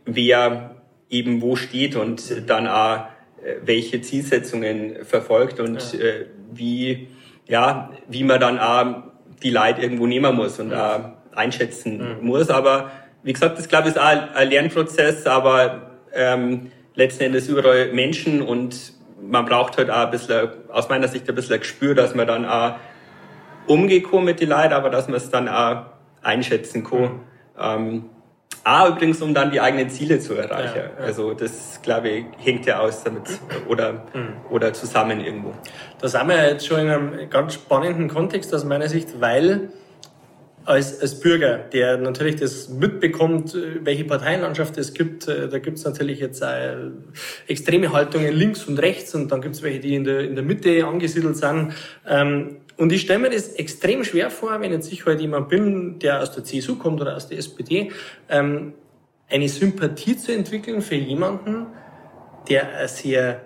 wer 0.05 0.75
eben 1.09 1.41
wo 1.41 1.55
steht 1.55 1.95
und 1.95 2.49
dann 2.49 2.67
auch 2.67 3.05
äh, 3.43 3.55
welche 3.63 4.01
Zielsetzungen 4.01 5.05
verfolgt 5.05 5.59
und 5.59 5.93
ja. 5.93 5.99
äh, 5.99 6.25
wie, 6.51 7.07
ja, 7.47 7.91
wie 8.07 8.23
man 8.23 8.39
dann 8.39 8.59
auch 8.59 9.03
die 9.43 9.49
Leid 9.49 9.81
irgendwo 9.81 10.07
nehmen 10.07 10.35
muss 10.35 10.59
und 10.59 10.73
auch 10.73 11.11
einschätzen 11.35 12.19
mhm. 12.19 12.25
muss. 12.25 12.49
Aber 12.49 12.91
wie 13.23 13.33
gesagt, 13.33 13.57
das 13.57 13.67
glaube 13.67 13.89
ich 13.89 13.95
ist 13.95 14.01
auch 14.01 14.35
ein 14.35 14.49
Lernprozess, 14.49 15.25
aber 15.27 15.86
ähm, 16.13 16.71
letzten 16.95 17.23
Endes 17.23 17.47
überall 17.47 17.93
Menschen 17.93 18.41
und 18.41 18.93
man 19.21 19.45
braucht 19.45 19.77
halt 19.77 19.89
auch 19.89 20.05
ein 20.05 20.11
bisschen, 20.11 20.49
aus 20.69 20.89
meiner 20.89 21.07
Sicht 21.07 21.27
ein 21.27 21.35
bisschen 21.35 21.59
Gespür, 21.59 21.95
dass 21.95 22.15
man 22.15 22.27
dann 22.27 22.45
auch 22.45 22.75
umgekommen 23.67 24.25
mit 24.25 24.39
den 24.39 24.49
Leuten, 24.49 24.73
aber 24.73 24.89
dass 24.89 25.07
man 25.07 25.17
es 25.17 25.29
dann 25.29 25.47
auch 25.47 25.85
einschätzen 26.21 26.83
kann. 26.83 27.01
Mhm. 27.01 27.19
Ähm, 27.59 28.09
auch 28.63 28.89
übrigens, 28.89 29.21
um 29.21 29.33
dann 29.33 29.51
die 29.51 29.61
eigenen 29.61 29.89
Ziele 29.89 30.19
zu 30.19 30.33
erreichen. 30.33 30.75
Ja, 30.75 30.83
ja. 30.83 31.05
Also 31.05 31.33
das, 31.33 31.79
glaube 31.81 32.09
ich, 32.09 32.25
hängt 32.37 32.65
ja 32.65 32.79
aus 32.79 33.03
damit 33.03 33.23
oder, 33.67 33.93
mhm. 34.13 34.33
oder 34.49 34.73
zusammen 34.73 35.21
irgendwo. 35.21 35.53
Da 36.01 36.07
sind 36.07 36.27
wir 36.27 36.49
jetzt 36.49 36.67
schon 36.67 36.79
in 36.79 36.89
einem 36.89 37.29
ganz 37.29 37.53
spannenden 37.53 38.09
Kontext 38.09 38.53
aus 38.53 38.65
meiner 38.65 38.89
Sicht, 38.89 39.21
weil 39.21 39.69
als, 40.67 40.99
als 40.99 41.19
Bürger, 41.21 41.59
der 41.59 41.97
natürlich 41.97 42.35
das 42.35 42.67
mitbekommt, 42.67 43.55
äh, 43.55 43.85
welche 43.85 44.03
Parteienlandschaft 44.03 44.77
es 44.77 44.93
gibt. 44.93 45.27
Äh, 45.27 45.47
da 45.47 45.59
gibt 45.59 45.77
es 45.77 45.85
natürlich 45.85 46.19
jetzt 46.19 46.41
äh, 46.41 46.75
extreme 47.47 47.93
Haltungen 47.93 48.33
links 48.33 48.65
und 48.65 48.77
rechts 48.77 49.15
und 49.15 49.31
dann 49.31 49.41
gibt 49.41 49.55
es 49.55 49.63
welche, 49.63 49.79
die 49.79 49.95
in 49.95 50.03
der, 50.03 50.19
in 50.19 50.35
der 50.35 50.43
Mitte 50.43 50.85
angesiedelt 50.85 51.37
sind. 51.37 51.73
Ähm, 52.05 52.57
und 52.75 52.91
ich 52.91 53.01
stelle 53.01 53.19
mir 53.19 53.29
das 53.29 53.53
extrem 53.53 54.03
schwer 54.03 54.29
vor, 54.29 54.59
wenn 54.59 54.73
jetzt 54.73 54.91
ich 54.91 55.05
heute 55.05 55.21
jemand 55.21 55.47
bin, 55.47 55.99
der 55.99 56.21
aus 56.21 56.33
der 56.33 56.43
CSU 56.43 56.75
kommt 56.75 56.99
oder 56.99 57.15
aus 57.15 57.29
der 57.29 57.37
SPD, 57.37 57.91
ähm, 58.29 58.73
eine 59.29 59.47
Sympathie 59.47 60.17
zu 60.17 60.33
entwickeln 60.33 60.81
für 60.81 60.95
jemanden, 60.95 61.67
der 62.49 62.87
sehr 62.87 63.41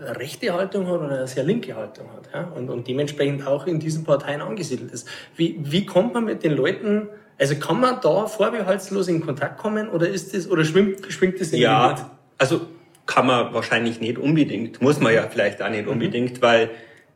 rechte 0.00 0.52
Haltung 0.52 0.86
hat 0.86 1.00
oder 1.00 1.16
eine 1.16 1.26
sehr 1.26 1.44
linke 1.44 1.74
Haltung 1.74 2.06
hat 2.12 2.28
ja? 2.32 2.50
und, 2.54 2.70
und 2.70 2.86
dementsprechend 2.86 3.46
auch 3.46 3.66
in 3.66 3.80
diesen 3.80 4.04
Parteien 4.04 4.40
angesiedelt 4.40 4.92
ist. 4.92 5.08
Wie, 5.36 5.58
wie 5.60 5.86
kommt 5.86 6.14
man 6.14 6.24
mit 6.24 6.42
den 6.42 6.52
Leuten, 6.52 7.08
also 7.38 7.56
kann 7.56 7.80
man 7.80 8.00
da 8.02 8.26
vorbehaltslos 8.26 9.08
in 9.08 9.20
Kontakt 9.20 9.58
kommen 9.58 9.88
oder 9.88 10.08
ist 10.08 10.34
das, 10.34 10.50
oder 10.50 10.64
schwimmt, 10.64 11.10
schwingt 11.12 11.40
das 11.40 11.52
in 11.52 11.60
Ja, 11.60 11.88
mit? 11.88 12.06
also 12.38 12.62
kann 13.06 13.26
man 13.26 13.52
wahrscheinlich 13.52 14.00
nicht 14.00 14.18
unbedingt, 14.18 14.80
muss 14.80 15.00
man 15.00 15.12
ja 15.12 15.22
vielleicht 15.28 15.62
auch 15.62 15.70
nicht 15.70 15.86
mhm. 15.86 15.92
unbedingt, 15.92 16.42
weil 16.42 16.70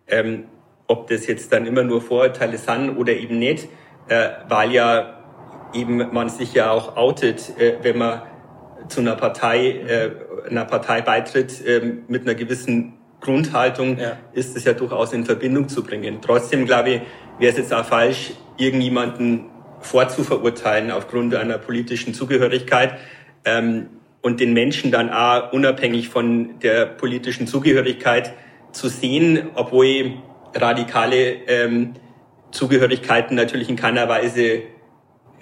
ähm, 0.07 0.45
ob 0.87 1.09
das 1.09 1.27
jetzt 1.27 1.53
dann 1.53 1.67
immer 1.67 1.83
nur 1.83 2.01
Vorurteile 2.01 2.59
sind 2.59 2.97
oder 2.97 3.13
eben 3.13 3.39
nicht, 3.39 3.69
äh, 4.09 4.31
weil 4.49 4.73
ja 4.73 5.19
eben 5.75 6.13
man 6.13 6.29
sich 6.29 6.55
ja 6.55 6.71
auch 6.71 6.97
outet, 6.97 7.59
äh, 7.59 7.75
wenn 7.83 7.99
man 7.99 8.23
zu 8.89 9.01
einer 9.01 9.17
Partei, 9.17 9.71
äh, 9.71 10.11
einer 10.49 10.65
Partei 10.65 11.01
beitritt 11.03 11.65
äh, 11.67 11.81
mit 12.07 12.23
einer 12.23 12.35
gewissen 12.35 12.95
Grundhaltung, 13.21 13.99
ja. 13.99 14.17
ist 14.33 14.57
es 14.57 14.65
ja 14.65 14.73
durchaus 14.73 15.13
in 15.13 15.25
Verbindung 15.25 15.69
zu 15.69 15.83
bringen. 15.83 16.19
Trotzdem 16.23 16.67
glaube 16.67 16.91
ich, 16.91 17.01
wäre 17.39 17.53
es 17.53 17.59
jetzt 17.59 17.75
auch 17.75 17.85
falsch, 17.85 18.33
irgendjemanden 18.57 19.47
vorzuverurteilen 19.81 20.91
aufgrund 20.91 21.35
einer 21.35 21.59
politischen 21.59 22.15
Zugehörigkeit 22.15 22.95
ähm, 23.45 23.89
und 24.23 24.41
den 24.41 24.53
Menschen 24.53 24.91
dann 24.91 25.11
auch 25.11 25.53
unabhängig 25.53 26.09
von 26.09 26.59
der 26.61 26.87
politischen 26.87 27.47
Zugehörigkeit 27.47 28.33
zu 28.73 28.89
sehen, 28.89 29.49
obwohl 29.55 30.15
radikale 30.55 31.47
ähm, 31.47 31.95
Zugehörigkeiten 32.51 33.37
natürlich 33.37 33.69
in 33.69 33.77
keiner 33.77 34.09
Weise 34.09 34.63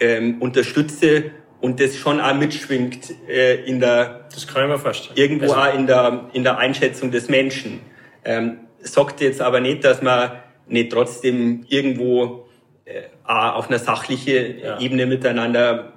ähm, 0.01 0.41
unterstütze 0.41 1.31
und 1.61 1.81
das 1.81 1.97
schon 1.97 2.21
auch 2.21 2.35
mitschwingt 2.35 3.13
äh, 3.29 3.65
in 3.65 3.81
der 3.81 4.27
das 4.33 4.47
kann 4.47 4.65
ich 4.65 4.69
mir 4.69 4.79
vorstellen. 4.79 5.17
irgendwo 5.17 5.53
also, 5.53 5.57
auch 5.57 5.75
in 5.75 5.87
der 5.87 6.31
in 6.33 6.45
der 6.45 6.59
Einschätzung 6.59 7.11
des 7.11 7.29
Menschen. 7.29 7.81
Ähm, 8.25 8.59
sagt 8.81 9.21
jetzt 9.21 9.41
aber 9.41 9.61
nicht, 9.61 9.85
dass 9.85 10.03
man 10.03 10.33
nicht 10.69 10.93
trotzdem 10.93 11.65
irgendwo 11.69 12.47
äh, 12.85 13.03
auf 13.25 13.69
einer 13.69 13.79
sachlichen 13.79 14.59
ja. 14.61 14.79
Ebene 14.81 15.07
miteinander, 15.07 15.93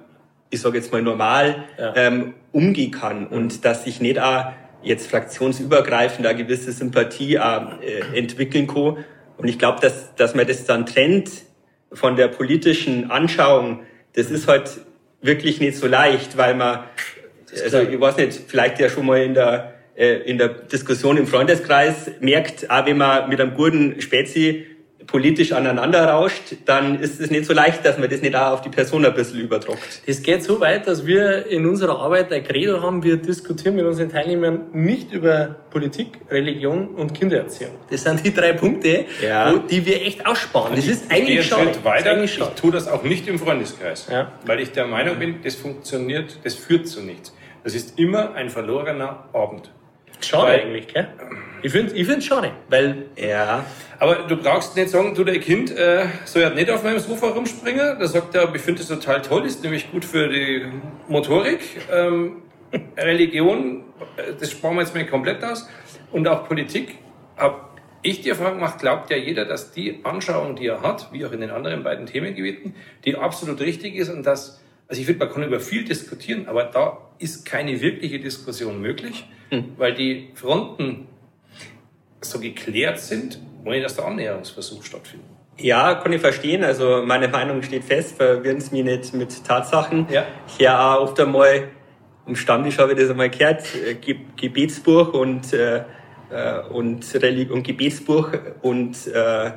ich 0.50 0.60
sage 0.60 0.78
jetzt 0.78 0.92
mal 0.92 1.02
normal, 1.02 1.64
ja. 1.78 1.94
ähm, 1.96 2.34
umgehen 2.52 2.90
kann 2.90 3.22
mhm. 3.22 3.26
und 3.28 3.64
dass 3.64 3.84
sich 3.84 4.00
nicht 4.00 4.20
auch 4.20 4.52
jetzt 4.82 5.10
fraktionsübergreifend 5.10 6.26
eine 6.26 6.36
gewisse 6.36 6.72
Sympathie 6.72 7.38
auch, 7.38 7.80
äh, 7.82 8.16
entwickeln 8.18 8.66
kann. 8.66 9.04
Und 9.36 9.48
ich 9.48 9.58
glaube, 9.58 9.80
dass, 9.80 10.14
dass 10.16 10.34
man 10.34 10.46
das 10.46 10.64
dann 10.64 10.86
trennt 10.86 11.30
von 11.92 12.16
der 12.16 12.28
politischen 12.28 13.10
Anschauung, 13.10 13.80
das 14.14 14.30
ist 14.30 14.48
halt 14.48 14.80
wirklich 15.22 15.60
nicht 15.60 15.76
so 15.76 15.86
leicht, 15.86 16.36
weil 16.36 16.54
man, 16.54 16.84
also 17.62 17.80
ich 17.80 18.00
weiß 18.00 18.16
nicht, 18.16 18.40
vielleicht 18.46 18.78
ja 18.80 18.88
schon 18.88 19.06
mal 19.06 19.22
in 19.22 19.34
der, 19.34 19.74
äh, 19.96 20.16
in 20.22 20.38
der 20.38 20.48
Diskussion 20.48 21.16
im 21.16 21.26
Freundeskreis 21.26 22.10
merkt, 22.20 22.70
auch 22.70 22.86
wenn 22.86 22.98
man 22.98 23.28
mit 23.28 23.40
einem 23.40 23.54
guten 23.54 24.00
Spezi 24.00 24.66
politisch 25.06 25.52
aneinander 25.52 26.04
rauscht, 26.06 26.56
dann 26.66 27.00
ist 27.00 27.20
es 27.20 27.30
nicht 27.30 27.44
so 27.44 27.52
leicht, 27.52 27.84
dass 27.84 27.98
man 27.98 28.08
das 28.08 28.22
nicht 28.22 28.34
auch 28.36 28.52
auf 28.52 28.60
die 28.60 28.68
Person 28.68 29.04
ein 29.04 29.14
bisschen 29.14 29.40
überdruckt. 29.40 30.02
Das 30.06 30.22
geht 30.22 30.42
so 30.42 30.60
weit, 30.60 30.86
dass 30.86 31.06
wir 31.06 31.46
in 31.46 31.66
unserer 31.66 31.98
Arbeit 31.98 32.32
ein 32.32 32.44
Credo 32.44 32.82
haben, 32.82 33.02
wir 33.02 33.16
diskutieren 33.16 33.76
mit 33.76 33.84
unseren 33.84 34.10
Teilnehmern 34.10 34.66
nicht 34.72 35.12
über 35.12 35.56
Politik, 35.70 36.18
Religion 36.30 36.88
und 36.88 37.14
Kindererziehung. 37.14 37.72
Das 37.90 38.02
sind 38.02 38.24
die 38.24 38.32
drei 38.32 38.52
Punkte, 38.52 39.06
ja. 39.22 39.52
wo, 39.52 39.58
die 39.58 39.84
wir 39.84 40.02
echt 40.02 40.26
aussparen. 40.26 40.76
Das 40.76 40.86
ist 40.86 41.10
eigentlich 41.10 41.46
schon 41.46 41.66
weiter. 41.82 42.22
Ich 42.22 42.38
tue 42.60 42.70
das 42.70 42.86
auch 42.86 43.02
nicht 43.02 43.26
im 43.26 43.38
Freundeskreis, 43.38 44.08
ja. 44.10 44.32
weil 44.44 44.60
ich 44.60 44.72
der 44.72 44.86
Meinung 44.86 45.18
bin, 45.18 45.36
das 45.42 45.54
funktioniert, 45.54 46.38
das 46.44 46.54
führt 46.54 46.86
zu 46.86 47.00
nichts. 47.00 47.34
Das 47.64 47.74
ist 47.74 47.98
immer 47.98 48.34
ein 48.34 48.48
verlorener 48.48 49.28
Abend. 49.32 49.70
Schade 50.20 50.44
weil, 50.44 50.60
eigentlich, 50.60 50.88
gell? 50.88 51.08
Ich 51.62 51.72
finde 51.72 51.94
ich 51.94 52.06
find's 52.06 52.26
schade, 52.26 52.52
weil... 52.68 53.06
Ja. 53.16 53.64
Aber 53.98 54.14
du 54.26 54.36
brauchst 54.36 54.76
nicht 54.76 54.88
sagen, 54.88 55.14
du, 55.14 55.24
dein 55.24 55.40
Kind 55.40 55.76
äh, 55.76 56.06
soll 56.24 56.42
ja 56.42 56.50
nicht 56.50 56.70
auf 56.70 56.82
meinem 56.82 57.00
Sofa 57.00 57.28
rumspringen. 57.28 57.98
Da 57.98 58.06
sagt 58.06 58.34
er, 58.34 58.54
ich 58.54 58.62
finde 58.62 58.80
das 58.80 58.88
total 58.88 59.20
toll, 59.20 59.44
ist 59.44 59.62
nämlich 59.62 59.90
gut 59.92 60.06
für 60.06 60.28
die 60.28 60.66
Motorik. 61.08 61.60
Ähm, 61.92 62.42
Religion, 62.96 63.84
äh, 64.16 64.32
das 64.38 64.52
sparen 64.52 64.76
wir 64.76 64.82
jetzt 64.82 64.94
mal 64.94 65.04
komplett 65.06 65.44
aus. 65.44 65.68
Und 66.12 66.26
auch 66.26 66.48
Politik. 66.48 66.96
Hab 67.36 67.70
ich 68.02 68.22
die 68.22 68.30
Erfahrung 68.30 68.54
gemacht, 68.54 68.78
glaubt 68.78 69.10
ja 69.10 69.16
jeder, 69.16 69.44
dass 69.44 69.72
die 69.72 70.00
Anschauung, 70.04 70.56
die 70.56 70.66
er 70.66 70.82
hat, 70.82 71.12
wie 71.12 71.24
auch 71.26 71.32
in 71.32 71.40
den 71.40 71.50
anderen 71.50 71.82
beiden 71.82 72.06
Themengebieten, 72.06 72.74
die 73.04 73.16
absolut 73.16 73.60
richtig 73.60 73.94
ist 73.96 74.08
und 74.08 74.24
dass, 74.24 74.62
also 74.88 75.00
ich 75.00 75.06
finde, 75.06 75.26
man 75.26 75.34
kann 75.34 75.42
über 75.42 75.60
viel 75.60 75.84
diskutieren, 75.84 76.48
aber 76.48 76.64
da 76.64 76.98
ist 77.18 77.44
keine 77.44 77.80
wirkliche 77.80 78.18
Diskussion 78.18 78.80
möglich, 78.80 79.26
hm. 79.50 79.72
weil 79.76 79.94
die 79.94 80.30
Fronten 80.34 81.08
so 82.20 82.38
geklärt 82.38 83.00
sind, 83.00 83.38
ohne 83.64 83.80
dass 83.80 83.96
der 83.96 84.06
Annäherungsversuch 84.06 84.84
stattfindet. 84.84 85.28
Ja, 85.58 85.94
kann 85.94 86.12
ich 86.12 86.20
verstehen. 86.20 86.64
Also 86.64 87.02
meine 87.04 87.28
Meinung 87.28 87.62
steht 87.62 87.84
fest, 87.84 88.16
verwirren 88.16 88.60
Sie 88.60 88.74
mich 88.74 88.84
nicht 88.84 89.14
mit 89.14 89.44
Tatsachen. 89.44 90.06
Ja. 90.10 90.24
Ich 90.46 90.64
höre 90.64 90.78
auch 90.80 91.02
oft 91.02 91.20
einmal, 91.20 91.68
am 92.26 92.36
Stammtisch 92.36 92.78
habe 92.78 92.92
ich 92.92 92.98
das 92.98 93.10
einmal 93.10 93.30
gehört, 93.30 93.62
äh, 93.74 93.94
Gebetsbuch 94.36 95.12
und, 95.12 95.52
äh, 95.52 95.82
äh, 96.30 96.60
und, 96.70 97.04
Religi 97.14 97.50
und 97.50 97.62
Gebetsbuch 97.62 98.30
und, 98.62 99.06
äh, 99.08 99.50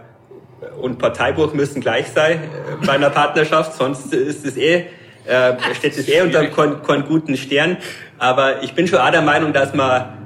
und 0.82 0.97
Parteibuch 0.97 1.54
müssen 1.54 1.82
gleich 1.82 2.08
sein 2.08 2.43
äh, 2.43 2.86
bei 2.86 2.93
einer 2.93 3.10
Partnerschaft, 3.10 3.73
sonst 3.73 4.13
ist 4.13 4.45
es 4.45 4.58
eh, 4.58 4.88
äh, 5.26 5.54
steht 5.76 5.97
es 5.97 6.08
eh 6.10 6.21
unter 6.21 6.45
keinen 6.47 7.06
guten 7.06 7.38
Stern. 7.38 7.78
Aber 8.17 8.63
ich 8.63 8.73
bin 8.73 8.88
schon 8.88 8.99
auch 8.99 9.12
der 9.12 9.21
Meinung, 9.21 9.54
dass 9.54 9.73
man 9.73 10.23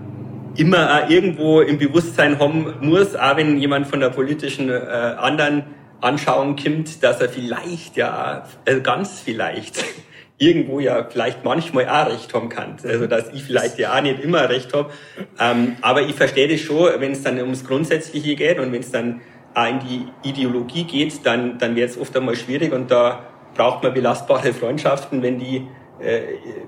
immer 0.57 1.03
auch 1.03 1.09
irgendwo 1.09 1.61
im 1.61 1.77
Bewusstsein 1.77 2.39
haben 2.39 2.73
muss, 2.81 3.15
auch 3.15 3.37
wenn 3.37 3.57
jemand 3.57 3.87
von 3.87 3.99
der 3.99 4.09
politischen 4.09 4.69
äh, 4.69 4.73
anderen 4.73 5.63
Anschauung 6.01 6.55
kommt, 6.55 7.03
dass 7.03 7.21
er 7.21 7.29
vielleicht 7.29 7.95
ja, 7.95 8.43
also 8.65 8.81
ganz 8.81 9.19
vielleicht, 9.19 9.83
irgendwo 10.37 10.79
ja 10.79 11.07
vielleicht 11.09 11.43
manchmal 11.43 11.87
auch 11.89 12.11
recht 12.11 12.33
haben 12.33 12.49
kann. 12.49 12.77
Also 12.83 13.07
dass 13.07 13.31
ich 13.33 13.43
vielleicht 13.43 13.79
ja 13.79 13.95
auch 13.95 14.01
nicht 14.01 14.19
immer 14.19 14.49
recht 14.49 14.73
habe. 14.73 14.91
Ähm, 15.39 15.77
aber 15.81 16.01
ich 16.03 16.15
verstehe 16.15 16.47
das 16.47 16.61
schon, 16.61 16.89
wenn 16.99 17.11
es 17.11 17.23
dann 17.23 17.37
ums 17.39 17.65
Grundsätzliche 17.65 18.35
geht 18.35 18.59
und 18.59 18.71
wenn 18.71 18.81
es 18.81 18.91
dann 18.91 19.21
auch 19.55 19.67
in 19.67 19.79
die 19.79 20.29
Ideologie 20.29 20.83
geht, 20.83 21.25
dann, 21.25 21.57
dann 21.57 21.75
wird 21.75 21.89
es 21.89 21.97
oft 21.97 22.15
einmal 22.15 22.35
schwierig 22.35 22.73
und 22.73 22.91
da 22.91 23.25
braucht 23.55 23.81
man 23.81 23.93
belastbare 23.93 24.53
Freundschaften, 24.53 25.23
wenn 25.23 25.39
die 25.39 25.57
äh, 25.57 25.63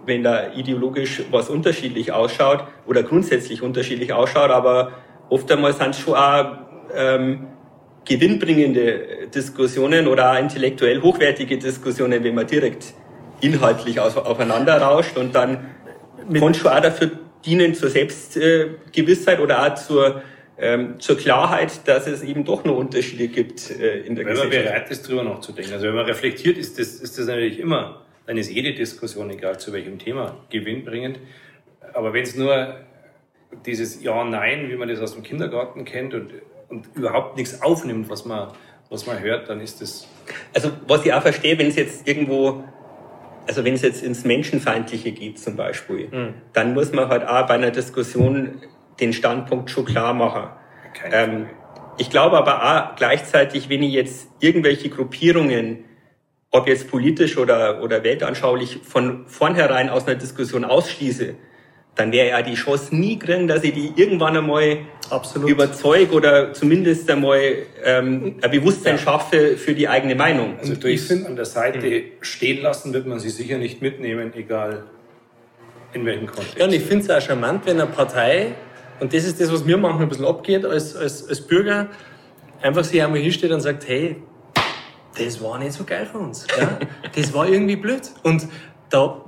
wenn 0.05 0.23
da 0.23 0.53
ideologisch 0.53 1.23
was 1.31 1.49
unterschiedlich 1.49 2.11
ausschaut 2.11 2.63
oder 2.87 3.03
grundsätzlich 3.03 3.61
unterschiedlich 3.61 4.13
ausschaut, 4.13 4.49
aber 4.49 4.91
oft 5.29 5.51
einmal 5.51 5.73
sind 5.73 5.91
es 5.91 5.99
schon 5.99 6.15
auch 6.15 6.57
ähm, 6.95 7.47
gewinnbringende 8.05 9.27
Diskussionen 9.33 10.07
oder 10.07 10.33
auch 10.33 10.39
intellektuell 10.39 11.01
hochwertige 11.01 11.57
Diskussionen, 11.57 12.23
wenn 12.23 12.35
man 12.35 12.47
direkt 12.47 12.93
inhaltlich 13.41 13.99
aufeinander 13.99 14.81
rauscht 14.81 15.17
und 15.17 15.35
dann 15.35 15.67
kann 16.33 16.53
schon 16.53 16.71
auch 16.71 16.81
dafür 16.81 17.11
dienen 17.45 17.73
zur 17.73 17.89
Selbstgewissheit 17.89 19.39
oder 19.39 19.65
auch 19.65 19.75
zur, 19.75 20.21
ähm, 20.57 20.99
zur 20.99 21.17
Klarheit, 21.17 21.87
dass 21.87 22.07
es 22.07 22.21
eben 22.21 22.43
doch 22.43 22.65
noch 22.65 22.75
Unterschiede 22.75 23.27
gibt 23.27 23.69
äh, 23.71 23.99
in 23.99 24.15
der 24.15 24.25
wenn 24.25 24.33
Gesellschaft. 24.33 24.51
Wenn 24.51 24.63
man 24.65 24.73
bereit 24.73 24.91
ist, 24.91 25.07
drüber 25.07 25.23
nachzudenken. 25.23 25.73
Also 25.73 25.87
wenn 25.87 25.95
man 25.95 26.05
reflektiert, 26.05 26.57
ist 26.57 26.77
das, 26.79 26.95
ist 26.95 27.17
das 27.17 27.27
natürlich 27.27 27.59
immer 27.59 28.01
dann 28.29 28.37
ist 28.37 28.51
jede 28.51 28.75
Diskussion, 28.75 29.31
egal 29.31 29.59
zu 29.59 29.73
welchem 29.73 29.97
Thema, 29.97 30.37
gewinnbringend. 30.51 31.17
Aber 31.95 32.13
wenn 32.13 32.21
es 32.21 32.35
nur 32.35 32.75
dieses 33.65 34.03
Ja, 34.03 34.23
Nein, 34.23 34.69
wie 34.69 34.75
man 34.75 34.87
das 34.87 34.99
aus 34.99 35.15
dem 35.15 35.23
Kindergarten 35.23 35.83
kennt 35.83 36.13
und, 36.13 36.33
und 36.69 36.89
überhaupt 36.93 37.37
nichts 37.37 37.59
aufnimmt, 37.63 38.07
was 38.07 38.25
man, 38.25 38.49
was 38.91 39.07
man 39.07 39.19
hört, 39.19 39.49
dann 39.49 39.59
ist 39.59 39.81
das. 39.81 40.07
Also, 40.53 40.69
was 40.85 41.03
ich 41.03 41.11
auch 41.11 41.23
verstehe, 41.23 41.57
wenn 41.57 41.69
es 41.69 41.75
jetzt 41.75 42.07
irgendwo, 42.07 42.63
also 43.47 43.65
wenn 43.65 43.73
es 43.73 43.81
jetzt 43.81 44.03
ins 44.03 44.23
Menschenfeindliche 44.25 45.11
geht 45.11 45.39
zum 45.39 45.55
Beispiel, 45.55 46.09
mhm. 46.09 46.35
dann 46.53 46.75
muss 46.75 46.91
man 46.91 47.09
halt 47.09 47.27
auch 47.27 47.47
bei 47.47 47.55
einer 47.55 47.71
Diskussion 47.71 48.61
den 48.99 49.11
Standpunkt 49.11 49.71
schon 49.71 49.85
klar 49.85 50.13
machen. 50.13 50.51
Ähm, 51.11 51.47
ich 51.97 52.11
glaube 52.11 52.37
aber 52.37 52.91
auch 52.91 52.95
gleichzeitig, 52.95 53.69
wenn 53.69 53.81
ich 53.81 53.93
jetzt 53.93 54.29
irgendwelche 54.39 54.89
Gruppierungen 54.89 55.88
ob 56.51 56.67
jetzt 56.67 56.89
politisch 56.89 57.37
oder, 57.37 57.81
oder 57.81 58.03
weltanschaulich 58.03 58.79
von 58.83 59.27
vornherein 59.27 59.89
aus 59.89 60.07
einer 60.07 60.15
Diskussion 60.15 60.65
ausschließe, 60.65 61.35
dann 61.95 62.11
wäre 62.11 62.29
ja 62.29 62.41
die 62.41 62.53
Chance 62.53 62.95
nie 62.95 63.19
drin, 63.19 63.47
dass 63.47 63.63
ich 63.63 63.73
die 63.73 63.91
irgendwann 63.95 64.37
einmal 64.37 64.79
Absolut. 65.09 65.49
überzeuge 65.49 66.13
oder 66.13 66.53
zumindest 66.53 67.09
einmal 67.11 67.41
ähm, 67.83 68.35
ein 68.41 68.51
Bewusstsein 68.51 68.95
ja. 68.95 69.01
schaffe 69.01 69.57
für 69.57 69.75
die 69.75 69.87
eigene 69.87 70.15
Meinung. 70.15 70.57
Also 70.59 70.75
durch 70.75 71.11
an 71.11 71.35
der 71.35 71.45
Seite 71.45 71.81
hm. 71.81 72.03
stehen 72.21 72.61
lassen 72.61 72.93
wird 72.93 73.05
man 73.05 73.19
sie 73.19 73.29
sicher 73.29 73.57
nicht 73.57 73.81
mitnehmen, 73.81 74.31
egal 74.33 74.83
in 75.93 76.05
welchem 76.05 76.27
Kontext. 76.27 76.57
Ja, 76.57 76.65
und 76.65 76.73
ich 76.73 76.83
finde 76.83 77.03
es 77.03 77.09
auch 77.09 77.21
charmant, 77.21 77.65
wenn 77.65 77.81
eine 77.81 77.89
Partei, 77.89 78.53
und 78.99 79.13
das 79.13 79.25
ist 79.25 79.41
das, 79.41 79.51
was 79.51 79.65
mir 79.65 79.77
manchmal 79.77 80.03
ein 80.03 80.09
bisschen 80.09 80.25
abgeht 80.25 80.65
als, 80.65 80.95
als, 80.95 81.27
als 81.27 81.41
Bürger, 81.41 81.87
einfach 82.61 82.83
sich 82.83 83.01
einmal 83.01 83.19
hinsteht 83.19 83.51
und 83.51 83.61
sagt, 83.61 83.87
hey, 83.87 84.15
das 85.17 85.41
war 85.41 85.57
nicht 85.59 85.73
so 85.73 85.83
geil 85.83 86.05
für 86.05 86.19
uns. 86.19 86.45
Ja? 86.59 86.77
Das 87.15 87.33
war 87.33 87.47
irgendwie 87.47 87.75
blöd. 87.75 88.11
Und 88.23 88.47
da 88.89 89.21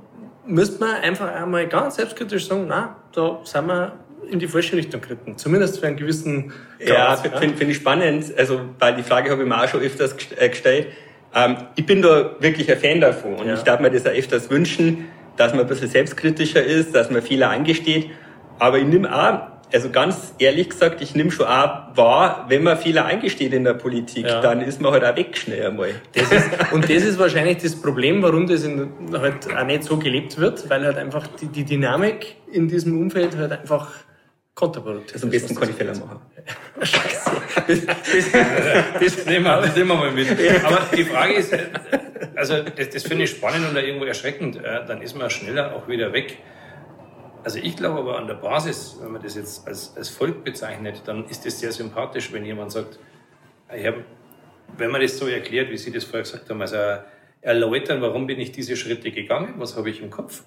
müsste 0.46 0.80
man 0.80 0.96
einfach 0.96 1.34
einmal 1.34 1.67
ganz 1.67 1.96
selbstkritisch 1.96 2.48
sagen, 2.48 2.65
na, 2.67 2.96
da 3.13 3.39
sind 3.44 3.67
wir 3.67 3.94
in 4.30 4.39
die 4.39 4.48
falsche 4.48 4.76
Richtung 4.76 5.02
geritten. 5.02 5.38
Zumindest 5.38 5.80
für 5.80 5.88
einen 5.88 5.98
gewissen 5.98 6.54
Grad. 6.80 7.26
Ja, 7.26 7.32
finde 7.39 7.58
find 7.58 7.72
ich 7.72 7.78
spannend. 7.78 8.26
Also, 8.38 8.62
weil 8.80 8.96
die 8.96 9.04
Frage 9.04 9.30
habe 9.32 9.44
ich 9.44 9.48
mir 9.48 9.62
auch 9.62 9.67
schon 9.67 9.82
öfters 9.82 10.15
äh, 10.38 10.50
gestellt. 10.50 10.88
Ähm, 11.34 11.58
ich 11.76 11.86
bin 11.86 12.02
da 12.02 12.36
wirklich 12.39 12.72
ein 12.72 12.80
Fan 12.80 13.02
davon. 13.02 13.36
Und 13.36 13.48
ja. 13.48 13.56
ich 13.56 13.62
darf 13.62 13.80
mir 13.80 13.89
das 13.89 14.06
auch 14.06 14.12
öfters 14.12 14.50
wünschen, 14.50 15.08
dass 15.38 15.54
man 15.54 15.62
ein 15.62 15.67
bisschen 15.67 15.89
selbstkritischer 15.89 16.63
ist, 16.63 16.94
dass 16.94 17.10
man 17.10 17.22
Fehler 17.22 17.50
eingesteht. 17.50 18.12
Aber 18.60 18.78
ich 18.78 18.86
nehme 18.86 19.13
auch 19.13 19.48
also 19.73 19.89
ganz 19.89 20.34
ehrlich 20.38 20.69
gesagt, 20.69 21.01
ich 21.01 21.15
nehme 21.15 21.31
schon 21.31 21.45
auch 21.45 21.95
wahr, 21.95 22.45
wenn 22.49 22.63
man 22.63 22.77
Fehler 22.77 23.05
eingesteht 23.05 23.53
in 23.53 23.63
der 23.63 23.73
Politik, 23.73 24.25
ja. 24.25 24.41
dann 24.41 24.62
ist 24.62 24.81
man 24.81 24.91
halt 24.91 25.03
auch 25.03 25.15
weg 25.15 25.38
schnell 25.38 25.67
einmal. 25.67 25.89
Das 26.13 26.31
ist, 26.31 26.49
und 26.71 26.84
das 26.84 27.03
ist 27.03 27.19
wahrscheinlich 27.19 27.57
das 27.57 27.75
Problem, 27.75 28.21
warum 28.21 28.47
das 28.47 28.63
in, 28.63 28.91
halt 29.13 29.53
auch 29.55 29.65
nicht 29.65 29.84
so 29.84 29.97
gelebt 29.97 30.38
wird, 30.38 30.69
weil 30.69 30.86
halt 30.86 30.97
einfach 30.97 31.27
die, 31.39 31.47
die 31.47 31.63
Dynamik 31.63 32.36
in 32.51 32.67
diesem 32.67 32.99
Umfeld 32.99 33.38
halt 33.38 33.51
einfach 33.51 33.89
kontraproduktiv 34.53 35.07
ist. 35.07 35.13
Also 35.15 35.27
am 35.27 35.31
besten 35.31 35.55
kann 35.55 35.69
ich 35.69 35.75
Fehler 35.75 35.97
machen. 35.97 36.19
Scheiße. 36.81 37.31
Das, 37.67 37.86
das, 37.86 39.15
das, 39.15 39.25
nehmen 39.25 39.45
wir, 39.45 39.62
das 39.62 39.75
nehmen 39.75 39.88
wir 39.89 39.95
mal 39.95 40.12
mit. 40.12 40.27
Aber 40.63 40.81
die 40.95 41.05
Frage 41.05 41.34
ist, 41.34 41.53
also 42.36 42.62
das, 42.63 42.89
das 42.89 43.03
finde 43.03 43.23
ich 43.23 43.31
spannend 43.31 43.69
und 43.69 43.75
irgendwo 43.75 44.05
erschreckend. 44.05 44.57
Äh, 44.57 44.86
dann 44.88 45.01
ist 45.01 45.15
man 45.15 45.29
schneller 45.29 45.75
auch 45.75 45.88
wieder 45.88 46.13
weg 46.13 46.38
also 47.43 47.60
ich 47.60 47.75
glaube 47.75 47.99
aber 47.99 48.17
an 48.17 48.27
der 48.27 48.36
Basis, 48.36 48.97
wenn 49.01 49.12
man 49.12 49.21
das 49.21 49.36
jetzt 49.36 49.67
als, 49.67 49.95
als 49.95 50.10
Volk 50.10 50.43
bezeichnet, 50.43 51.04
dann 51.06 51.25
ist 51.25 51.45
es 51.45 51.60
sehr 51.60 51.71
sympathisch, 51.71 52.32
wenn 52.32 52.45
jemand 52.45 52.71
sagt, 52.71 52.99
hab, 53.69 53.95
wenn 54.77 54.91
man 54.91 55.01
das 55.01 55.17
so 55.17 55.27
erklärt, 55.27 55.69
wie 55.69 55.77
Sie 55.77 55.91
das 55.91 56.04
vorher 56.04 56.23
gesagt 56.23 56.49
haben, 56.49 56.62
also 56.62 56.77
erläutern, 57.41 58.01
warum 58.01 58.27
bin 58.27 58.39
ich 58.39 58.51
diese 58.51 58.75
Schritte 58.75 59.12
gegangen, 59.12 59.56
was 59.58 59.75
habe 59.75 59.89
ich 59.89 60.01
im 60.01 60.10
Kopf 60.10 60.43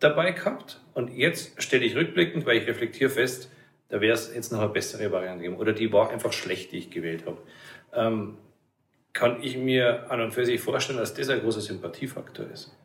dabei 0.00 0.32
gehabt 0.32 0.80
und 0.94 1.14
jetzt 1.14 1.60
stelle 1.62 1.84
ich 1.84 1.94
rückblickend, 1.94 2.46
weil 2.46 2.58
ich 2.58 2.66
reflektiere 2.66 3.10
fest, 3.10 3.50
da 3.88 4.00
wäre 4.00 4.14
es 4.14 4.34
jetzt 4.34 4.50
noch 4.50 4.60
eine 4.60 4.70
bessere 4.70 5.12
Variante 5.12 5.42
gegeben 5.42 5.60
oder 5.60 5.72
die 5.72 5.92
war 5.92 6.10
einfach 6.10 6.32
schlecht, 6.32 6.72
die 6.72 6.78
ich 6.78 6.90
gewählt 6.90 7.24
habe. 7.26 7.38
Ähm, 7.92 8.38
kann 9.12 9.42
ich 9.42 9.56
mir 9.56 10.10
an 10.10 10.20
und 10.20 10.32
für 10.32 10.44
sich 10.44 10.60
vorstellen, 10.60 10.98
dass 10.98 11.14
das 11.14 11.28
ein 11.28 11.40
großer 11.40 11.60
Sympathiefaktor 11.60 12.46
ist. 12.52 12.76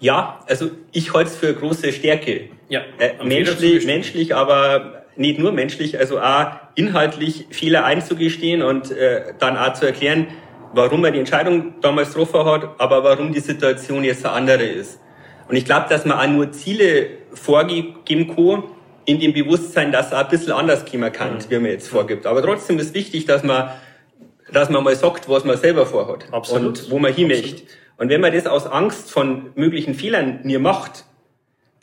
Ja, 0.00 0.40
also 0.46 0.70
ich 0.92 1.12
halte 1.14 1.30
es 1.30 1.36
für 1.36 1.54
große 1.54 1.92
Stärke. 1.92 2.48
Ja, 2.68 2.80
äh, 2.98 3.24
menschlich, 3.24 3.86
menschlich, 3.86 4.34
aber 4.34 5.04
nicht 5.16 5.38
nur 5.38 5.52
menschlich, 5.52 5.98
also 5.98 6.20
auch 6.20 6.46
inhaltlich 6.74 7.46
Fehler 7.50 7.84
einzugestehen 7.84 8.62
und 8.62 8.90
äh, 8.90 9.34
dann 9.38 9.56
auch 9.56 9.72
zu 9.72 9.86
erklären, 9.86 10.28
warum 10.72 11.04
er 11.04 11.10
die 11.10 11.18
Entscheidung 11.18 11.74
damals 11.80 12.08
getroffen 12.08 12.44
hat, 12.44 12.68
aber 12.78 13.02
warum 13.04 13.32
die 13.32 13.40
Situation 13.40 14.04
jetzt 14.04 14.24
eine 14.26 14.34
andere 14.34 14.64
ist. 14.64 15.00
Und 15.48 15.56
ich 15.56 15.64
glaube, 15.64 15.86
dass 15.88 16.04
man 16.04 16.18
auch 16.18 16.26
nur 16.26 16.52
Ziele 16.52 17.08
vorgeben 17.32 18.34
kann, 18.34 18.64
in 19.04 19.20
dem 19.20 19.32
Bewusstsein, 19.32 19.92
dass 19.92 20.12
er 20.12 20.18
ein 20.18 20.28
bisschen 20.28 20.52
anders 20.52 20.84
kommen 20.84 21.12
kann, 21.12 21.34
mhm. 21.34 21.44
wie 21.48 21.58
man 21.58 21.70
jetzt 21.70 21.88
vorgibt. 21.88 22.26
Aber 22.26 22.42
trotzdem 22.42 22.78
ist 22.78 22.92
wichtig, 22.92 23.24
dass 23.24 23.42
man, 23.44 23.70
dass 24.52 24.68
man 24.68 24.82
mal 24.82 24.96
sagt, 24.96 25.28
was 25.28 25.44
man 25.44 25.56
selber 25.56 25.86
vorhat. 25.86 26.26
Absolut. 26.32 26.80
Und 26.80 26.90
wo 26.90 26.98
man 26.98 27.14
hin 27.14 27.28
möchte. 27.28 27.62
Und 27.98 28.08
wenn 28.08 28.20
man 28.20 28.32
das 28.32 28.46
aus 28.46 28.66
Angst 28.66 29.10
von 29.10 29.50
möglichen 29.54 29.94
Fehlern 29.94 30.40
nie 30.42 30.58
macht, 30.58 31.04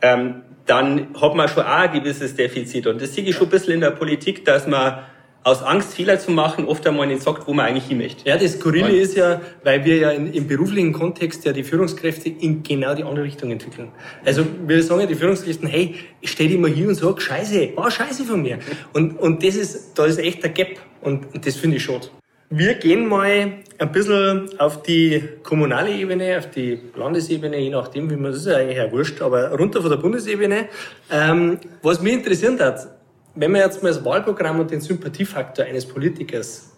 ähm, 0.01 0.43
dann 0.65 1.07
hat 1.19 1.35
man 1.35 1.47
schon 1.49 1.63
auch 1.63 1.67
ein 1.67 1.91
gewisses 1.91 2.35
Defizit. 2.35 2.87
Und 2.87 3.01
das 3.01 3.13
sehe 3.13 3.23
ich 3.23 3.35
schon 3.35 3.47
ein 3.47 3.51
bisschen 3.51 3.73
in 3.73 3.81
der 3.81 3.91
Politik, 3.91 4.45
dass 4.45 4.67
man 4.67 5.03
aus 5.43 5.61
Angst, 5.61 5.93
Fehler 5.93 6.19
zu 6.19 6.31
machen, 6.31 6.65
oft 6.65 6.87
einmal 6.87 7.05
nicht 7.05 7.21
sagt, 7.21 7.47
wo 7.47 7.53
man 7.53 7.65
eigentlich 7.65 7.85
hin 7.85 7.97
möchte. 7.97 8.27
Ja, 8.27 8.37
das 8.37 8.53
Skurrile 8.53 8.91
ist 8.91 9.15
ja, 9.15 9.41
weil 9.63 9.83
wir 9.83 9.97
ja 9.97 10.11
in, 10.11 10.31
im 10.31 10.47
beruflichen 10.47 10.93
Kontext 10.93 11.43
ja 11.43 11.51
die 11.51 11.63
Führungskräfte 11.63 12.29
in 12.29 12.63
genau 12.63 12.95
die 12.95 13.03
andere 13.03 13.25
Richtung 13.25 13.51
entwickeln. 13.51 13.91
Also 14.23 14.45
wir 14.65 14.81
sagen 14.81 15.01
ja 15.01 15.07
die 15.07 15.15
Führungskräfte, 15.15 15.67
hey, 15.67 15.95
stell 16.23 16.47
dich 16.47 16.57
mal 16.57 16.69
hier 16.69 16.87
und 16.87 16.95
sag, 16.95 17.21
scheiße, 17.21 17.73
war 17.75 17.91
scheiße 17.91 18.23
von 18.23 18.41
mir. 18.41 18.59
Und, 18.93 19.19
und 19.19 19.43
das 19.43 19.55
ist, 19.55 19.97
da 19.99 20.05
ist 20.05 20.17
echt 20.17 20.43
der 20.43 20.51
Gap. 20.51 20.79
Und, 21.01 21.33
und 21.33 21.45
das 21.45 21.57
finde 21.57 21.75
ich 21.75 21.83
schade. 21.83 22.07
Wir 22.55 22.75
gehen 22.75 23.07
mal 23.07 23.63
ein 23.79 23.91
bisschen 23.91 24.59
auf 24.59 24.83
die 24.83 25.27
kommunale 25.41 25.89
Ebene, 25.89 26.37
auf 26.37 26.51
die 26.51 26.79
Landesebene, 26.95 27.57
je 27.57 27.71
nachdem, 27.71 28.11
wie 28.11 28.15
man 28.15 28.31
das 28.31 28.41
ist 28.41 28.47
eigentlich 28.47 28.77
ja 28.77 28.91
wurscht, 28.91 29.23
aber 29.23 29.57
runter 29.57 29.81
von 29.81 29.89
der 29.89 29.97
Bundesebene. 29.97 30.69
Ähm, 31.09 31.57
was 31.81 31.99
mich 31.99 32.13
interessiert 32.13 32.61
hat, 32.61 32.89
wenn 33.33 33.51
man 33.51 33.61
jetzt 33.61 33.81
mal 33.81 33.89
das 33.89 34.05
Wahlprogramm 34.05 34.59
und 34.59 34.69
den 34.69 34.81
Sympathiefaktor 34.81 35.65
eines 35.65 35.87
Politikers 35.87 36.77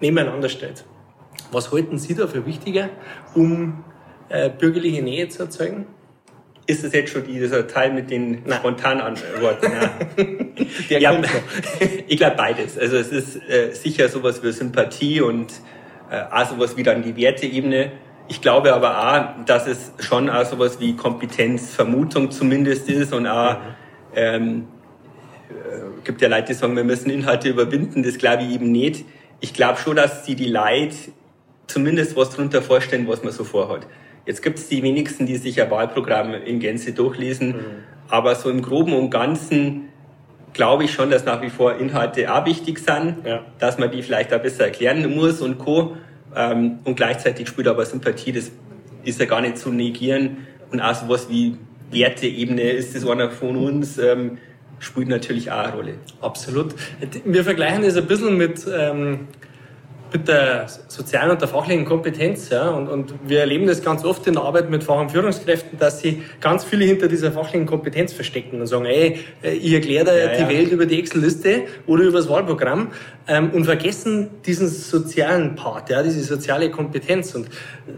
nebeneinander 0.00 0.48
stellt, 0.48 0.86
was 1.52 1.70
halten 1.70 1.98
Sie 1.98 2.14
da 2.14 2.26
für 2.26 2.46
wichtiger, 2.46 2.88
um 3.34 3.84
äh, 4.30 4.48
bürgerliche 4.48 5.02
Nähe 5.02 5.28
zu 5.28 5.42
erzeugen? 5.42 5.84
Ist 6.66 6.82
es 6.82 6.92
jetzt 6.94 7.12
schon 7.12 7.24
dieser 7.24 7.66
Teil 7.66 7.92
mit 7.92 8.10
den 8.10 8.42
Nein. 8.44 8.58
spontanen 8.58 9.02
Antworten? 9.02 9.70
Ja. 10.88 10.98
ja, 10.98 11.22
ich 12.06 12.16
glaube 12.16 12.36
beides. 12.36 12.78
Also 12.78 12.96
es 12.96 13.08
ist 13.08 13.36
äh, 13.48 13.72
sicher 13.72 14.08
sowas 14.08 14.42
wie 14.42 14.50
Sympathie 14.50 15.20
und 15.20 15.52
äh, 16.10 16.22
auch 16.30 16.48
sowas 16.48 16.76
wie 16.76 16.82
dann 16.82 17.02
die 17.02 17.16
Werteebene. 17.16 17.92
Ich 18.28 18.40
glaube 18.40 18.72
aber 18.72 18.98
auch, 18.98 19.44
dass 19.44 19.66
es 19.66 19.92
schon 19.98 20.30
auch 20.30 20.46
sowas 20.46 20.80
wie 20.80 20.96
Kompetenzvermutung 20.96 22.30
zumindest 22.30 22.88
ist 22.88 23.12
und 23.12 23.26
auch, 23.26 23.58
mhm. 23.58 23.58
ähm, 24.14 24.68
äh, 25.50 26.02
gibt 26.04 26.22
ja 26.22 26.28
Leute, 26.28 26.46
die 26.48 26.54
sagen, 26.54 26.76
wir 26.76 26.84
müssen 26.84 27.10
Inhalte 27.10 27.50
überwinden. 27.50 28.02
Das 28.02 28.16
glaube 28.16 28.44
ich 28.44 28.54
eben 28.54 28.72
nicht. 28.72 29.04
Ich 29.40 29.52
glaube 29.52 29.78
schon, 29.78 29.96
dass 29.96 30.24
sie 30.24 30.34
die 30.34 30.48
Leute 30.48 30.96
zumindest 31.66 32.16
was 32.16 32.30
darunter 32.30 32.62
vorstellen, 32.62 33.06
was 33.06 33.22
man 33.22 33.32
so 33.32 33.44
vorhat. 33.44 33.86
Jetzt 34.26 34.42
gibt 34.42 34.58
es 34.58 34.68
die 34.68 34.82
wenigsten, 34.82 35.26
die 35.26 35.36
sich 35.36 35.60
ein 35.60 35.70
Wahlprogramm 35.70 36.34
in 36.34 36.60
Gänze 36.60 36.92
durchlesen. 36.92 37.48
Mhm. 37.48 37.60
Aber 38.08 38.34
so 38.34 38.50
im 38.50 38.62
Groben 38.62 38.92
und 38.94 39.10
Ganzen 39.10 39.88
glaube 40.52 40.84
ich 40.84 40.92
schon, 40.92 41.10
dass 41.10 41.24
nach 41.24 41.42
wie 41.42 41.50
vor 41.50 41.76
Inhalte 41.76 42.32
auch 42.32 42.46
wichtig 42.46 42.78
sind, 42.78 43.26
ja. 43.26 43.44
dass 43.58 43.78
man 43.78 43.90
die 43.90 44.02
vielleicht 44.02 44.32
auch 44.32 44.40
besser 44.40 44.64
erklären 44.64 45.14
muss 45.14 45.40
und 45.40 45.58
co. 45.58 45.96
Ähm, 46.34 46.78
und 46.84 46.96
gleichzeitig 46.96 47.48
spielt 47.48 47.68
aber 47.68 47.84
Sympathie, 47.84 48.32
das 48.32 48.50
ist 49.04 49.20
ja 49.20 49.26
gar 49.26 49.40
nicht 49.40 49.58
zu 49.58 49.70
negieren. 49.70 50.46
Und 50.70 50.80
auch 50.80 50.94
sowas 50.94 51.28
wie 51.28 51.58
Werteebene, 51.90 52.62
ist 52.62 52.94
das 52.96 53.06
einer 53.06 53.30
von 53.30 53.56
uns, 53.56 53.98
ähm, 53.98 54.38
spielt 54.78 55.08
natürlich 55.08 55.50
auch 55.50 55.58
eine 55.58 55.72
Rolle. 55.72 55.94
Absolut. 56.20 56.74
Wir 57.24 57.44
vergleichen 57.44 57.82
das 57.82 57.96
ein 57.96 58.06
bisschen 58.06 58.36
mit 58.36 58.66
ähm, 58.72 59.28
mit 60.14 60.28
der 60.28 60.66
sozialen 60.86 61.32
und 61.32 61.40
der 61.40 61.48
fachlichen 61.48 61.84
Kompetenz. 61.84 62.48
Ja, 62.48 62.70
und, 62.70 62.88
und 62.88 63.14
wir 63.26 63.40
erleben 63.40 63.66
das 63.66 63.82
ganz 63.82 64.04
oft 64.04 64.24
in 64.28 64.34
der 64.34 64.44
Arbeit 64.44 64.70
mit 64.70 64.84
Fach- 64.84 65.00
und 65.00 65.10
Führungskräften, 65.10 65.76
dass 65.76 65.98
sie 65.98 66.22
ganz 66.40 66.62
viele 66.64 66.84
hinter 66.84 67.08
dieser 67.08 67.32
fachlichen 67.32 67.66
Kompetenz 67.66 68.12
verstecken 68.12 68.60
und 68.60 68.68
sagen, 68.68 68.84
ey, 68.84 69.18
ich 69.42 69.72
erkläre 69.72 70.04
dir 70.04 70.18
ja, 70.18 70.28
die 70.28 70.42
ja. 70.42 70.48
Welt 70.48 70.70
über 70.70 70.86
die 70.86 71.00
Excel-Liste 71.00 71.62
oder 71.88 72.04
über 72.04 72.18
das 72.18 72.28
Wahlprogramm 72.28 72.92
ähm, 73.26 73.50
und 73.50 73.64
vergessen 73.64 74.30
diesen 74.46 74.68
sozialen 74.68 75.56
Part, 75.56 75.90
ja, 75.90 76.02
diese 76.02 76.22
soziale 76.22 76.70
Kompetenz. 76.70 77.34
Und 77.34 77.48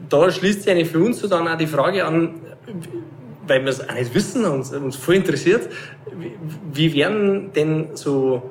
da 0.08 0.30
schließt 0.30 0.62
sich 0.62 0.72
eigentlich 0.72 0.88
für 0.88 1.00
uns 1.00 1.20
so 1.20 1.28
dann 1.28 1.46
auch 1.46 1.58
die 1.58 1.66
Frage 1.66 2.06
an, 2.06 2.36
weil 3.46 3.62
wir 3.62 3.68
es 3.68 3.86
auch 3.86 3.94
nicht 3.94 4.14
wissen 4.14 4.46
und 4.46 4.72
uns 4.72 4.96
voll 4.96 5.16
interessiert, 5.16 5.68
wie 6.72 6.94
werden 6.94 7.52
denn 7.52 7.88
so 7.92 8.42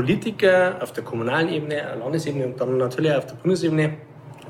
Politiker 0.00 0.76
auf 0.80 0.92
der 0.92 1.04
kommunalen 1.04 1.50
Ebene, 1.50 1.82
Landesebene 1.98 2.46
und 2.46 2.60
dann 2.60 2.78
natürlich 2.78 3.12
auch 3.12 3.18
auf 3.18 3.26
der 3.26 3.34
Bundesebene, 3.34 3.98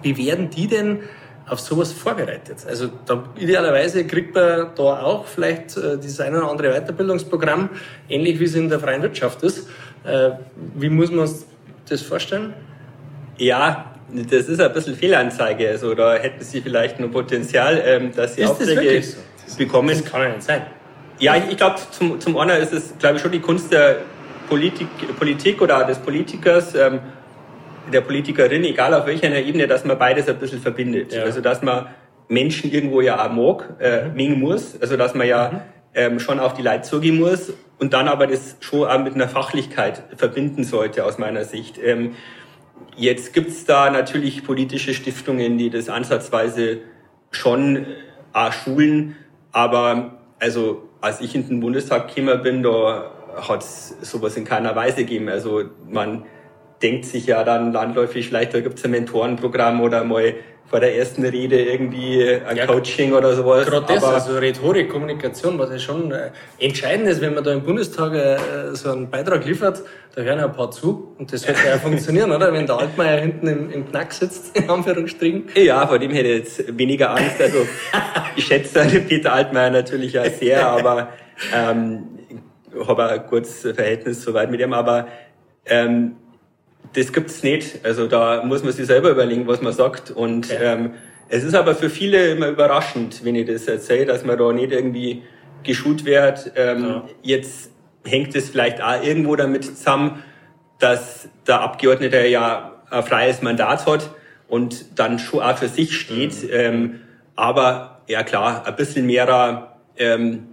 wie 0.02 0.16
werden 0.16 0.48
die 0.48 0.68
denn 0.68 1.00
auf 1.48 1.58
sowas 1.58 1.92
vorbereitet? 1.92 2.58
Also 2.68 2.88
da, 3.04 3.24
idealerweise 3.36 4.06
kriegt 4.06 4.32
man 4.32 4.68
da 4.76 5.02
auch 5.02 5.26
vielleicht 5.26 5.76
äh, 5.76 5.98
dieses 5.98 6.20
eine 6.20 6.38
oder 6.38 6.50
andere 6.50 6.70
Weiterbildungsprogramm, 6.72 7.70
ähnlich 8.08 8.38
wie 8.38 8.44
es 8.44 8.54
in 8.54 8.68
der 8.68 8.78
freien 8.78 9.02
Wirtschaft 9.02 9.42
ist. 9.42 9.68
Äh, 10.04 10.30
wie 10.76 10.88
muss 10.88 11.10
man 11.10 11.28
das 11.88 12.02
vorstellen? 12.02 12.54
Ja, 13.36 13.92
das 14.12 14.48
ist 14.48 14.60
ein 14.60 14.72
bisschen 14.72 14.94
Fehlanzeige. 14.94 15.68
Also 15.68 15.94
da 15.94 16.14
hätten 16.14 16.44
Sie 16.44 16.60
vielleicht 16.60 17.00
noch 17.00 17.10
Potenzial, 17.10 17.82
ähm, 17.84 18.12
dass 18.14 18.36
Sie 18.36 18.42
ist 18.42 18.50
Aufträge 18.50 19.02
so? 19.02 19.58
bekommen. 19.58 19.88
Das 19.88 20.04
kann 20.04 20.22
ja 20.22 20.28
nicht 20.28 20.42
sein. 20.44 20.62
Ja, 21.18 21.34
ich, 21.34 21.50
ich 21.50 21.56
glaube, 21.56 21.76
zum, 21.90 22.20
zum 22.20 22.34
Honor 22.36 22.56
ist 22.56 22.72
es, 22.72 22.94
glaube 22.98 23.16
ich, 23.16 23.22
schon 23.22 23.32
die 23.32 23.40
Kunst 23.40 23.72
der 23.72 23.98
Politik, 24.50 24.88
Politik 25.18 25.62
oder 25.62 25.84
des 25.84 25.98
Politikers, 25.98 26.74
ähm, 26.74 26.98
der 27.90 28.02
Politikerin, 28.02 28.64
egal 28.64 28.92
auf 28.94 29.06
welcher 29.06 29.34
Ebene, 29.34 29.66
dass 29.66 29.84
man 29.84 29.98
beides 29.98 30.28
ein 30.28 30.38
bisschen 30.38 30.60
verbindet. 30.60 31.12
Ja. 31.12 31.22
Also 31.22 31.40
dass 31.40 31.62
man 31.62 31.86
Menschen 32.28 32.70
irgendwo 32.70 33.00
ja 33.00 33.24
auch 33.24 33.32
mag, 33.32 33.76
äh, 33.80 34.04
mhm. 34.04 34.14
mengen 34.14 34.40
muss, 34.40 34.80
also 34.80 34.96
dass 34.96 35.14
man 35.14 35.26
ja 35.26 35.50
mhm. 35.50 35.60
ähm, 35.94 36.20
schon 36.20 36.40
auf 36.40 36.54
die 36.54 36.62
Leute 36.62 36.82
zugehen 36.82 37.18
muss 37.18 37.52
und 37.78 37.92
dann 37.92 38.08
aber 38.08 38.26
das 38.26 38.56
schon 38.60 38.86
auch 38.86 38.98
mit 38.98 39.14
einer 39.14 39.28
Fachlichkeit 39.28 40.02
verbinden 40.16 40.64
sollte 40.64 41.04
aus 41.04 41.18
meiner 41.18 41.44
Sicht. 41.44 41.78
Ähm, 41.82 42.16
jetzt 42.96 43.32
gibt's 43.32 43.64
da 43.64 43.90
natürlich 43.90 44.44
politische 44.44 44.94
Stiftungen, 44.94 45.58
die 45.58 45.70
das 45.70 45.88
ansatzweise 45.88 46.78
schon 47.30 47.86
äh, 48.34 48.52
schulen, 48.52 49.16
aber 49.52 50.18
also 50.40 50.88
als 51.00 51.20
ich 51.20 51.34
in 51.34 51.48
den 51.48 51.60
Bundestag 51.60 52.14
gekommen 52.14 52.42
bin, 52.42 52.62
da 52.62 53.12
hat 53.36 53.62
es 53.62 53.96
sowas 54.02 54.36
in 54.36 54.44
keiner 54.44 54.74
Weise 54.76 54.96
gegeben. 54.96 55.28
Also 55.28 55.62
man 55.88 56.24
denkt 56.82 57.04
sich 57.04 57.26
ja 57.26 57.44
dann 57.44 57.72
landläufig, 57.72 58.28
vielleicht 58.28 58.54
da 58.54 58.60
gibt 58.60 58.78
es 58.78 58.84
ein 58.84 58.90
Mentorenprogramm 58.92 59.80
oder 59.80 60.04
mal 60.04 60.34
vor 60.70 60.78
der 60.78 60.96
ersten 60.96 61.24
Rede 61.24 61.60
irgendwie 61.60 62.22
ein 62.46 62.56
ja, 62.56 62.64
Coaching 62.64 63.12
oder 63.12 63.34
sowas. 63.34 63.66
Gerade 63.66 63.92
das, 63.92 64.04
also 64.04 64.38
Rhetorik, 64.38 64.88
Kommunikation, 64.88 65.58
was 65.58 65.68
ja 65.70 65.78
schon 65.80 66.12
äh, 66.12 66.30
entscheidend 66.60 67.08
ist, 67.08 67.20
wenn 67.20 67.34
man 67.34 67.42
da 67.42 67.52
im 67.52 67.64
Bundestag 67.64 68.14
äh, 68.14 68.38
so 68.74 68.92
einen 68.92 69.10
Beitrag 69.10 69.44
liefert, 69.44 69.82
da 70.14 70.22
hören 70.22 70.38
ja 70.38 70.44
ein 70.44 70.52
paar 70.52 70.70
zu 70.70 71.16
und 71.18 71.32
das 71.32 71.46
wird 71.46 71.56
ja 71.66 71.76
funktionieren, 71.82 72.30
oder? 72.30 72.52
Wenn 72.52 72.66
der 72.66 72.78
Altmaier 72.78 73.20
hinten 73.20 73.48
im, 73.48 73.70
im 73.70 73.88
Knack 73.88 74.12
sitzt, 74.12 74.56
in 74.56 74.70
Anführungsstrichen. 74.70 75.48
Ja, 75.56 75.84
vor 75.88 75.98
dem 75.98 76.12
hätte 76.12 76.28
ich 76.28 76.38
jetzt 76.38 76.78
weniger 76.78 77.16
Angst. 77.16 77.40
Also 77.40 77.66
ich 78.36 78.44
schätze 78.44 78.84
Peter 79.08 79.32
Altmaier 79.32 79.70
natürlich 79.70 80.16
auch 80.20 80.24
sehr, 80.26 80.68
aber 80.68 81.08
ähm, 81.52 82.04
habe 82.86 83.08
ein 83.08 83.26
gutes 83.28 83.60
Verhältnis 83.62 84.22
soweit 84.22 84.50
mit 84.50 84.60
ihm, 84.60 84.72
aber 84.72 85.08
ähm, 85.66 86.16
das 86.94 87.12
gibt's 87.12 87.42
nicht. 87.42 87.84
Also 87.84 88.06
da 88.06 88.42
muss 88.44 88.62
man 88.62 88.72
sich 88.72 88.86
selber 88.86 89.10
überlegen, 89.10 89.46
was 89.46 89.60
man 89.60 89.72
sagt. 89.72 90.10
Und 90.10 90.50
ja. 90.50 90.60
ähm, 90.60 90.94
es 91.28 91.44
ist 91.44 91.54
aber 91.54 91.74
für 91.74 91.90
viele 91.90 92.32
immer 92.32 92.48
überraschend, 92.48 93.24
wenn 93.24 93.36
ich 93.36 93.46
das 93.46 93.66
erzähle, 93.68 94.06
dass 94.06 94.24
man 94.24 94.38
da 94.38 94.52
nicht 94.52 94.72
irgendwie 94.72 95.22
geschult 95.62 96.04
wird. 96.04 96.52
Ähm, 96.56 96.82
ja. 96.82 97.04
Jetzt 97.22 97.70
hängt 98.04 98.34
es 98.34 98.50
vielleicht 98.50 98.82
auch 98.82 99.02
irgendwo 99.02 99.36
damit 99.36 99.64
zusammen, 99.64 100.22
dass 100.78 101.28
der 101.46 101.60
Abgeordnete 101.60 102.26
ja 102.26 102.72
ein 102.90 103.02
freies 103.04 103.42
Mandat 103.42 103.86
hat 103.86 104.10
und 104.48 104.98
dann 104.98 105.18
schon 105.18 105.40
auch 105.40 105.56
für 105.56 105.68
sich 105.68 105.96
steht. 105.96 106.42
Mhm. 106.42 106.50
Ähm, 106.52 107.00
aber 107.36 108.00
ja 108.08 108.22
klar, 108.22 108.66
ein 108.66 108.76
bisschen 108.76 109.06
mehr, 109.06 109.76
ähm, 109.96 110.48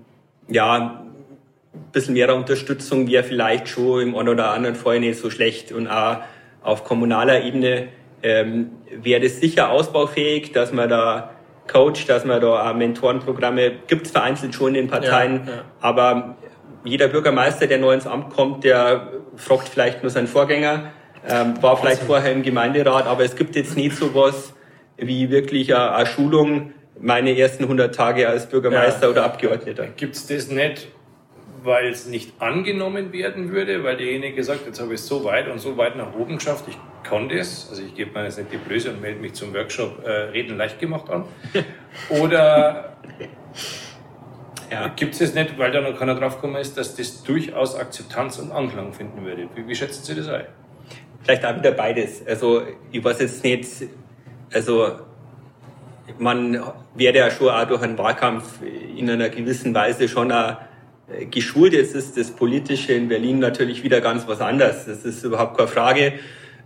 ja, 0.48 1.07
ein 1.74 1.92
bisschen 1.92 2.14
mehr 2.14 2.34
Unterstützung 2.36 3.08
wäre 3.08 3.24
vielleicht 3.24 3.68
schon 3.68 4.02
im 4.02 4.16
einen 4.16 4.30
oder 4.30 4.52
anderen 4.52 4.76
Fall 4.76 5.00
nicht 5.00 5.20
so 5.20 5.30
schlecht 5.30 5.72
und 5.72 5.88
auch 5.88 6.18
auf 6.62 6.84
kommunaler 6.84 7.44
Ebene 7.44 7.90
ähm, 8.24 8.72
wäre 8.92 9.22
das 9.22 9.40
sicher 9.40 9.70
ausbaufähig, 9.70 10.52
dass 10.52 10.74
man 10.74 10.90
da 10.90 11.32
Coach, 11.68 12.06
dass 12.08 12.26
man 12.26 12.42
da 12.42 12.70
auch 12.70 12.74
Mentorenprogramme 12.74 13.72
gibt 13.88 14.08
es 14.08 14.12
vereinzelt 14.12 14.56
schon 14.56 14.70
in 14.70 14.86
den 14.86 14.88
Parteien, 14.88 15.44
ja, 15.46 15.54
ja. 15.54 15.62
aber 15.82 16.38
jeder 16.84 17.10
Bürgermeister, 17.10 17.68
der 17.68 17.78
neu 17.78 17.94
ins 17.94 18.08
Amt 18.08 18.34
kommt, 18.34 18.64
der 18.64 19.12
fragt 19.36 19.70
vielleicht 19.70 20.04
nur 20.04 20.10
seinen 20.10 20.28
Vorgänger, 20.28 20.92
ähm, 21.28 21.62
war 21.62 21.78
vielleicht 21.78 22.04
vorher 22.04 22.32
im 22.32 22.44
Gemeinderat, 22.44 23.06
aber 23.06 23.24
es 23.24 23.36
gibt 23.36 23.56
jetzt 23.56 23.76
nicht 23.76 23.96
so 23.96 24.16
was 24.16 24.54
wie 24.98 25.30
wirklich 25.30 25.76
eine, 25.76 25.94
eine 25.94 26.06
Schulung, 26.06 26.74
meine 27.00 27.38
ersten 27.38 27.64
100 27.64 27.94
Tage 27.94 28.28
als 28.28 28.48
Bürgermeister 28.48 29.04
ja. 29.04 29.10
oder 29.10 29.26
Abgeordneter. 29.26 29.88
Gibt 29.96 30.16
es 30.16 30.28
das 30.28 30.50
nicht, 30.50 30.88
weil 31.64 31.88
es 31.88 32.08
nicht 32.08 32.34
angenommen 32.40 33.12
werden 33.12 33.52
würde, 33.52 33.84
weil 33.84 33.98
derjenige 33.98 34.44
sagt, 34.44 34.66
jetzt 34.66 34.80
habe 34.80 34.94
ich 34.94 35.00
es 35.00 35.08
so 35.08 35.24
weit 35.24 35.48
und 35.48 35.60
so 35.60 35.78
weit 35.78 35.96
nach 35.96 36.14
oben 36.14 36.36
geschafft, 36.36 36.66
ich 36.68 36.78
kann 37.04 37.30
das, 37.30 37.68
also 37.70 37.82
ich 37.82 37.96
gebe 37.96 38.12
mir 38.12 38.26
jetzt 38.26 38.38
nicht 38.38 38.52
die 38.52 38.58
Blöße 38.58 38.92
und 38.92 39.02
melde 39.02 39.20
mich 39.20 39.34
zum 39.34 39.54
Workshop 39.54 40.06
äh, 40.06 40.10
Reden 40.10 40.58
leicht 40.58 40.80
gemacht 40.80 41.10
an. 41.10 41.26
Oder 42.10 42.98
ja. 44.70 44.88
gibt 44.90 45.14
es 45.14 45.20
das 45.20 45.34
nicht, 45.34 45.58
weil 45.58 45.72
da 45.72 45.82
noch 45.82 45.98
keiner 45.98 46.16
drauf 46.16 46.36
gekommen 46.36 46.58
ist, 46.58 46.78
dass 46.78 46.96
das 46.96 47.24
durchaus 47.24 47.76
Akzeptanz 47.76 48.40
und 48.40 48.52
Anklang 48.52 48.94
finden 48.94 49.26
würde? 49.26 49.50
Wie, 49.56 49.68
wie 49.68 49.76
schätzen 49.76 50.04
Sie 50.04 50.16
das 50.16 50.28
ein? 50.28 50.46
Vielleicht 51.24 51.46
auch 51.46 51.56
wieder 51.58 51.72
beides. 51.72 52.26
Also 52.26 52.64
ich 52.92 53.04
weiß 53.04 53.20
jetzt 53.20 53.44
nicht, 53.44 53.68
also 54.54 55.00
man 56.20 56.62
werde 56.96 57.20
ja 57.20 57.32
schon 57.32 57.50
auch 57.50 57.66
durch 57.66 57.82
einen 57.82 57.98
Wahlkampf 57.98 58.62
in 58.96 59.10
einer 59.10 59.30
gewissen 59.30 59.74
Weise 59.74 60.08
schon 60.08 60.32
auch 60.32 60.58
geschult. 61.30 61.74
Jetzt 61.74 61.96
ist 61.96 62.18
das 62.18 62.32
Politische 62.32 62.94
in 62.94 63.08
Berlin 63.08 63.40
natürlich 63.40 63.84
wieder 63.84 64.02
ganz 64.02 64.28
was 64.28 64.42
anderes. 64.42 64.86
Das 64.86 65.06
ist 65.06 65.24
überhaupt 65.24 65.58
keine 65.58 65.70
Frage. 65.70 66.14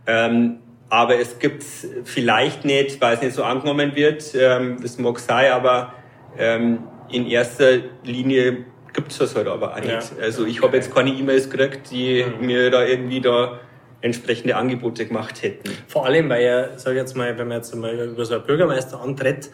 Ähm, 0.07 0.57
aber 0.89 1.19
es 1.19 1.39
gibt 1.39 1.63
vielleicht 2.03 2.65
nicht, 2.65 2.99
weil 2.99 3.15
es 3.15 3.21
nicht 3.21 3.33
so 3.33 3.43
angenommen 3.43 3.95
wird, 3.95 4.35
ähm, 4.35 4.77
das 4.81 4.97
mag 4.97 5.19
sein, 5.19 5.51
aber 5.51 5.93
ähm, 6.37 6.79
in 7.09 7.27
erster 7.27 7.77
Linie 8.03 8.65
gibt 8.93 9.11
es 9.11 9.19
das 9.19 9.35
halt 9.35 9.47
aber 9.47 9.73
auch 9.73 9.79
nicht. 9.79 9.89
Ja. 9.89 10.01
Also 10.21 10.45
ich 10.45 10.61
habe 10.61 10.75
jetzt 10.75 10.93
keine 10.93 11.11
E-Mails 11.11 11.49
gekriegt, 11.49 11.91
die 11.91 12.25
mhm. 12.25 12.45
mir 12.45 12.69
da 12.69 12.83
irgendwie 12.85 13.21
da 13.21 13.59
entsprechende 14.01 14.55
Angebote 14.55 15.05
gemacht 15.05 15.43
hätten. 15.43 15.69
Vor 15.87 16.05
allem, 16.05 16.27
weil 16.29 16.43
ja, 16.43 16.77
sage 16.77 16.97
ich 16.97 17.01
jetzt 17.01 17.15
mal, 17.15 17.37
wenn 17.37 17.47
man 17.47 17.57
jetzt 17.57 17.73
mal 17.75 17.97
über 17.97 18.25
so 18.25 18.35
einen 18.35 18.43
Bürgermeister 18.43 18.99
antritt, 18.99 19.49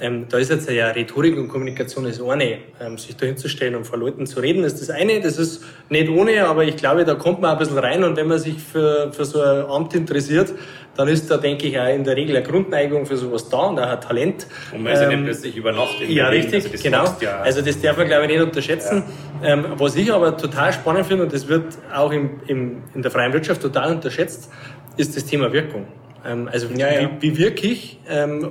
ähm, 0.00 0.26
da 0.28 0.38
ist 0.38 0.50
jetzt 0.50 0.70
ja 0.70 0.88
Rhetorik 0.90 1.36
und 1.36 1.48
Kommunikation 1.48 2.04
das 2.04 2.22
eine. 2.22 2.58
Ähm, 2.80 2.98
sich 2.98 3.16
da 3.16 3.26
hinzustellen 3.26 3.74
und 3.74 3.84
vor 3.84 3.98
Leuten 3.98 4.26
zu 4.26 4.40
reden, 4.40 4.62
ist 4.62 4.80
das 4.80 4.90
eine. 4.90 5.20
Das 5.20 5.38
ist 5.38 5.64
nicht 5.88 6.08
ohne, 6.08 6.46
aber 6.46 6.64
ich 6.64 6.76
glaube, 6.76 7.04
da 7.04 7.14
kommt 7.14 7.40
man 7.40 7.52
ein 7.52 7.58
bisschen 7.58 7.78
rein 7.78 8.04
und 8.04 8.16
wenn 8.16 8.28
man 8.28 8.38
sich 8.38 8.58
für, 8.58 9.12
für 9.12 9.24
so 9.24 9.40
ein 9.40 9.64
Amt 9.66 9.94
interessiert, 9.94 10.52
dann 10.96 11.08
ist 11.08 11.30
da, 11.30 11.36
denke 11.36 11.68
ich, 11.68 11.78
auch 11.78 11.88
in 11.88 12.04
der 12.04 12.16
Regel 12.16 12.36
eine 12.36 12.46
Grundneigung 12.46 13.06
für 13.06 13.16
sowas 13.16 13.48
da 13.48 13.58
und 13.58 13.78
auch 13.78 13.86
ein 13.86 14.00
Talent. 14.00 14.46
Und 14.72 14.82
man 14.82 14.92
ist 14.92 15.00
ja 15.00 15.08
nicht 15.08 15.18
ähm, 15.18 15.24
plötzlich 15.24 15.56
über 15.56 15.72
Nacht 15.72 16.00
in 16.00 16.10
Ja, 16.10 16.28
richtig, 16.28 16.64
also 16.70 16.82
genau. 16.82 17.04
Ja 17.20 17.40
also 17.40 17.62
das 17.62 17.80
darf 17.80 17.96
man, 17.96 18.06
glaube 18.06 18.24
ich, 18.26 18.32
nicht 18.32 18.42
unterschätzen. 18.42 19.04
Ja. 19.42 19.48
Ähm, 19.48 19.66
was 19.76 19.96
ich 19.96 20.12
aber 20.12 20.36
total 20.36 20.72
spannend 20.72 21.06
finde, 21.06 21.24
und 21.24 21.32
das 21.32 21.46
wird 21.48 21.78
auch 21.94 22.12
im, 22.12 22.40
im, 22.46 22.82
in 22.94 23.02
der 23.02 23.10
freien 23.10 23.32
Wirtschaft 23.32 23.62
total 23.62 23.94
unterschätzt, 23.94 24.50
ist 24.96 25.16
das 25.16 25.24
Thema 25.24 25.52
Wirkung. 25.52 25.86
Ähm, 26.26 26.48
also 26.52 26.68
ja, 26.74 26.88
wie, 27.00 27.30
wie 27.32 27.38
wirke 27.38 27.66
ich 27.68 28.00
ähm, 28.08 28.50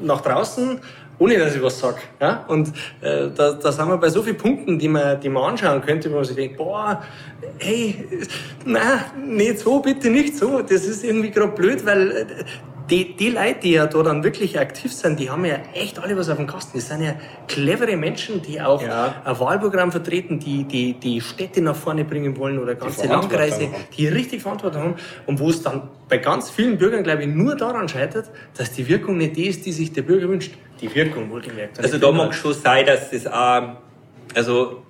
nach 0.00 0.20
draußen, 0.20 0.80
ohne 1.18 1.38
dass 1.38 1.54
ich 1.54 1.62
was 1.62 1.78
sag. 1.78 1.96
Ja? 2.20 2.44
Und 2.48 2.68
äh, 3.00 3.28
da, 3.34 3.52
da 3.52 3.72
sind 3.72 3.88
wir 3.88 3.96
bei 3.96 4.08
so 4.08 4.22
vielen 4.22 4.36
Punkten, 4.36 4.78
die 4.78 4.88
man, 4.88 5.20
die 5.20 5.28
man 5.28 5.44
anschauen 5.44 5.80
könnte, 5.82 6.10
wo 6.10 6.16
man 6.16 6.24
sich 6.24 6.36
denkt, 6.36 6.56
boah, 6.56 7.02
hey, 7.58 8.06
na, 8.64 9.06
nicht 9.16 9.60
so, 9.60 9.80
bitte 9.80 10.10
nicht 10.10 10.36
so. 10.36 10.60
Das 10.60 10.84
ist 10.84 11.04
irgendwie 11.04 11.30
gerade 11.30 11.52
blöd, 11.52 11.84
weil 11.86 12.10
äh, 12.10 12.26
die, 12.90 13.16
die 13.16 13.30
Leute, 13.30 13.60
die 13.62 13.72
ja 13.72 13.86
da 13.86 14.02
dann 14.02 14.22
wirklich 14.22 14.58
aktiv 14.58 14.92
sind, 14.92 15.18
die 15.18 15.28
haben 15.28 15.44
ja 15.44 15.56
echt 15.74 15.98
alle 15.98 16.16
was 16.16 16.28
auf 16.28 16.36
dem 16.36 16.46
Kasten. 16.46 16.78
Das 16.78 16.88
sind 16.88 17.02
ja 17.02 17.14
clevere 17.48 17.96
Menschen, 17.96 18.42
die 18.42 18.60
auch 18.60 18.80
ja. 18.80 19.14
ein 19.24 19.40
Wahlprogramm 19.40 19.90
vertreten, 19.90 20.38
die, 20.38 20.64
die 20.64 20.94
die 20.94 21.20
Städte 21.20 21.60
nach 21.60 21.74
vorne 21.74 22.04
bringen 22.04 22.36
wollen 22.36 22.58
oder 22.58 22.74
ganze 22.74 23.06
Landkreise, 23.06 23.68
die 23.96 24.06
richtig 24.06 24.42
Verantwortung 24.42 24.82
haben 24.82 24.94
und 25.26 25.40
wo 25.40 25.50
es 25.50 25.62
dann 25.62 25.88
bei 26.08 26.18
ganz 26.18 26.50
vielen 26.50 26.78
Bürgern, 26.78 27.02
glaube 27.02 27.22
ich, 27.22 27.28
nur 27.28 27.56
daran 27.56 27.88
scheitert, 27.88 28.30
dass 28.56 28.72
die 28.72 28.88
Wirkung 28.88 29.16
nicht 29.18 29.36
die 29.36 29.46
ist, 29.46 29.66
die 29.66 29.72
sich 29.72 29.92
der 29.92 30.02
Bürger 30.02 30.28
wünscht. 30.28 30.54
Die 30.80 30.94
Wirkung, 30.94 31.30
wohlgemerkt. 31.30 31.80
Also 31.80 31.98
da 31.98 32.12
mag 32.12 32.34
schon 32.34 32.52
sein, 32.52 32.86
dass 32.86 33.10
das 33.10 33.26
auch, 33.26 33.76
also 34.34 34.82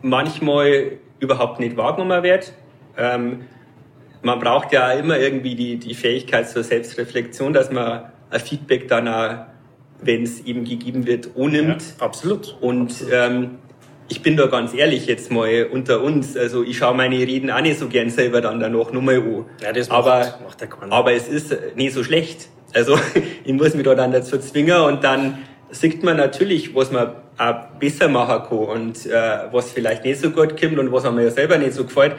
manchmal 0.00 0.92
überhaupt 1.18 1.60
nicht 1.60 1.76
wahrgenommen 1.76 2.22
wird. 2.22 2.52
Ähm, 2.96 3.42
man 4.24 4.38
braucht 4.38 4.72
ja 4.72 4.90
immer 4.92 5.18
irgendwie 5.18 5.54
die, 5.54 5.76
die 5.76 5.94
Fähigkeit 5.94 6.48
zur 6.48 6.64
Selbstreflexion, 6.64 7.52
dass 7.52 7.70
man 7.70 8.10
ein 8.30 8.40
Feedback 8.40 8.88
dann 8.88 9.06
auch, 9.06 9.46
wenn 10.02 10.22
es 10.22 10.40
eben 10.40 10.64
gegeben 10.64 11.06
wird, 11.06 11.30
annimmt. 11.36 11.82
Ja, 11.98 12.06
absolut. 12.06 12.56
Und 12.60 12.90
absolut. 12.90 13.12
Ähm, 13.12 13.50
ich 14.08 14.22
bin 14.22 14.36
da 14.36 14.46
ganz 14.46 14.74
ehrlich 14.74 15.06
jetzt 15.06 15.30
mal 15.30 15.66
unter 15.70 16.02
uns. 16.02 16.36
Also 16.36 16.62
ich 16.62 16.76
schaue 16.76 16.94
meine 16.94 17.16
Reden 17.16 17.50
auch 17.50 17.60
nicht 17.60 17.78
so 17.78 17.88
gern 17.88 18.10
selber 18.10 18.40
dann 18.40 18.60
danach 18.60 18.92
nochmal 18.92 19.16
an. 19.16 19.44
Ja, 19.62 19.72
das 19.72 19.88
macht, 19.88 19.98
aber, 19.98 20.38
macht 20.44 20.60
der 20.60 20.68
aber 20.90 21.12
es 21.12 21.28
ist 21.28 21.56
nicht 21.74 21.94
so 21.94 22.04
schlecht. 22.04 22.48
Also 22.74 22.98
ich 23.44 23.52
muss 23.52 23.74
mich 23.74 23.84
da 23.84 23.94
dann 23.94 24.12
dazu 24.12 24.38
zwingen 24.38 24.80
und 24.82 25.04
dann 25.04 25.38
sieht 25.70 26.02
man 26.02 26.16
natürlich, 26.16 26.74
was 26.74 26.92
man 26.92 27.12
auch 27.38 27.78
besser 27.78 28.08
machen 28.08 28.46
kann 28.48 28.58
und 28.58 29.06
äh, 29.06 29.38
was 29.52 29.72
vielleicht 29.72 30.04
nicht 30.04 30.20
so 30.20 30.30
gut 30.30 30.60
kommt 30.60 30.78
und 30.78 30.92
was 30.92 31.04
einem 31.04 31.20
ja 31.20 31.30
selber 31.30 31.58
nicht 31.58 31.72
so 31.72 31.84
gefällt 31.84 32.14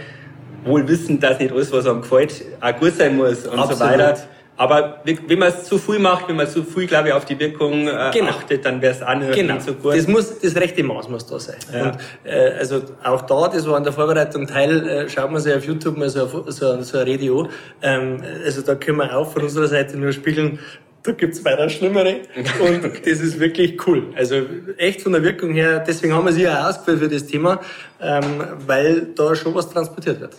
wohl 0.65 0.87
wissen, 0.87 1.19
dass 1.19 1.39
nicht 1.39 1.51
alles, 1.51 1.71
was 1.71 1.87
einem 1.87 2.01
gefällt, 2.01 2.43
auch 2.59 2.75
gut 2.77 2.93
sein 2.97 3.15
muss 3.15 3.47
und 3.47 3.59
Absolut. 3.59 3.77
so 3.77 3.85
weiter. 3.85 4.17
Aber 4.57 5.01
wenn 5.03 5.39
man 5.39 5.49
es 5.49 5.65
zu 5.65 5.77
früh 5.77 5.99
macht, 5.99 6.29
wenn 6.29 6.37
man 6.37 6.47
zu 6.47 6.63
früh, 6.63 6.87
glaube 6.87 7.09
ich, 7.09 7.13
auf 7.13 7.25
die 7.25 7.37
Wirkung 7.37 7.87
äh, 7.87 8.11
genau. 8.13 8.29
achtet, 8.29 8.63
dann 8.63 8.81
wäre 8.81 8.93
es 8.93 9.01
anhören 9.01 9.35
genau. 9.35 9.55
nicht 9.55 9.65
so 9.65 9.73
gut. 9.73 9.95
Das 9.95 10.07
muss, 10.07 10.39
das 10.39 10.55
rechte 10.55 10.81
Maß 10.81 11.09
muss 11.09 11.25
da 11.27 11.39
sein. 11.39 11.57
Ja. 11.73 11.83
Und, 11.87 11.97
äh, 12.23 12.53
also 12.57 12.81
auch 13.03 13.23
da, 13.23 13.49
das 13.49 13.67
war 13.67 13.75
an 13.75 13.83
der 13.83 13.91
Vorbereitung 13.91 14.47
Teil, 14.47 14.87
äh, 14.87 15.09
schaut 15.09 15.29
man 15.29 15.41
sich 15.41 15.53
auf 15.53 15.65
YouTube 15.65 15.97
mal 15.97 16.09
so, 16.09 16.25
so, 16.47 16.81
so 16.81 16.97
ein 16.99 17.07
Radio. 17.07 17.49
Ähm, 17.81 18.23
also 18.45 18.61
da 18.61 18.75
können 18.75 18.97
wir 18.99 19.15
auch 19.15 19.29
von 19.29 19.43
unserer 19.43 19.67
Seite 19.67 19.97
nur 19.97 20.13
spiegeln, 20.13 20.59
da 21.03 21.11
gibt's 21.11 21.43
weiter 21.43 21.69
Schlimmere. 21.69 22.21
Und 22.59 23.05
das 23.05 23.19
ist 23.19 23.39
wirklich 23.39 23.85
cool. 23.85 24.13
Also 24.15 24.37
echt 24.77 25.01
von 25.01 25.11
der 25.11 25.23
Wirkung 25.23 25.53
her, 25.53 25.83
deswegen 25.85 26.13
haben 26.13 26.25
wir 26.25 26.31
sie 26.31 26.43
ja 26.43 26.69
ausgewählt 26.69 26.99
für 26.99 27.09
das 27.09 27.25
Thema, 27.27 27.59
ähm, 28.01 28.23
weil 28.65 29.07
da 29.15 29.35
schon 29.35 29.53
was 29.53 29.69
transportiert 29.69 30.21
wird. 30.21 30.35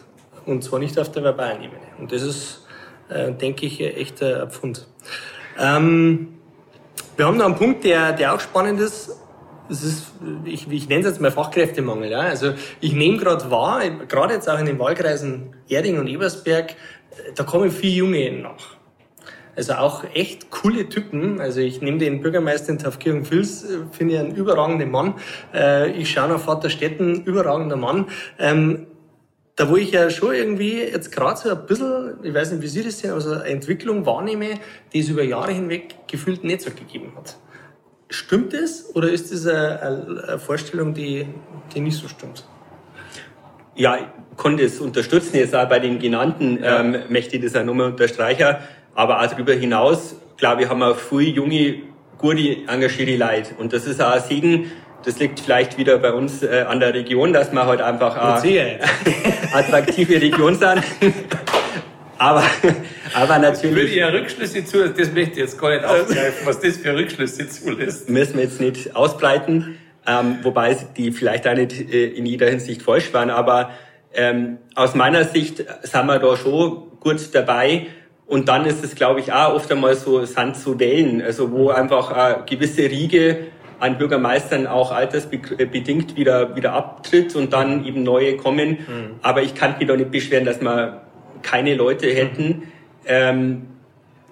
Und 0.46 0.62
zwar 0.62 0.78
nicht 0.78 0.98
auf 0.98 1.10
der 1.10 1.22
verbalen 1.22 1.62
Ebene. 1.62 1.80
Und 1.98 2.12
das 2.12 2.22
ist, 2.22 2.66
äh, 3.08 3.32
denke 3.32 3.66
ich, 3.66 3.80
echt 3.80 4.22
ein 4.22 4.48
Pfund. 4.50 4.86
Ähm, 5.58 6.28
wir 7.16 7.26
haben 7.26 7.36
noch 7.36 7.46
einen 7.46 7.56
Punkt, 7.56 7.84
der, 7.84 8.12
der 8.12 8.34
auch 8.34 8.40
spannend 8.40 8.80
ist. 8.80 9.10
Das 9.68 9.82
ist, 9.82 10.12
ich, 10.44 10.70
ich 10.70 10.88
nenne 10.88 11.00
es 11.00 11.08
jetzt 11.08 11.20
mal 11.20 11.32
Fachkräftemangel. 11.32 12.10
Ja? 12.10 12.20
Also 12.20 12.52
ich 12.80 12.92
nehme 12.92 13.18
gerade 13.18 13.50
wahr, 13.50 13.82
gerade 14.06 14.34
jetzt 14.34 14.48
auch 14.48 14.58
in 14.58 14.66
den 14.66 14.78
Wahlkreisen 14.78 15.56
Erding 15.68 15.98
und 15.98 16.06
Ebersberg, 16.06 16.76
da 17.34 17.42
kommen 17.42 17.70
viele 17.70 17.94
Junge 17.94 18.30
nach. 18.30 18.76
Also 19.56 19.72
auch 19.72 20.04
echt 20.12 20.50
coole 20.50 20.88
Typen. 20.88 21.40
Also 21.40 21.60
ich 21.60 21.80
nehme 21.80 21.98
den 21.98 22.20
Bürgermeister 22.20 22.70
in 22.70 22.78
Taufkirchen-Vils, 22.78 23.66
finde 23.90 24.14
ich 24.14 24.20
einen 24.20 24.34
überragenden 24.34 24.90
Mann. 24.90 25.14
Äh, 25.54 25.92
ich 25.92 26.10
schaue 26.10 26.28
nach 26.28 26.40
Vater 26.40 26.68
Stetten, 26.68 27.24
überragender 27.24 27.76
Mann. 27.76 28.06
Da 29.56 29.70
wo 29.70 29.76
ich 29.76 29.90
ja 29.90 30.10
schon 30.10 30.34
irgendwie 30.34 30.82
jetzt 30.82 31.10
gerade 31.10 31.40
so 31.40 31.48
ein 31.48 31.64
bisschen, 31.66 32.18
ich 32.22 32.34
weiß 32.34 32.52
nicht, 32.52 32.62
wie 32.62 32.68
Sie 32.68 32.84
das 32.84 32.98
sehen, 32.98 33.12
also 33.12 33.32
eine 33.32 33.44
Entwicklung 33.44 34.04
wahrnehme, 34.04 34.60
die 34.92 35.00
es 35.00 35.08
über 35.08 35.22
Jahre 35.22 35.52
hinweg 35.52 35.94
gefühlt 36.06 36.44
nicht 36.44 36.60
so 36.60 36.70
gegeben 36.70 37.12
hat. 37.16 37.36
Stimmt 38.10 38.52
das 38.52 38.94
oder 38.94 39.10
ist 39.10 39.32
das 39.32 39.46
eine, 39.46 40.22
eine 40.28 40.38
Vorstellung, 40.38 40.92
die, 40.92 41.26
die 41.74 41.80
nicht 41.80 41.96
so 41.96 42.06
stimmt? 42.06 42.44
Ja, 43.74 43.96
ich 43.96 44.36
konnte 44.36 44.62
es 44.62 44.78
unterstützen, 44.78 45.36
jetzt 45.36 45.54
auch 45.54 45.68
bei 45.68 45.78
den 45.78 45.98
genannten 45.98 46.62
ja. 46.62 46.80
ähm, 46.80 47.04
möchte 47.08 47.36
ich 47.36 47.42
das 47.42 47.56
auch 47.56 47.64
nochmal 47.64 47.90
unterstreichen, 47.92 48.56
aber 48.94 49.22
auch 49.22 49.26
darüber 49.26 49.54
hinaus, 49.54 50.16
glaube 50.36 50.62
ich, 50.62 50.68
haben 50.68 50.80
wir 50.80 50.94
früh 50.94 51.24
junge, 51.24 51.76
gute, 52.18 52.58
engagierte 52.68 53.16
Leute 53.16 53.54
und 53.56 53.72
das 53.72 53.86
ist 53.86 54.02
auch 54.02 54.12
ein 54.12 54.22
Segen, 54.22 54.70
das 55.06 55.20
liegt 55.20 55.38
vielleicht 55.38 55.78
wieder 55.78 55.98
bei 55.98 56.12
uns 56.12 56.42
äh, 56.42 56.64
an 56.68 56.80
der 56.80 56.92
Region, 56.92 57.32
dass 57.32 57.52
wir 57.52 57.64
halt 57.64 57.80
einfach 57.80 58.44
äh, 58.44 58.78
attraktive 59.52 60.20
Region 60.20 60.56
sind. 60.56 60.82
aber, 62.18 62.42
aber 63.14 63.38
natürlich. 63.38 63.84
Ich 63.84 63.90
würde 63.90 63.96
ja 63.96 64.08
Rückschlüsse 64.08 64.64
zu, 64.64 64.88
das 64.88 65.12
möchte 65.12 65.32
ich 65.32 65.36
jetzt 65.36 65.60
gar 65.60 65.70
nicht 65.70 65.84
aufgreifen, 65.84 66.44
was 66.44 66.58
das 66.58 66.78
für 66.78 66.92
Rückschlüsse 66.92 67.48
zulässt. 67.48 68.10
Müssen 68.10 68.34
wir 68.34 68.42
jetzt 68.42 68.60
nicht 68.60 68.96
ausbreiten, 68.96 69.78
ähm, 70.08 70.38
wobei 70.42 70.76
die 70.96 71.12
vielleicht 71.12 71.46
auch 71.46 71.54
nicht 71.54 71.72
äh, 71.72 72.06
in 72.08 72.26
jeder 72.26 72.48
Hinsicht 72.48 72.82
falsch 72.82 73.14
waren, 73.14 73.30
aber 73.30 73.70
ähm, 74.12 74.58
aus 74.74 74.96
meiner 74.96 75.22
Sicht 75.22 75.58
sind 75.82 76.06
wir 76.06 76.18
da 76.18 76.36
schon 76.36 76.98
gut 76.98 77.20
dabei. 77.32 77.86
Und 78.26 78.48
dann 78.48 78.66
ist 78.66 78.82
es, 78.82 78.96
glaube 78.96 79.20
ich, 79.20 79.32
auch 79.32 79.54
oft 79.54 79.70
einmal 79.70 79.94
so, 79.94 80.24
sind 80.24 80.56
so 80.56 80.80
Wellen, 80.80 81.22
also 81.22 81.52
wo 81.52 81.70
einfach 81.70 82.10
eine 82.10 82.44
gewisse 82.44 82.82
Riege 82.82 83.46
an 83.78 83.98
Bürgermeistern 83.98 84.66
auch 84.66 84.92
altersbedingt 84.92 86.16
wieder, 86.16 86.56
wieder 86.56 86.72
abtritt 86.72 87.36
und 87.36 87.52
dann 87.52 87.84
eben 87.84 88.02
neue 88.02 88.36
kommen. 88.36 88.70
Mhm. 88.70 89.10
Aber 89.22 89.42
ich 89.42 89.54
kann 89.54 89.76
mich 89.78 89.86
da 89.86 89.96
nicht 89.96 90.10
beschweren, 90.10 90.44
dass 90.44 90.60
wir 90.60 91.02
keine 91.42 91.74
Leute 91.74 92.06
hätten. 92.06 92.46
Mhm. 92.46 92.62
Ähm, 93.06 93.66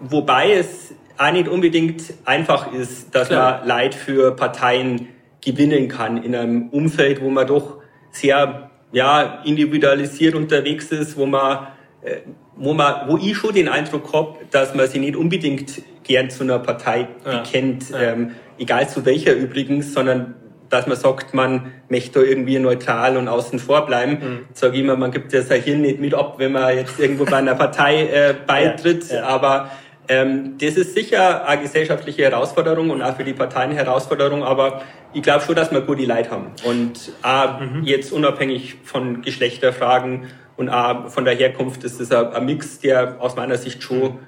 wobei 0.00 0.52
es 0.52 0.94
auch 1.16 1.32
nicht 1.32 1.48
unbedingt 1.48 2.02
einfach 2.24 2.72
ist, 2.72 3.14
dass 3.14 3.28
Klar. 3.28 3.58
man 3.58 3.68
Leid 3.68 3.94
für 3.94 4.34
Parteien 4.34 5.08
gewinnen 5.40 5.88
kann 5.88 6.22
in 6.22 6.34
einem 6.34 6.68
Umfeld, 6.70 7.22
wo 7.22 7.30
man 7.30 7.46
doch 7.46 7.78
sehr 8.10 8.70
ja, 8.92 9.42
individualisiert 9.44 10.34
unterwegs 10.34 10.90
ist, 10.92 11.16
wo 11.16 11.26
man, 11.26 11.66
äh, 12.02 12.18
wo 12.56 12.72
man, 12.72 13.08
wo 13.08 13.16
ich 13.16 13.36
schon 13.36 13.54
den 13.54 13.68
Eindruck 13.68 14.12
habe, 14.12 14.38
dass 14.50 14.74
man 14.74 14.88
sich 14.88 15.00
nicht 15.00 15.16
unbedingt 15.16 15.82
gern 16.04 16.30
zu 16.30 16.44
einer 16.44 16.58
Partei 16.58 17.08
ja. 17.24 17.38
bekennt, 17.38 17.90
ja. 17.90 18.00
Ähm, 18.00 18.32
egal 18.58 18.88
zu 18.88 19.04
welcher 19.04 19.34
übrigens, 19.34 19.92
sondern 19.92 20.34
dass 20.70 20.86
man 20.86 20.96
sagt, 20.96 21.34
man 21.34 21.72
möchte 21.88 22.20
da 22.20 22.26
irgendwie 22.26 22.58
neutral 22.58 23.16
und 23.16 23.28
außen 23.28 23.58
vor 23.58 23.86
bleiben. 23.86 24.12
Mhm. 24.12 24.38
Sage 24.54 24.74
ich 24.74 24.80
immer, 24.80 24.96
man 24.96 25.10
gibt 25.10 25.32
ja 25.32 25.42
sein 25.42 25.62
Hirn 25.62 25.82
nicht 25.82 26.00
mit 26.00 26.14
ab, 26.14 26.34
wenn 26.38 26.52
man 26.52 26.76
jetzt 26.76 26.98
irgendwo 26.98 27.24
bei 27.24 27.36
einer 27.36 27.54
Partei 27.54 28.06
äh, 28.06 28.34
beitritt, 28.46 29.10
ja. 29.10 29.24
aber 29.24 29.70
ähm, 30.08 30.56
das 30.58 30.74
ist 30.74 30.94
sicher 30.94 31.46
eine 31.46 31.62
gesellschaftliche 31.62 32.24
Herausforderung 32.24 32.90
und 32.90 33.02
auch 33.02 33.16
für 33.16 33.24
die 33.24 33.32
Parteien 33.32 33.70
eine 33.70 33.78
Herausforderung, 33.78 34.42
aber 34.42 34.82
ich 35.12 35.22
glaube 35.22 35.44
schon, 35.44 35.54
dass 35.54 35.70
wir 35.70 35.80
gute 35.80 36.04
Leute 36.04 36.30
haben. 36.30 36.48
Und 36.64 37.12
auch 37.22 37.60
mhm. 37.60 37.84
jetzt 37.84 38.12
unabhängig 38.12 38.76
von 38.82 39.22
Geschlechterfragen 39.22 40.24
und 40.56 40.68
auch 40.68 41.08
von 41.08 41.24
der 41.24 41.34
Herkunft 41.34 41.84
ist 41.84 42.00
es 42.00 42.12
ein, 42.12 42.44
Mix, 42.44 42.80
der 42.80 43.16
aus 43.20 43.36
meiner 43.36 43.56
Sicht 43.56 43.82
schon 43.82 44.18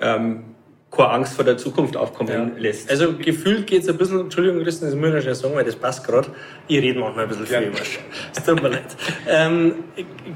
ähm, 0.00 0.44
keine 0.90 1.10
Angst 1.10 1.34
vor 1.34 1.44
der 1.44 1.56
Zukunft 1.56 1.96
aufkommen 1.96 2.52
ja. 2.56 2.60
lässt. 2.60 2.90
Also 2.90 3.14
gefühlt 3.16 3.66
geht 3.66 3.82
es 3.82 3.88
ein 3.88 3.96
bisschen, 3.96 4.20
Entschuldigung 4.20 4.62
Christian, 4.62 4.90
das 4.90 4.98
muss 4.98 5.14
ich 5.14 5.22
schnell 5.22 5.34
sagen, 5.34 5.54
weil 5.54 5.64
das 5.64 5.76
passt 5.76 6.06
gerade. 6.06 6.28
Ich 6.68 6.80
rede 6.80 6.98
manchmal 6.98 7.24
ein 7.24 7.28
bisschen 7.28 7.46
viel. 7.46 7.62
Ja. 7.62 7.70
Es 8.34 8.44
tut 8.44 8.62
mir 8.62 8.68
leid. 8.68 8.96
Ähm, 9.28 9.74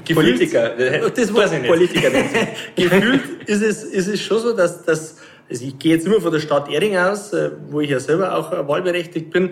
gefühlt, 0.05 0.27
Politiker. 0.27 0.69
Das 1.15 1.33
weiß 1.33 1.53
ich 1.53 1.61
nicht. 1.61 1.67
Politiker 1.69 2.09
gefühlt 2.75 3.21
ist 3.45 3.61
es, 3.61 3.83
ist 3.83 4.07
es 4.07 4.21
schon 4.21 4.39
so, 4.39 4.55
dass, 4.55 4.83
dass 4.83 5.17
also 5.49 5.65
ich 5.65 5.77
gehe 5.79 5.95
jetzt 5.95 6.07
immer 6.07 6.21
von 6.21 6.31
der 6.31 6.39
Stadt 6.39 6.71
Ering 6.71 6.95
aus, 6.95 7.33
äh, 7.33 7.51
wo 7.69 7.81
ich 7.81 7.89
ja 7.89 7.99
selber 7.99 8.37
auch 8.37 8.51
wahlberechtigt 8.67 9.31
bin. 9.31 9.51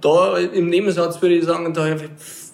Da 0.00 0.38
im 0.38 0.68
Nebensatz 0.70 1.22
würde 1.22 1.36
ich 1.36 1.44
sagen, 1.44 1.72
da 1.72 1.86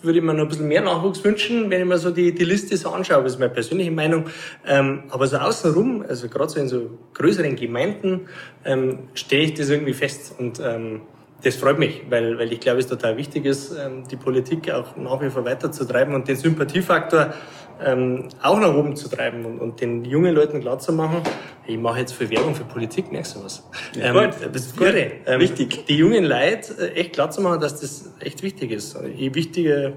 würde 0.05 0.19
ich 0.19 0.25
mir 0.25 0.35
noch 0.35 0.43
ein 0.43 0.49
bisschen 0.49 0.69
mehr 0.69 0.83
Nachwuchs 0.83 1.23
wünschen, 1.25 1.71
wenn 1.71 1.81
ich 1.81 1.87
mir 1.87 1.99
so 1.99 2.11
die, 2.11 2.35
die 2.35 2.45
Liste 2.45 2.77
so 2.77 2.91
anschaue. 2.91 3.23
Das 3.23 3.33
ist 3.33 3.39
meine 3.39 3.53
persönliche 3.53 3.91
Meinung. 3.91 4.27
Ähm, 4.67 5.05
aber 5.11 5.27
so 5.27 5.37
außenrum, 5.37 6.05
also 6.09 6.29
gerade 6.29 6.51
so 6.51 6.61
in 6.61 6.69
so 6.69 6.91
größeren 7.15 7.57
Gemeinden, 7.57 8.29
ähm, 8.65 9.09
stelle 9.15 9.43
ich 9.43 9.55
das 9.55 9.71
irgendwie 9.71 9.95
fest. 9.95 10.35
Und 10.39 10.61
ähm, 10.61 11.03
das 11.43 11.57
freut 11.57 11.79
mich, 11.79 12.03
weil, 12.09 12.39
weil 12.39 12.53
ich 12.53 12.61
glaube, 12.61 12.81
es 12.81 12.87
total 12.87 13.17
wichtig 13.17 13.45
ist, 13.45 13.77
ähm, 13.77 14.05
die 14.11 14.17
Politik 14.17 14.71
auch 14.71 14.97
nach 14.97 15.21
wie 15.21 15.31
vor 15.31 15.45
weiterzutreiben 15.45 16.15
und 16.15 16.27
den 16.27 16.37
Sympathiefaktor 16.37 17.35
ähm, 17.83 18.29
auch 18.43 18.59
nach 18.59 18.75
oben 18.75 18.97
zu 18.97 19.09
treiben 19.09 19.45
und, 19.45 19.59
und 19.59 19.81
den 19.81 20.05
jungen 20.05 20.35
Leuten 20.35 20.61
klar 20.61 20.79
zu 20.79 20.93
machen, 20.93 21.23
ich 21.67 21.79
mache 21.79 22.01
jetzt 22.01 22.13
für 22.13 22.29
Werbung 22.29 22.55
für 22.55 22.65
Politik, 22.65 23.11
merkst 23.11 23.37
du 23.37 23.45
was? 23.45 23.69
Ja, 23.97 24.15
ähm, 24.15 24.31
das 24.53 24.67
ist 24.67 24.81
irre. 24.81 25.13
Ähm, 25.27 25.41
wichtig. 25.41 25.87
Die 25.87 25.97
jungen 25.97 26.25
Leute 26.25 26.75
äh, 26.79 27.01
echt 27.01 27.15
klar 27.15 27.31
zu 27.31 27.41
machen, 27.41 27.61
dass 27.61 27.81
das 27.81 28.13
echt 28.21 28.43
wichtig 28.43 28.71
ist. 28.71 28.99
Je 29.17 29.35
wichtige 29.35 29.95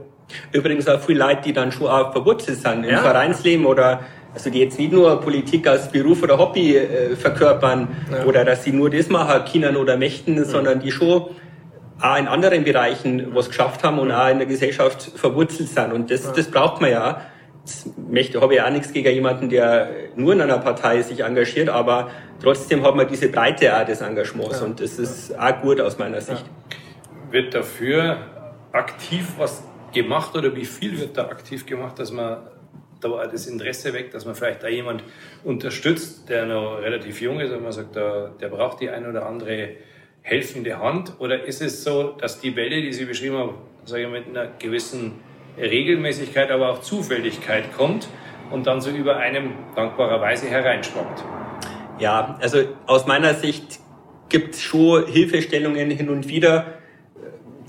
Übrigens 0.51 0.87
auch 0.87 0.99
viele 0.99 1.19
Leute, 1.19 1.41
die 1.45 1.53
dann 1.53 1.71
schon 1.71 1.87
auch 1.87 2.11
verwurzelt 2.11 2.59
sind 2.59 2.83
im 2.83 2.91
ja. 2.91 3.01
Vereinsleben 3.01 3.65
oder 3.65 4.01
also 4.33 4.49
die 4.49 4.59
jetzt 4.59 4.77
nicht 4.77 4.91
nur 4.91 5.19
Politik 5.21 5.65
als 5.67 5.89
Beruf 5.89 6.21
oder 6.21 6.37
Hobby 6.37 6.75
äh, 6.75 7.15
verkörpern 7.15 7.87
ja. 8.11 8.25
oder 8.25 8.45
dass 8.45 8.63
sie 8.63 8.71
nur 8.71 8.89
das 8.89 9.09
machen 9.09 9.43
können 9.51 9.75
oder 9.77 9.97
möchten, 9.97 10.35
mhm. 10.35 10.45
sondern 10.45 10.79
die 10.79 10.91
schon 10.91 11.27
auch 11.99 12.17
in 12.17 12.27
anderen 12.27 12.63
Bereichen 12.63 13.33
was 13.33 13.47
geschafft 13.47 13.83
haben 13.83 13.97
und 13.97 14.11
auch 14.11 14.29
in 14.29 14.37
der 14.37 14.47
Gesellschaft 14.47 15.11
verwurzelt 15.15 15.69
sind. 15.69 15.91
Und 15.93 16.11
das, 16.11 16.31
das 16.33 16.51
braucht 16.51 16.81
man 16.81 16.91
ja 16.91 17.21
möchte, 18.09 18.41
habe 18.41 18.55
ich 18.55 18.61
auch 18.61 18.69
nichts 18.69 18.93
gegen 18.93 19.11
jemanden, 19.11 19.49
der 19.49 19.89
nur 20.15 20.33
in 20.33 20.41
einer 20.41 20.59
Partei 20.59 21.01
sich 21.01 21.23
engagiert, 21.23 21.69
aber 21.69 22.09
trotzdem 22.41 22.83
hat 22.83 22.95
man 22.95 23.07
diese 23.07 23.29
Breite 23.29 23.75
auch 23.75 23.85
des 23.85 24.01
Engagements 24.01 24.59
ja. 24.59 24.65
und 24.65 24.79
das 24.79 24.99
ist 24.99 25.37
auch 25.37 25.61
gut 25.61 25.79
aus 25.81 25.97
meiner 25.97 26.21
Sicht. 26.21 26.43
Ja. 26.45 27.33
Wird 27.33 27.53
dafür 27.53 28.17
aktiv 28.71 29.33
was 29.37 29.63
gemacht 29.93 30.35
oder 30.35 30.55
wie 30.55 30.65
viel 30.65 30.99
wird 30.99 31.17
da 31.17 31.27
aktiv 31.27 31.65
gemacht, 31.65 31.99
dass 31.99 32.11
man 32.11 32.37
da 32.99 33.27
das 33.27 33.47
Interesse 33.47 33.93
weckt, 33.93 34.13
dass 34.13 34.25
man 34.25 34.35
vielleicht 34.35 34.63
da 34.63 34.67
jemand 34.67 35.03
unterstützt, 35.43 36.29
der 36.29 36.45
noch 36.45 36.79
relativ 36.81 37.21
jung 37.21 37.39
ist 37.39 37.51
und 37.51 37.63
man 37.63 37.71
sagt, 37.71 37.95
der, 37.95 38.31
der 38.41 38.49
braucht 38.49 38.81
die 38.81 38.89
eine 38.89 39.09
oder 39.09 39.25
andere 39.25 39.69
helfende 40.21 40.79
Hand? 40.79 41.13
Oder 41.19 41.43
ist 41.43 41.61
es 41.61 41.83
so, 41.83 42.15
dass 42.19 42.39
die 42.39 42.55
Welle, 42.55 42.81
die 42.81 42.93
Sie 42.93 43.05
beschrieben 43.05 43.37
haben, 43.37 43.55
sage 43.85 44.03
ich, 44.03 44.09
mit 44.09 44.27
einer 44.27 44.47
gewissen 44.59 45.13
Regelmäßigkeit, 45.59 46.51
aber 46.51 46.69
auch 46.69 46.81
Zufälligkeit 46.81 47.75
kommt 47.75 48.07
und 48.51 48.67
dann 48.67 48.81
so 48.81 48.89
über 48.89 49.17
einem 49.17 49.51
dankbarerweise 49.75 50.47
hereinschwappt. 50.47 51.23
Ja, 51.99 52.37
also 52.41 52.59
aus 52.85 53.07
meiner 53.07 53.33
Sicht 53.33 53.79
gibt 54.29 54.55
es 54.55 54.61
schon 54.61 55.07
Hilfestellungen 55.07 55.89
hin 55.89 56.09
und 56.09 56.27
wieder, 56.27 56.77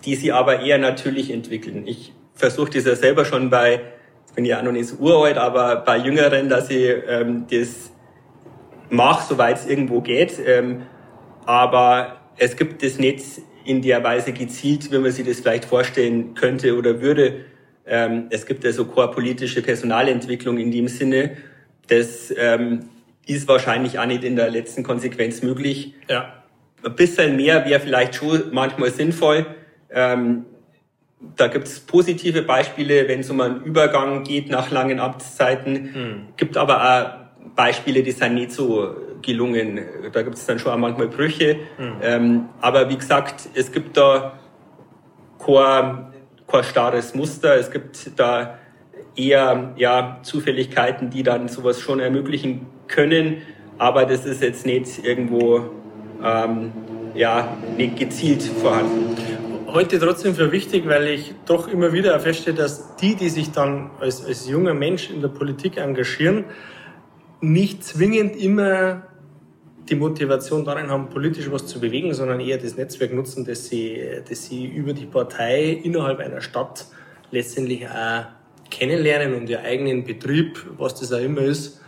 die 0.04 0.16
sie 0.16 0.32
aber 0.32 0.60
eher 0.60 0.78
natürlich 0.78 1.30
entwickeln. 1.30 1.86
Ich 1.86 2.12
versuche 2.34 2.70
das 2.70 2.84
ja 2.84 2.94
selber 2.94 3.24
schon 3.24 3.50
bei, 3.50 3.80
ich 4.28 4.34
bin 4.34 4.44
ja 4.44 4.62
noch 4.62 4.72
nicht 4.72 4.88
so 4.88 4.96
uralt, 4.96 5.38
aber 5.38 5.76
bei 5.76 5.96
Jüngeren, 5.96 6.48
dass 6.48 6.70
ich 6.70 6.94
ähm, 7.08 7.46
das 7.50 7.90
mache, 8.90 9.26
soweit 9.28 9.56
es 9.56 9.66
irgendwo 9.66 10.00
geht. 10.00 10.34
Ähm, 10.44 10.82
aber 11.46 12.18
es 12.36 12.56
gibt 12.56 12.82
das 12.82 12.98
nicht 12.98 13.24
in 13.64 13.82
der 13.82 14.02
Weise 14.04 14.32
gezielt, 14.32 14.90
wie 14.92 14.98
man 14.98 15.10
sich 15.10 15.26
das 15.26 15.40
vielleicht 15.40 15.64
vorstellen 15.64 16.34
könnte 16.34 16.76
oder 16.76 17.00
würde. 17.00 17.44
Ähm, 17.88 18.26
es 18.30 18.46
gibt 18.46 18.64
also 18.64 18.84
keine 18.84 19.08
politische 19.08 19.62
Personalentwicklung 19.62 20.58
in 20.58 20.70
dem 20.70 20.88
Sinne. 20.88 21.36
Das 21.88 22.32
ähm, 22.36 22.88
ist 23.26 23.48
wahrscheinlich 23.48 23.98
auch 23.98 24.06
nicht 24.06 24.24
in 24.24 24.36
der 24.36 24.50
letzten 24.50 24.82
Konsequenz 24.82 25.42
möglich. 25.42 25.94
Ja. 26.08 26.34
Ein 26.84 26.94
bisschen 26.94 27.36
mehr 27.36 27.64
wäre 27.66 27.80
vielleicht 27.80 28.14
schon 28.14 28.44
manchmal 28.52 28.90
sinnvoll. 28.90 29.46
Ähm, 29.90 30.44
da 31.36 31.48
gibt 31.48 31.66
es 31.66 31.80
positive 31.80 32.42
Beispiele, 32.42 33.08
wenn 33.08 33.20
es 33.20 33.30
um 33.30 33.40
einen 33.40 33.62
Übergang 33.64 34.22
geht 34.22 34.50
nach 34.50 34.70
langen 34.70 35.00
Amtszeiten. 35.00 35.72
Mhm. 35.72 36.28
Gibt 36.36 36.56
aber 36.56 36.82
auch 36.82 37.54
Beispiele, 37.56 38.02
die 38.02 38.12
sind 38.12 38.34
nicht 38.34 38.52
so 38.52 38.94
gelungen. 39.22 39.80
Da 40.12 40.22
gibt 40.22 40.36
es 40.36 40.46
dann 40.46 40.58
schon 40.58 40.72
auch 40.72 40.78
manchmal 40.78 41.08
Brüche. 41.08 41.56
Mhm. 41.78 41.92
Ähm, 42.02 42.48
aber 42.60 42.88
wie 42.88 42.96
gesagt, 42.96 43.48
es 43.54 43.72
gibt 43.72 43.96
da 43.96 44.38
keine 45.44 46.08
kein 46.08 46.17
starres 46.62 47.14
Muster. 47.14 47.56
Es 47.56 47.70
gibt 47.70 48.18
da 48.18 48.58
eher 49.16 49.74
ja, 49.76 50.18
Zufälligkeiten, 50.22 51.10
die 51.10 51.22
dann 51.22 51.48
sowas 51.48 51.80
schon 51.80 52.00
ermöglichen 52.00 52.66
können. 52.86 53.42
Aber 53.78 54.06
das 54.06 54.24
ist 54.24 54.42
jetzt 54.42 54.66
nicht 54.66 55.04
irgendwo 55.04 55.70
ähm, 56.22 56.72
ja, 57.14 57.56
nicht 57.76 57.96
gezielt 57.98 58.42
vorhanden. 58.42 59.16
Heute 59.66 59.98
trotzdem 59.98 60.34
für 60.34 60.50
wichtig, 60.50 60.88
weil 60.88 61.08
ich 61.08 61.34
doch 61.44 61.68
immer 61.68 61.92
wieder 61.92 62.18
feststelle, 62.20 62.56
dass 62.56 62.96
die, 62.96 63.14
die 63.14 63.28
sich 63.28 63.50
dann 63.50 63.90
als, 64.00 64.24
als 64.24 64.48
junger 64.48 64.72
Mensch 64.72 65.10
in 65.10 65.20
der 65.20 65.28
Politik 65.28 65.76
engagieren, 65.76 66.44
nicht 67.40 67.84
zwingend 67.84 68.34
immer 68.36 69.07
die 69.88 69.94
Motivation 69.94 70.64
darin 70.64 70.88
haben, 70.90 71.08
politisch 71.08 71.50
was 71.50 71.66
zu 71.66 71.80
bewegen, 71.80 72.14
sondern 72.14 72.40
eher 72.40 72.58
das 72.58 72.76
Netzwerk 72.76 73.12
nutzen, 73.12 73.44
das 73.44 73.66
sie, 73.66 74.00
das 74.28 74.44
sie 74.44 74.66
über 74.66 74.92
die 74.92 75.06
Partei 75.06 75.80
innerhalb 75.82 76.18
einer 76.20 76.40
Stadt 76.40 76.86
letztendlich 77.30 77.86
auch 77.88 78.26
kennenlernen 78.70 79.34
und 79.34 79.48
ihr 79.48 79.60
eigenen 79.60 80.04
Betrieb, 80.04 80.64
was 80.76 80.94
das 80.94 81.12
auch 81.12 81.20
immer 81.20 81.42
ist, 81.42 81.80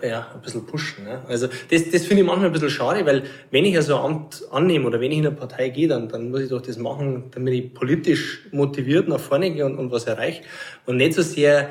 äh, 0.00 0.10
ja, 0.10 0.28
ein 0.34 0.42
bisschen 0.42 0.66
pushen. 0.66 1.04
Ne? 1.04 1.22
Also 1.26 1.46
das, 1.46 1.90
das 1.90 2.04
finde 2.04 2.22
ich 2.22 2.26
manchmal 2.26 2.46
ein 2.48 2.52
bisschen 2.52 2.70
schade, 2.70 3.06
weil 3.06 3.22
wenn 3.50 3.64
ich 3.64 3.76
also 3.76 3.96
ein 3.96 4.04
Amt 4.04 4.44
annehme 4.50 4.86
oder 4.86 5.00
wenn 5.00 5.10
ich 5.10 5.18
in 5.18 5.26
eine 5.26 5.34
Partei 5.34 5.70
gehe, 5.70 5.88
dann, 5.88 6.08
dann 6.08 6.30
muss 6.30 6.42
ich 6.42 6.50
doch 6.50 6.60
das 6.60 6.76
machen, 6.76 7.30
damit 7.30 7.54
ich 7.54 7.74
politisch 7.74 8.46
motiviert 8.52 9.08
nach 9.08 9.20
vorne 9.20 9.50
gehe 9.50 9.64
und, 9.64 9.78
und 9.78 9.90
was 9.90 10.04
erreiche 10.04 10.42
und 10.84 10.98
nicht 10.98 11.14
so 11.14 11.22
sehr 11.22 11.70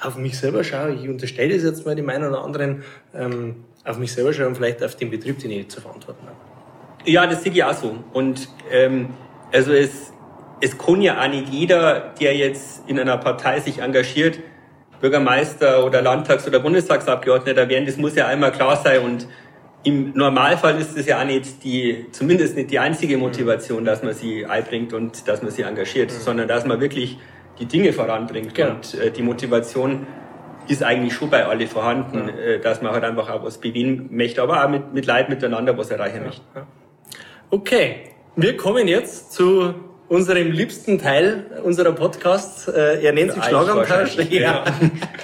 auf 0.00 0.16
mich 0.16 0.38
selber 0.38 0.62
schaue. 0.62 0.94
Ich 0.94 1.08
unterstelle 1.08 1.54
das 1.54 1.64
jetzt 1.64 1.84
mal 1.84 1.96
dem 1.96 2.08
einen 2.08 2.28
oder 2.28 2.44
anderen, 2.44 2.84
ähm, 3.14 3.64
auf 3.86 3.98
mich 3.98 4.12
selber 4.12 4.32
schauen, 4.32 4.54
vielleicht 4.54 4.82
auf 4.82 4.96
den 4.96 5.10
Betrieb, 5.10 5.38
den 5.38 5.50
ich 5.50 5.68
zu 5.68 5.80
verantworten 5.80 6.26
habe. 6.26 6.36
Ja, 7.04 7.26
das 7.26 7.42
sehe 7.42 7.52
ich 7.52 7.62
auch 7.62 7.72
so. 7.72 7.96
Und 8.12 8.48
ähm, 8.70 9.10
Also 9.52 9.72
es, 9.72 10.12
es 10.60 10.76
kann 10.76 11.00
ja 11.02 11.22
auch 11.22 11.28
nicht 11.28 11.48
jeder, 11.50 12.12
der 12.20 12.36
jetzt 12.36 12.82
in 12.88 12.98
einer 12.98 13.16
Partei 13.16 13.60
sich 13.60 13.78
engagiert, 13.78 14.40
Bürgermeister 15.00 15.84
oder 15.84 16.02
Landtags- 16.02 16.46
oder 16.46 16.58
Bundestagsabgeordneter 16.58 17.68
werden. 17.68 17.86
Das 17.86 17.96
muss 17.96 18.16
ja 18.16 18.26
einmal 18.26 18.52
klar 18.52 18.76
sein 18.76 19.00
und 19.02 19.28
im 19.84 20.12
Normalfall 20.14 20.80
ist 20.80 20.96
es 20.96 21.06
ja 21.06 21.20
auch 21.20 21.24
nicht 21.24 21.62
die, 21.62 22.06
zumindest 22.10 22.56
nicht 22.56 22.72
die 22.72 22.80
einzige 22.80 23.18
Motivation, 23.18 23.84
dass 23.84 24.02
man 24.02 24.14
sie 24.14 24.44
einbringt 24.44 24.92
und 24.92 25.28
dass 25.28 25.42
man 25.42 25.52
sie 25.52 25.62
engagiert, 25.62 26.10
mhm. 26.10 26.16
sondern 26.18 26.48
dass 26.48 26.66
man 26.66 26.80
wirklich 26.80 27.18
die 27.60 27.66
Dinge 27.66 27.92
voranbringt. 27.92 28.52
Genau. 28.54 28.72
Und 28.72 28.94
äh, 28.94 29.12
die 29.12 29.22
Motivation 29.22 30.06
ist 30.68 30.82
eigentlich 30.82 31.14
schon 31.14 31.30
bei 31.30 31.46
alle 31.46 31.66
vorhanden, 31.66 32.24
mhm. 32.24 32.28
äh, 32.28 32.58
dass 32.58 32.82
man 32.82 32.92
halt 32.92 33.04
einfach 33.04 33.30
auch 33.30 33.44
was 33.44 33.58
bewegen 33.58 34.08
möchte, 34.10 34.42
aber 34.42 34.64
auch 34.64 34.68
mit, 34.68 34.92
mit 34.92 35.06
Leid 35.06 35.28
miteinander 35.28 35.76
was 35.76 35.90
erreichen 35.90 36.24
möchte. 36.24 36.42
Okay, 37.50 38.10
wir 38.34 38.56
kommen 38.56 38.88
jetzt 38.88 39.32
zu 39.32 39.74
unserem 40.08 40.52
liebsten 40.52 40.98
Teil 40.98 41.46
unserer 41.64 41.92
Podcasts. 41.92 42.68
Äh, 42.68 43.04
er 43.04 43.12
nennt 43.12 43.32
sich 43.32 43.44
Schlagabtausch. 43.44 44.16
Ja. 44.30 44.64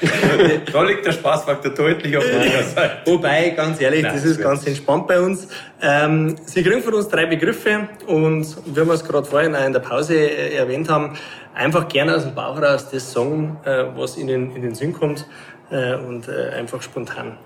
da 0.73 0.83
liegt 0.83 1.07
der 1.07 1.13
Spaßfaktor 1.13 1.73
deutlich 1.73 2.17
auf 2.17 2.25
meiner 2.25 2.63
Seite. 2.63 2.99
Wobei, 3.07 3.51
ganz 3.51 3.81
ehrlich, 3.81 4.03
Nein, 4.03 4.15
das 4.15 4.25
ist 4.25 4.41
ganz 4.41 4.67
entspannt 4.67 5.07
bei 5.07 5.21
uns. 5.21 5.49
Ähm, 5.81 6.37
Sie 6.45 6.63
kriegen 6.63 6.83
von 6.83 6.95
uns 6.95 7.09
drei 7.09 7.27
Begriffe 7.27 7.89
und 8.07 8.47
wie 8.67 8.87
wir 8.87 8.93
es 8.93 9.05
gerade 9.05 9.27
vorhin 9.27 9.55
auch 9.55 9.65
in 9.65 9.73
der 9.73 9.81
Pause 9.81 10.17
äh, 10.17 10.57
erwähnt 10.57 10.89
haben, 10.89 11.17
einfach 11.55 11.89
gerne 11.89 12.17
aus 12.17 12.25
dem 12.25 12.35
Bauch 12.35 12.61
raus 12.61 12.89
das 12.91 13.13
sagen, 13.13 13.59
äh, 13.65 13.85
was 13.95 14.17
Ihnen 14.17 14.55
in 14.57 14.63
den 14.63 14.75
Sinn 14.75 14.93
kommt 14.93 15.27
äh, 15.71 15.95
und 15.95 16.29
äh, 16.29 16.51
einfach 16.51 16.83
spontan 16.83 17.39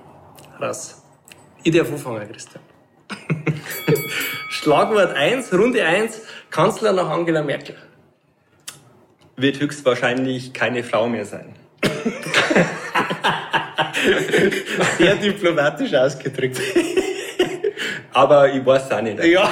raus. 0.61 1.03
Ich 1.62 1.76
darf 1.76 1.91
anfangen, 1.91 2.26
Christian. 2.30 2.62
Schlagwort 4.51 5.14
1, 5.14 5.53
Runde 5.53 5.84
1, 5.84 6.22
Kanzler 6.57 6.94
nach 6.94 7.11
Angela 7.11 7.42
Merkel. 7.42 7.76
Wird 9.36 9.61
höchstwahrscheinlich 9.61 10.54
keine 10.54 10.82
Frau 10.82 11.07
mehr 11.07 11.26
sein. 11.26 11.54
Sehr 14.96 15.16
diplomatisch 15.16 15.92
ausgedrückt. 15.92 16.59
Aber 18.14 18.48
ich 18.50 18.64
weiß 18.64 18.86
es 18.86 18.90
auch 18.90 19.02
nicht. 19.02 19.22
Ja. 19.22 19.50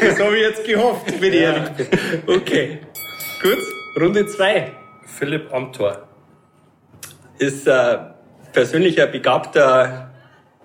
Das 0.00 0.20
habe 0.20 0.36
ich 0.36 0.42
jetzt 0.42 0.64
gehofft, 0.64 1.20
wenn 1.20 1.32
ich 1.32 1.40
ehrlich 1.40 1.70
bin. 1.70 1.88
Okay. 2.28 2.78
Gut. 3.42 3.58
Runde 4.00 4.28
2. 4.28 4.70
Philipp 5.06 5.52
Amthor. 5.52 6.06
Ist 7.38 7.68
ein 7.68 8.14
persönlicher, 8.52 9.08
begabter, 9.08 10.12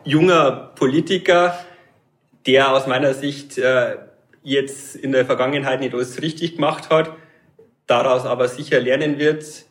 junger 0.03 0.71
Politiker, 0.75 1.57
der 2.45 2.71
aus 2.71 2.85
meiner 2.85 3.15
Sicht 3.15 3.57
äh, 3.57 3.95
jetzt 4.43 4.95
in 4.95 5.11
der 5.11 5.25
Vergangenheit 5.25 5.79
nicht 5.79 5.93
alles 5.93 6.21
richtig 6.21 6.55
gemacht 6.55 6.89
hat, 6.89 7.11
daraus 7.87 8.25
aber 8.25 8.47
sicher 8.47 8.79
lernen 8.79 9.19
wird. 9.19 9.65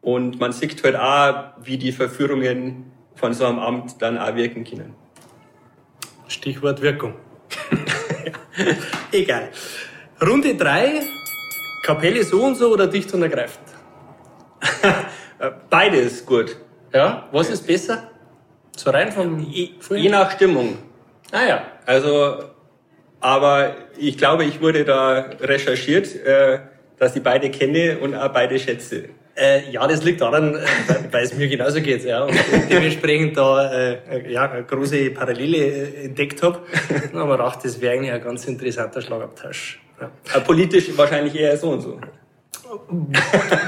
Und 0.00 0.40
man 0.40 0.52
sieht 0.52 0.82
halt 0.84 0.96
auch, 0.96 1.52
wie 1.62 1.78
die 1.78 1.92
Verführungen 1.92 2.92
von 3.14 3.34
so 3.34 3.44
einem 3.46 3.58
Amt 3.58 4.02
dann 4.02 4.18
auch 4.18 4.34
wirken 4.34 4.64
können. 4.64 4.94
Stichwort 6.26 6.80
Wirkung. 6.80 7.14
Egal. 9.12 9.50
Runde 10.20 10.54
3, 10.54 11.02
Kapelle 11.84 12.24
so 12.24 12.42
und 12.42 12.56
so 12.56 12.72
oder 12.72 12.86
dicht 12.86 13.12
und 13.14 13.22
ergreifend? 13.22 13.66
Beides 15.70 16.24
gut. 16.24 16.56
Ja, 16.92 17.28
was 17.32 17.50
ist 17.50 17.66
besser? 17.66 18.10
So 18.76 18.90
rein 18.90 19.12
vom 19.12 19.38
je, 19.38 19.70
je 19.90 20.08
nach 20.08 20.30
Stimmung. 20.32 20.78
Ah 21.30 21.44
ja. 21.46 21.66
Also 21.86 22.51
aber 23.22 23.76
ich 23.98 24.18
glaube, 24.18 24.44
ich 24.44 24.60
wurde 24.60 24.84
da 24.84 25.30
recherchiert, 25.40 26.14
äh, 26.24 26.58
dass 26.98 27.16
ich 27.16 27.22
beide 27.22 27.50
kenne 27.50 27.98
und 27.98 28.14
auch 28.14 28.28
beide 28.28 28.58
schätze. 28.58 29.04
Äh, 29.34 29.70
ja, 29.70 29.86
das 29.86 30.02
liegt 30.02 30.20
daran, 30.20 30.54
äh, 30.56 30.60
weil 31.10 31.24
es 31.24 31.34
mir 31.34 31.48
genauso 31.48 31.80
geht, 31.80 32.04
ja. 32.04 32.24
Und 32.24 32.34
dementsprechend 32.70 33.36
da 33.36 33.72
äh, 33.72 34.30
ja, 34.30 34.50
eine 34.50 34.64
große 34.64 35.10
Parallele 35.10 35.56
äh, 35.56 36.04
entdeckt 36.06 36.42
habe. 36.42 36.58
Und 36.90 37.14
habe 37.14 37.26
mir 37.26 37.36
gedacht, 37.36 37.60
das 37.64 37.80
wäre 37.80 37.94
eigentlich 37.94 38.12
ein 38.12 38.22
ganz 38.22 38.44
interessanter 38.46 39.00
Schlagabtausch. 39.00 39.80
Ja. 40.00 40.40
Politisch 40.40 40.90
wahrscheinlich 40.96 41.34
eher 41.34 41.56
so 41.56 41.70
und 41.70 41.80
so. 41.80 42.00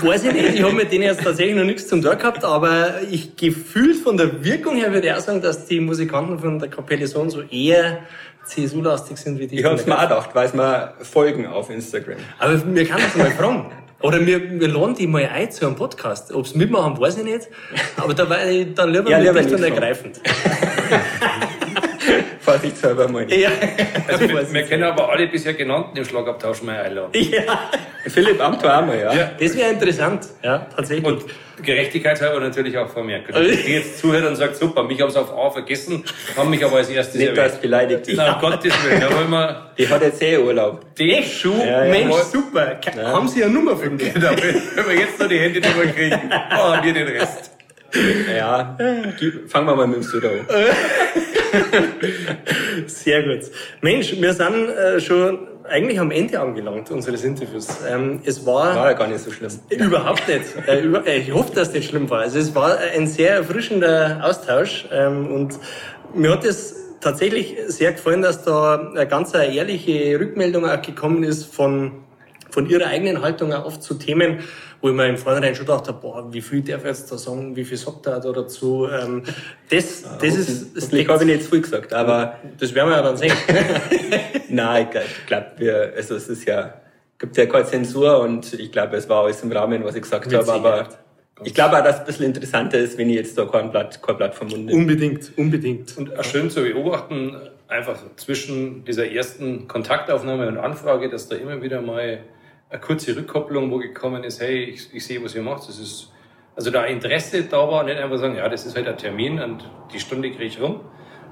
Weiß 0.02 0.24
ich 0.24 0.32
nicht, 0.32 0.54
ich 0.54 0.62
habe 0.62 0.72
mit 0.72 0.90
denen 0.90 1.04
jetzt 1.04 1.22
tatsächlich 1.22 1.54
noch 1.54 1.64
nichts 1.64 1.86
zum 1.86 2.02
Tun 2.02 2.18
gehabt, 2.18 2.42
aber 2.42 3.02
ich 3.10 3.36
gefühlt 3.36 3.96
von 3.96 4.16
der 4.16 4.42
Wirkung 4.42 4.76
her 4.76 4.92
würde 4.92 5.08
ich 5.08 5.12
auch 5.12 5.20
sagen, 5.20 5.42
dass 5.42 5.66
die 5.66 5.80
Musikanten 5.80 6.38
von 6.38 6.58
der 6.58 6.70
Kapelle 6.70 7.06
so 7.06 7.20
und 7.20 7.30
so 7.30 7.42
eher 7.42 7.98
CSU-lastig 8.44 9.16
sind 9.16 9.38
wie 9.38 9.46
die. 9.46 9.58
Ich 9.58 9.64
habe 9.64 9.76
es 9.76 9.86
mir 9.86 9.96
auch 9.96 10.02
gedacht, 10.02 10.30
weil 10.34 10.50
mir 10.54 10.94
folgen 11.00 11.46
auf 11.46 11.70
Instagram. 11.70 12.16
Aber 12.38 12.74
wir 12.74 12.86
können 12.86 13.04
uns 13.04 13.16
mal 13.16 13.30
fragen. 13.30 13.70
Oder 14.00 14.26
wir, 14.26 14.60
wir 14.60 14.68
laden 14.68 14.94
die 14.94 15.06
mal 15.06 15.26
ein 15.26 15.50
zu 15.50 15.66
einem 15.66 15.76
Podcast. 15.76 16.30
Ob 16.32 16.46
sie 16.46 16.58
mitmachen, 16.58 17.00
weiß 17.00 17.16
ich 17.18 17.24
nicht. 17.24 17.48
Aber 17.96 18.12
da 18.12 18.28
war 18.28 18.44
ich 18.44 18.74
dann 18.74 18.90
lieber 18.90 19.10
ja, 19.10 19.18
lieber 19.18 19.40
nicht 19.40 19.60
ergreifend. 19.60 20.20
Vorsichtshalber 22.40 23.08
mal 23.08 23.24
nicht. 23.26 23.38
Ja. 23.38 23.50
Also 24.08 24.28
wir, 24.28 24.52
wir 24.52 24.62
können 24.64 24.84
aber 24.84 25.10
alle 25.10 25.26
bisher 25.26 25.54
genannten 25.54 25.96
im 25.96 26.04
Schlagabtausch 26.04 26.62
mal 26.62 26.76
einladen. 26.78 27.10
Ja. 27.14 27.70
Philipp 28.06 28.40
Amthor 28.40 28.78
auch 28.78 28.86
mal, 28.86 28.98
ja. 28.98 29.12
ja. 29.14 29.30
Das 29.38 29.56
wäre 29.56 29.70
interessant. 29.70 30.26
Ja, 30.42 30.66
tatsächlich. 30.76 31.06
Und 31.06 31.24
Gerechtigkeitshalber 31.62 32.40
natürlich 32.40 32.76
auch 32.76 32.88
von 32.88 33.06
mir. 33.06 33.20
Die 33.20 33.72
jetzt 33.72 33.98
zuhört 34.00 34.26
und 34.26 34.36
sagt, 34.36 34.56
super, 34.56 34.82
mich 34.82 35.00
haben 35.00 35.10
sie 35.10 35.20
auf 35.20 35.32
A 35.32 35.50
vergessen, 35.50 36.04
haben 36.36 36.50
mich 36.50 36.64
aber 36.64 36.76
als 36.78 36.88
erstes 36.90 37.14
Nicht 37.20 37.36
erwähnt. 37.36 37.60
beleidigt. 37.62 38.08
Na, 38.14 38.38
Gottes 38.40 38.74
Willen, 38.84 39.00
da 39.00 39.14
wollen 39.16 39.30
wir... 39.30 39.70
Die 39.78 39.88
hat 39.88 40.02
jetzt 40.02 40.20
eh 40.22 40.36
Urlaub. 40.36 40.84
Die 40.96 41.22
Schuh, 41.22 41.54
ja, 41.60 41.84
ja. 41.84 41.90
Mensch, 41.90 42.14
super. 42.32 42.78
Ja. 42.96 43.12
Haben 43.12 43.28
Sie 43.28 43.42
eine 43.42 43.52
Nummer 43.52 43.76
von 43.76 43.96
mir? 43.96 44.10
Genau, 44.10 44.30
wenn 44.30 44.88
wir 44.88 44.94
jetzt 44.98 45.18
noch 45.18 45.28
die 45.28 45.38
Hände 45.38 45.60
drüber 45.60 45.86
kriegen, 45.86 46.28
machen 46.28 46.84
wir 46.84 46.92
den 46.92 47.08
Rest. 47.08 47.52
Ja, 48.36 48.76
fangen 49.48 49.66
wir 49.66 49.76
mal 49.76 49.86
mit 49.86 49.96
dem 49.96 50.02
Sudo 50.02 50.28
an. 50.28 50.46
Sehr 52.86 53.22
gut. 53.22 53.50
Mensch, 53.80 54.14
wir 54.20 54.32
sind 54.32 54.68
äh, 54.68 55.00
schon 55.00 55.48
eigentlich 55.68 55.98
am 55.98 56.10
Ende 56.10 56.40
angelangt 56.40 56.90
unseres 56.90 57.24
Interviews. 57.24 57.68
Ähm, 57.88 58.20
es 58.24 58.44
war, 58.44 58.76
war 58.76 58.90
ja 58.90 58.96
gar 58.96 59.06
nicht 59.06 59.20
so 59.20 59.30
schlimm. 59.30 59.50
Überhaupt 59.70 60.28
nicht. 60.28 60.42
Äh, 60.66 60.80
über, 60.80 61.06
äh, 61.06 61.18
ich 61.18 61.32
hoffe, 61.32 61.54
dass 61.54 61.68
es 61.68 61.74
nicht 61.74 61.90
schlimm 61.90 62.10
war. 62.10 62.20
Also 62.20 62.38
es 62.38 62.54
war 62.54 62.78
ein 62.78 63.06
sehr 63.06 63.34
erfrischender 63.34 64.20
Austausch 64.22 64.86
ähm, 64.92 65.32
und 65.32 65.58
mir 66.14 66.32
hat 66.32 66.44
es 66.44 66.76
tatsächlich 67.00 67.56
sehr 67.68 67.92
gefallen, 67.92 68.22
dass 68.22 68.44
da 68.44 68.90
eine 68.90 69.06
ganz 69.06 69.34
ehrliche 69.34 70.18
Rückmeldung 70.18 70.68
auch 70.68 70.80
gekommen 70.80 71.22
ist 71.22 71.54
von 71.54 71.92
von 72.54 72.70
ihrer 72.70 72.86
eigenen 72.86 73.20
Haltung 73.20 73.52
auch 73.52 73.64
oft 73.64 73.82
zu 73.82 73.94
Themen, 73.94 74.38
wo 74.80 74.88
ich 74.88 74.94
mir 74.94 75.08
im 75.08 75.18
Vornherein 75.18 75.56
schon 75.56 75.66
gedacht 75.66 75.88
habe, 75.88 75.98
boah, 76.00 76.32
wie 76.32 76.40
viel 76.40 76.62
darf 76.62 76.84
er 76.84 76.90
jetzt 76.90 77.10
da 77.10 77.18
sagen, 77.18 77.56
wie 77.56 77.64
viel 77.64 77.76
sagt 77.76 78.06
er 78.06 78.20
da 78.20 78.30
dazu. 78.30 78.86
Ähm, 78.88 79.24
das, 79.68 80.02
das 80.20 80.22
ja, 80.22 80.40
ist... 80.40 80.76
Das 80.76 80.92
habe 80.92 81.24
ich 81.24 81.24
nicht 81.24 81.42
zu 81.42 81.50
viel 81.50 81.62
gesagt, 81.62 81.92
aber... 81.92 82.38
Das 82.60 82.72
werden 82.72 82.90
wir 82.90 82.96
ja 82.96 83.02
dann 83.02 83.16
sehen. 83.16 83.32
Nein, 84.48 84.88
ich 84.92 85.26
glaube, 85.26 85.46
wir, 85.56 85.92
also 85.96 86.14
es 86.14 86.28
ist 86.28 86.44
ja, 86.44 86.74
gibt 87.18 87.36
ja 87.36 87.46
keine 87.46 87.64
Zensur 87.64 88.20
und 88.20 88.54
ich 88.54 88.70
glaube, 88.70 88.96
es 88.98 89.08
war 89.08 89.24
alles 89.24 89.42
im 89.42 89.50
Rahmen, 89.50 89.84
was 89.84 89.96
ich 89.96 90.02
gesagt 90.02 90.32
habe, 90.32 90.52
aber... 90.52 90.88
Ich 91.42 91.52
glaube 91.52 91.76
auch, 91.76 91.82
dass 91.82 91.96
es 91.96 92.00
ein 92.00 92.06
bisschen 92.06 92.26
interessanter 92.26 92.78
ist, 92.78 92.96
wenn 92.96 93.10
ich 93.10 93.16
jetzt 93.16 93.36
da 93.36 93.46
kein 93.46 93.72
Blatt, 93.72 94.00
kein 94.00 94.16
Blatt 94.16 94.36
vom 94.36 94.46
Mund 94.46 94.66
nehme. 94.66 94.78
Unbedingt, 94.78 95.36
unbedingt. 95.36 95.98
Und 95.98 96.16
auch 96.16 96.22
schön 96.22 96.48
zu 96.48 96.62
beobachten, 96.62 97.34
einfach 97.66 97.98
zwischen 98.14 98.84
dieser 98.84 99.10
ersten 99.10 99.66
Kontaktaufnahme 99.66 100.46
und 100.46 100.58
Anfrage, 100.58 101.08
dass 101.08 101.28
da 101.28 101.34
immer 101.34 101.60
wieder 101.60 101.80
mal 101.80 102.20
eine 102.74 102.80
kurze 102.80 103.16
Rückkopplung, 103.16 103.70
wo 103.70 103.78
gekommen 103.78 104.24
ist, 104.24 104.40
hey, 104.40 104.64
ich, 104.64 104.92
ich 104.92 105.06
sehe, 105.06 105.22
was 105.22 105.34
ihr 105.36 105.42
macht. 105.42 105.68
Das 105.68 105.78
ist, 105.78 106.12
also 106.56 106.72
da 106.72 106.84
Interesse 106.84 107.44
da 107.44 107.68
war, 107.68 107.84
nicht 107.84 107.98
einfach 107.98 108.18
sagen, 108.18 108.34
ja, 108.34 108.48
das 108.48 108.66
ist 108.66 108.74
halt 108.74 108.88
ein 108.88 108.98
Termin 108.98 109.40
und 109.40 109.70
die 109.92 110.00
Stunde 110.00 110.30
kriege 110.30 110.44
ich 110.44 110.60
rum, 110.60 110.80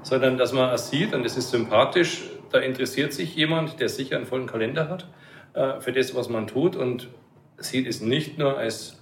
sondern 0.03 0.37
dass 0.37 0.53
man 0.53 0.73
es 0.73 0.89
sieht 0.89 1.13
und 1.13 1.25
es 1.25 1.35
ist 1.35 1.51
sympathisch, 1.51 2.29
da 2.49 2.59
interessiert 2.59 3.11
sich 3.11 3.35
jemand, 3.35 3.81
der 3.81 3.89
sicher 3.89 4.15
einen 4.15 4.25
vollen 4.25 4.47
Kalender 4.47 4.87
hat, 4.87 5.07
äh, 5.53 5.81
für 5.81 5.91
das, 5.91 6.15
was 6.15 6.29
man 6.29 6.47
tut 6.47 6.77
und 6.77 7.09
sieht 7.57 7.87
es 7.87 7.99
nicht 7.99 8.37
nur 8.37 8.57
als 8.57 9.01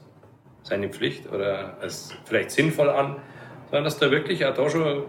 seine 0.63 0.89
Pflicht 0.89 1.31
oder 1.31 1.77
als 1.79 2.11
vielleicht 2.25 2.49
sinnvoll 2.49 2.89
an, 2.89 3.17
sondern 3.65 3.83
dass 3.83 3.99
da 3.99 4.09
wirklich 4.09 4.43
auch 4.45 4.55
da 4.55 4.67
schon 4.67 5.03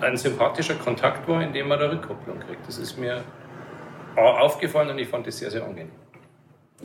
ein 0.00 0.16
sympathischer 0.16 0.74
Kontakt 0.74 1.28
war, 1.28 1.42
in 1.42 1.52
dem 1.52 1.68
man 1.68 1.78
da 1.78 1.90
Rückkopplung 1.90 2.40
kriegt. 2.40 2.66
Das 2.66 2.78
ist 2.78 2.98
mir 2.98 3.22
aufgefallen 4.16 4.90
und 4.90 4.98
ich 4.98 5.08
fand 5.08 5.26
das 5.26 5.38
sehr, 5.38 5.50
sehr 5.50 5.64
angenehm. 5.64 5.90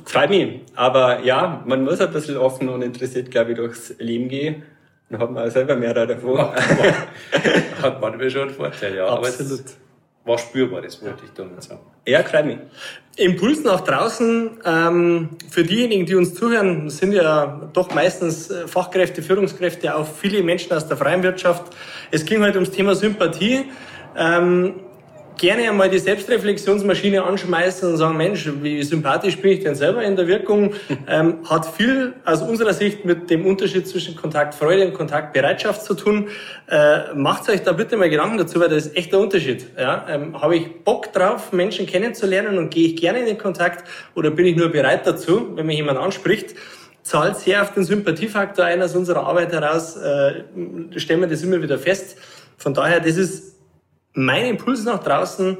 Freut 0.05 0.29
mich. 0.29 0.61
Aber 0.75 1.21
ja, 1.23 1.63
man 1.65 1.83
muss 1.83 1.99
ein 1.99 2.11
bisschen 2.11 2.37
offen 2.37 2.69
und 2.69 2.81
interessiert, 2.81 3.31
glaube 3.31 3.51
ich, 3.51 3.57
durchs 3.57 3.95
Leben 3.97 4.29
gehen. 4.29 4.63
Dann 5.09 5.21
hat 5.21 5.31
man 5.31 5.47
auch 5.47 5.51
selber 5.51 5.75
mehr 5.75 5.93
davon. 5.93 6.37
hat 7.81 8.01
manchmal 8.01 8.29
schon 8.29 8.41
einen 8.43 8.51
Vorteil, 8.51 8.95
ja. 8.95 9.07
Absolut. 9.07 9.59
Aber 9.59 9.87
war 10.27 10.37
spürbar, 10.37 10.81
das 10.81 11.01
wollte 11.01 11.23
ich 11.23 11.31
damit 11.31 11.63
sagen. 11.63 11.79
Ja, 12.05 12.21
freut 12.21 12.45
mich. 12.45 12.57
Impuls 13.15 13.63
nach 13.63 13.81
draußen. 13.81 14.59
Ähm, 14.65 15.29
für 15.49 15.63
diejenigen, 15.63 16.05
die 16.05 16.15
uns 16.15 16.35
zuhören, 16.35 16.89
sind 16.89 17.13
ja 17.13 17.69
doch 17.73 17.93
meistens 17.95 18.51
äh, 18.51 18.67
Fachkräfte, 18.67 19.21
Führungskräfte, 19.21 19.95
auch 19.95 20.05
viele 20.05 20.43
Menschen 20.43 20.73
aus 20.73 20.87
der 20.87 20.97
freien 20.97 21.23
Wirtschaft. 21.23 21.73
Es 22.11 22.25
ging 22.25 22.43
heute 22.43 22.55
ums 22.55 22.71
Thema 22.71 22.93
Sympathie. 22.93 23.65
Ähm, 24.17 24.73
gerne 25.37 25.69
einmal 25.69 25.89
die 25.89 25.99
Selbstreflexionsmaschine 25.99 27.23
anschmeißen 27.23 27.91
und 27.91 27.97
sagen, 27.97 28.17
Mensch, 28.17 28.49
wie 28.61 28.81
sympathisch 28.83 29.37
bin 29.37 29.51
ich 29.51 29.63
denn 29.63 29.75
selber 29.75 30.03
in 30.03 30.15
der 30.15 30.27
Wirkung, 30.27 30.73
ähm, 31.07 31.39
hat 31.49 31.65
viel 31.65 32.13
aus 32.25 32.41
unserer 32.41 32.73
Sicht 32.73 33.05
mit 33.05 33.29
dem 33.29 33.45
Unterschied 33.45 33.87
zwischen 33.87 34.15
Kontaktfreude 34.15 34.85
und 34.85 34.93
Kontaktbereitschaft 34.93 35.83
zu 35.83 35.93
tun. 35.93 36.29
Äh, 36.69 37.13
macht 37.15 37.49
euch 37.49 37.63
da 37.63 37.71
bitte 37.71 37.97
mal 37.97 38.09
Gedanken 38.09 38.37
dazu, 38.37 38.59
weil 38.59 38.69
das 38.69 38.87
ist 38.87 38.97
echt 38.97 39.11
der 39.11 39.19
Unterschied. 39.19 39.65
Ja? 39.77 40.05
Ähm, 40.09 40.41
Habe 40.41 40.55
ich 40.55 40.83
Bock 40.83 41.13
drauf, 41.13 41.51
Menschen 41.51 41.85
kennenzulernen 41.85 42.57
und 42.57 42.69
gehe 42.69 42.87
ich 42.87 42.95
gerne 42.95 43.19
in 43.19 43.25
den 43.25 43.37
Kontakt 43.37 43.87
oder 44.15 44.31
bin 44.31 44.45
ich 44.45 44.55
nur 44.55 44.69
bereit 44.69 45.05
dazu, 45.05 45.55
wenn 45.55 45.65
mich 45.65 45.77
jemand 45.77 45.99
anspricht? 45.99 46.55
zahlt 47.03 47.37
sehr 47.37 47.61
auf 47.61 47.73
den 47.73 47.85
Sympathiefaktor 47.85 48.65
ein 48.65 48.81
aus 48.81 48.93
unserer 48.93 49.25
Arbeit 49.25 49.53
heraus, 49.53 49.95
äh, 49.95 50.43
stellen 50.97 51.21
wir 51.21 51.27
das 51.27 51.41
immer 51.41 51.61
wieder 51.61 51.79
fest. 51.79 52.17
Von 52.57 52.73
daher, 52.73 52.99
das 52.99 53.15
ist 53.15 53.56
mein 54.17 54.45
Impuls 54.45 54.83
nach 54.83 55.03
draußen. 55.03 55.57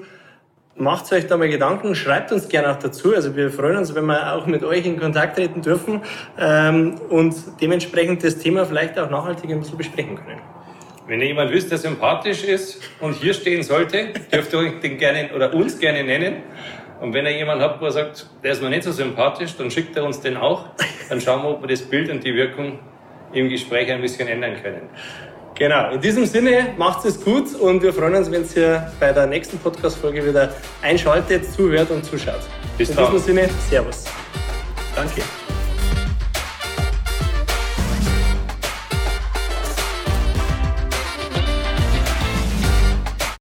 Macht 0.76 1.12
euch 1.12 1.26
da 1.26 1.38
mal 1.38 1.50
Gedanken, 1.50 1.96
schreibt 1.96 2.32
uns 2.32 2.50
gerne 2.50 2.72
auch 2.72 2.80
dazu. 2.80 3.16
Also 3.16 3.36
wir 3.36 3.50
freuen 3.50 3.78
uns, 3.78 3.96
wenn 3.96 4.06
wir 4.06 4.34
auch 4.34 4.46
mit 4.46 4.64
euch 4.64 4.86
in 4.86 5.00
Kontakt 5.00 5.38
treten 5.38 5.62
dürfen 5.62 6.02
ähm, 6.40 7.00
und 7.10 7.36
dementsprechend 7.62 8.24
das 8.24 8.38
Thema 8.38 8.66
vielleicht 8.66 8.98
auch 9.00 9.10
nachhaltig 9.10 9.50
ein 9.50 9.60
bisschen 9.60 9.78
besprechen 9.78 10.16
können. 10.16 10.42
Wenn 11.08 11.22
ihr 11.22 11.28
jemand 11.28 11.52
wisst, 11.52 11.72
der 11.72 11.78
sympathisch 11.78 12.44
ist 12.44 12.82
und 13.00 13.14
hier 13.14 13.34
stehen 13.34 13.64
sollte, 13.64 14.10
dürft 14.32 14.54
ihr 14.54 14.60
euch 14.60 14.80
den 14.82 14.98
gerne 14.98 15.30
oder 15.36 15.54
uns 15.54 15.80
gerne 15.80 16.04
nennen. 16.04 16.44
Und 17.00 17.14
wenn 17.14 17.26
ihr 17.26 17.38
jemanden 17.38 17.64
habt, 17.64 17.80
wo 17.80 17.86
er 17.86 17.92
sagt, 17.92 18.28
der 18.44 18.52
ist 18.52 18.62
mir 18.62 18.70
nicht 18.70 18.84
so 18.84 18.92
sympathisch, 18.92 19.56
dann 19.56 19.72
schickt 19.72 19.96
er 19.96 20.04
uns 20.04 20.20
den 20.20 20.36
auch. 20.36 20.66
Dann 21.10 21.22
schauen 21.22 21.44
wir, 21.44 21.50
ob 21.52 21.62
wir 21.62 21.68
das 21.68 21.84
Bild 21.84 22.10
und 22.12 22.24
die 22.24 22.36
Wirkung 22.36 22.80
im 23.34 23.50
Gespräch 23.50 23.92
ein 23.92 24.02
bisschen 24.02 24.28
ändern 24.28 24.62
können. 24.62 24.90
Genau, 25.58 25.90
in 25.92 26.00
diesem 26.00 26.26
Sinne 26.26 26.76
macht 26.78 27.04
es 27.06 27.20
gut 27.20 27.56
und 27.56 27.82
wir 27.82 27.92
freuen 27.92 28.14
uns, 28.14 28.30
wenn 28.30 28.46
ihr 28.56 28.92
bei 29.00 29.12
der 29.12 29.26
nächsten 29.26 29.58
Podcast-Folge 29.58 30.24
wieder 30.24 30.54
einschaltet, 30.84 31.52
zuhört 31.52 31.90
und 31.90 32.06
zuschaut. 32.06 32.42
Bis 32.78 32.90
in 32.90 32.96
dann. 32.96 33.12
diesem 33.12 33.26
Sinne, 33.26 33.50
Servus. 33.68 34.06
Danke. 34.96 35.22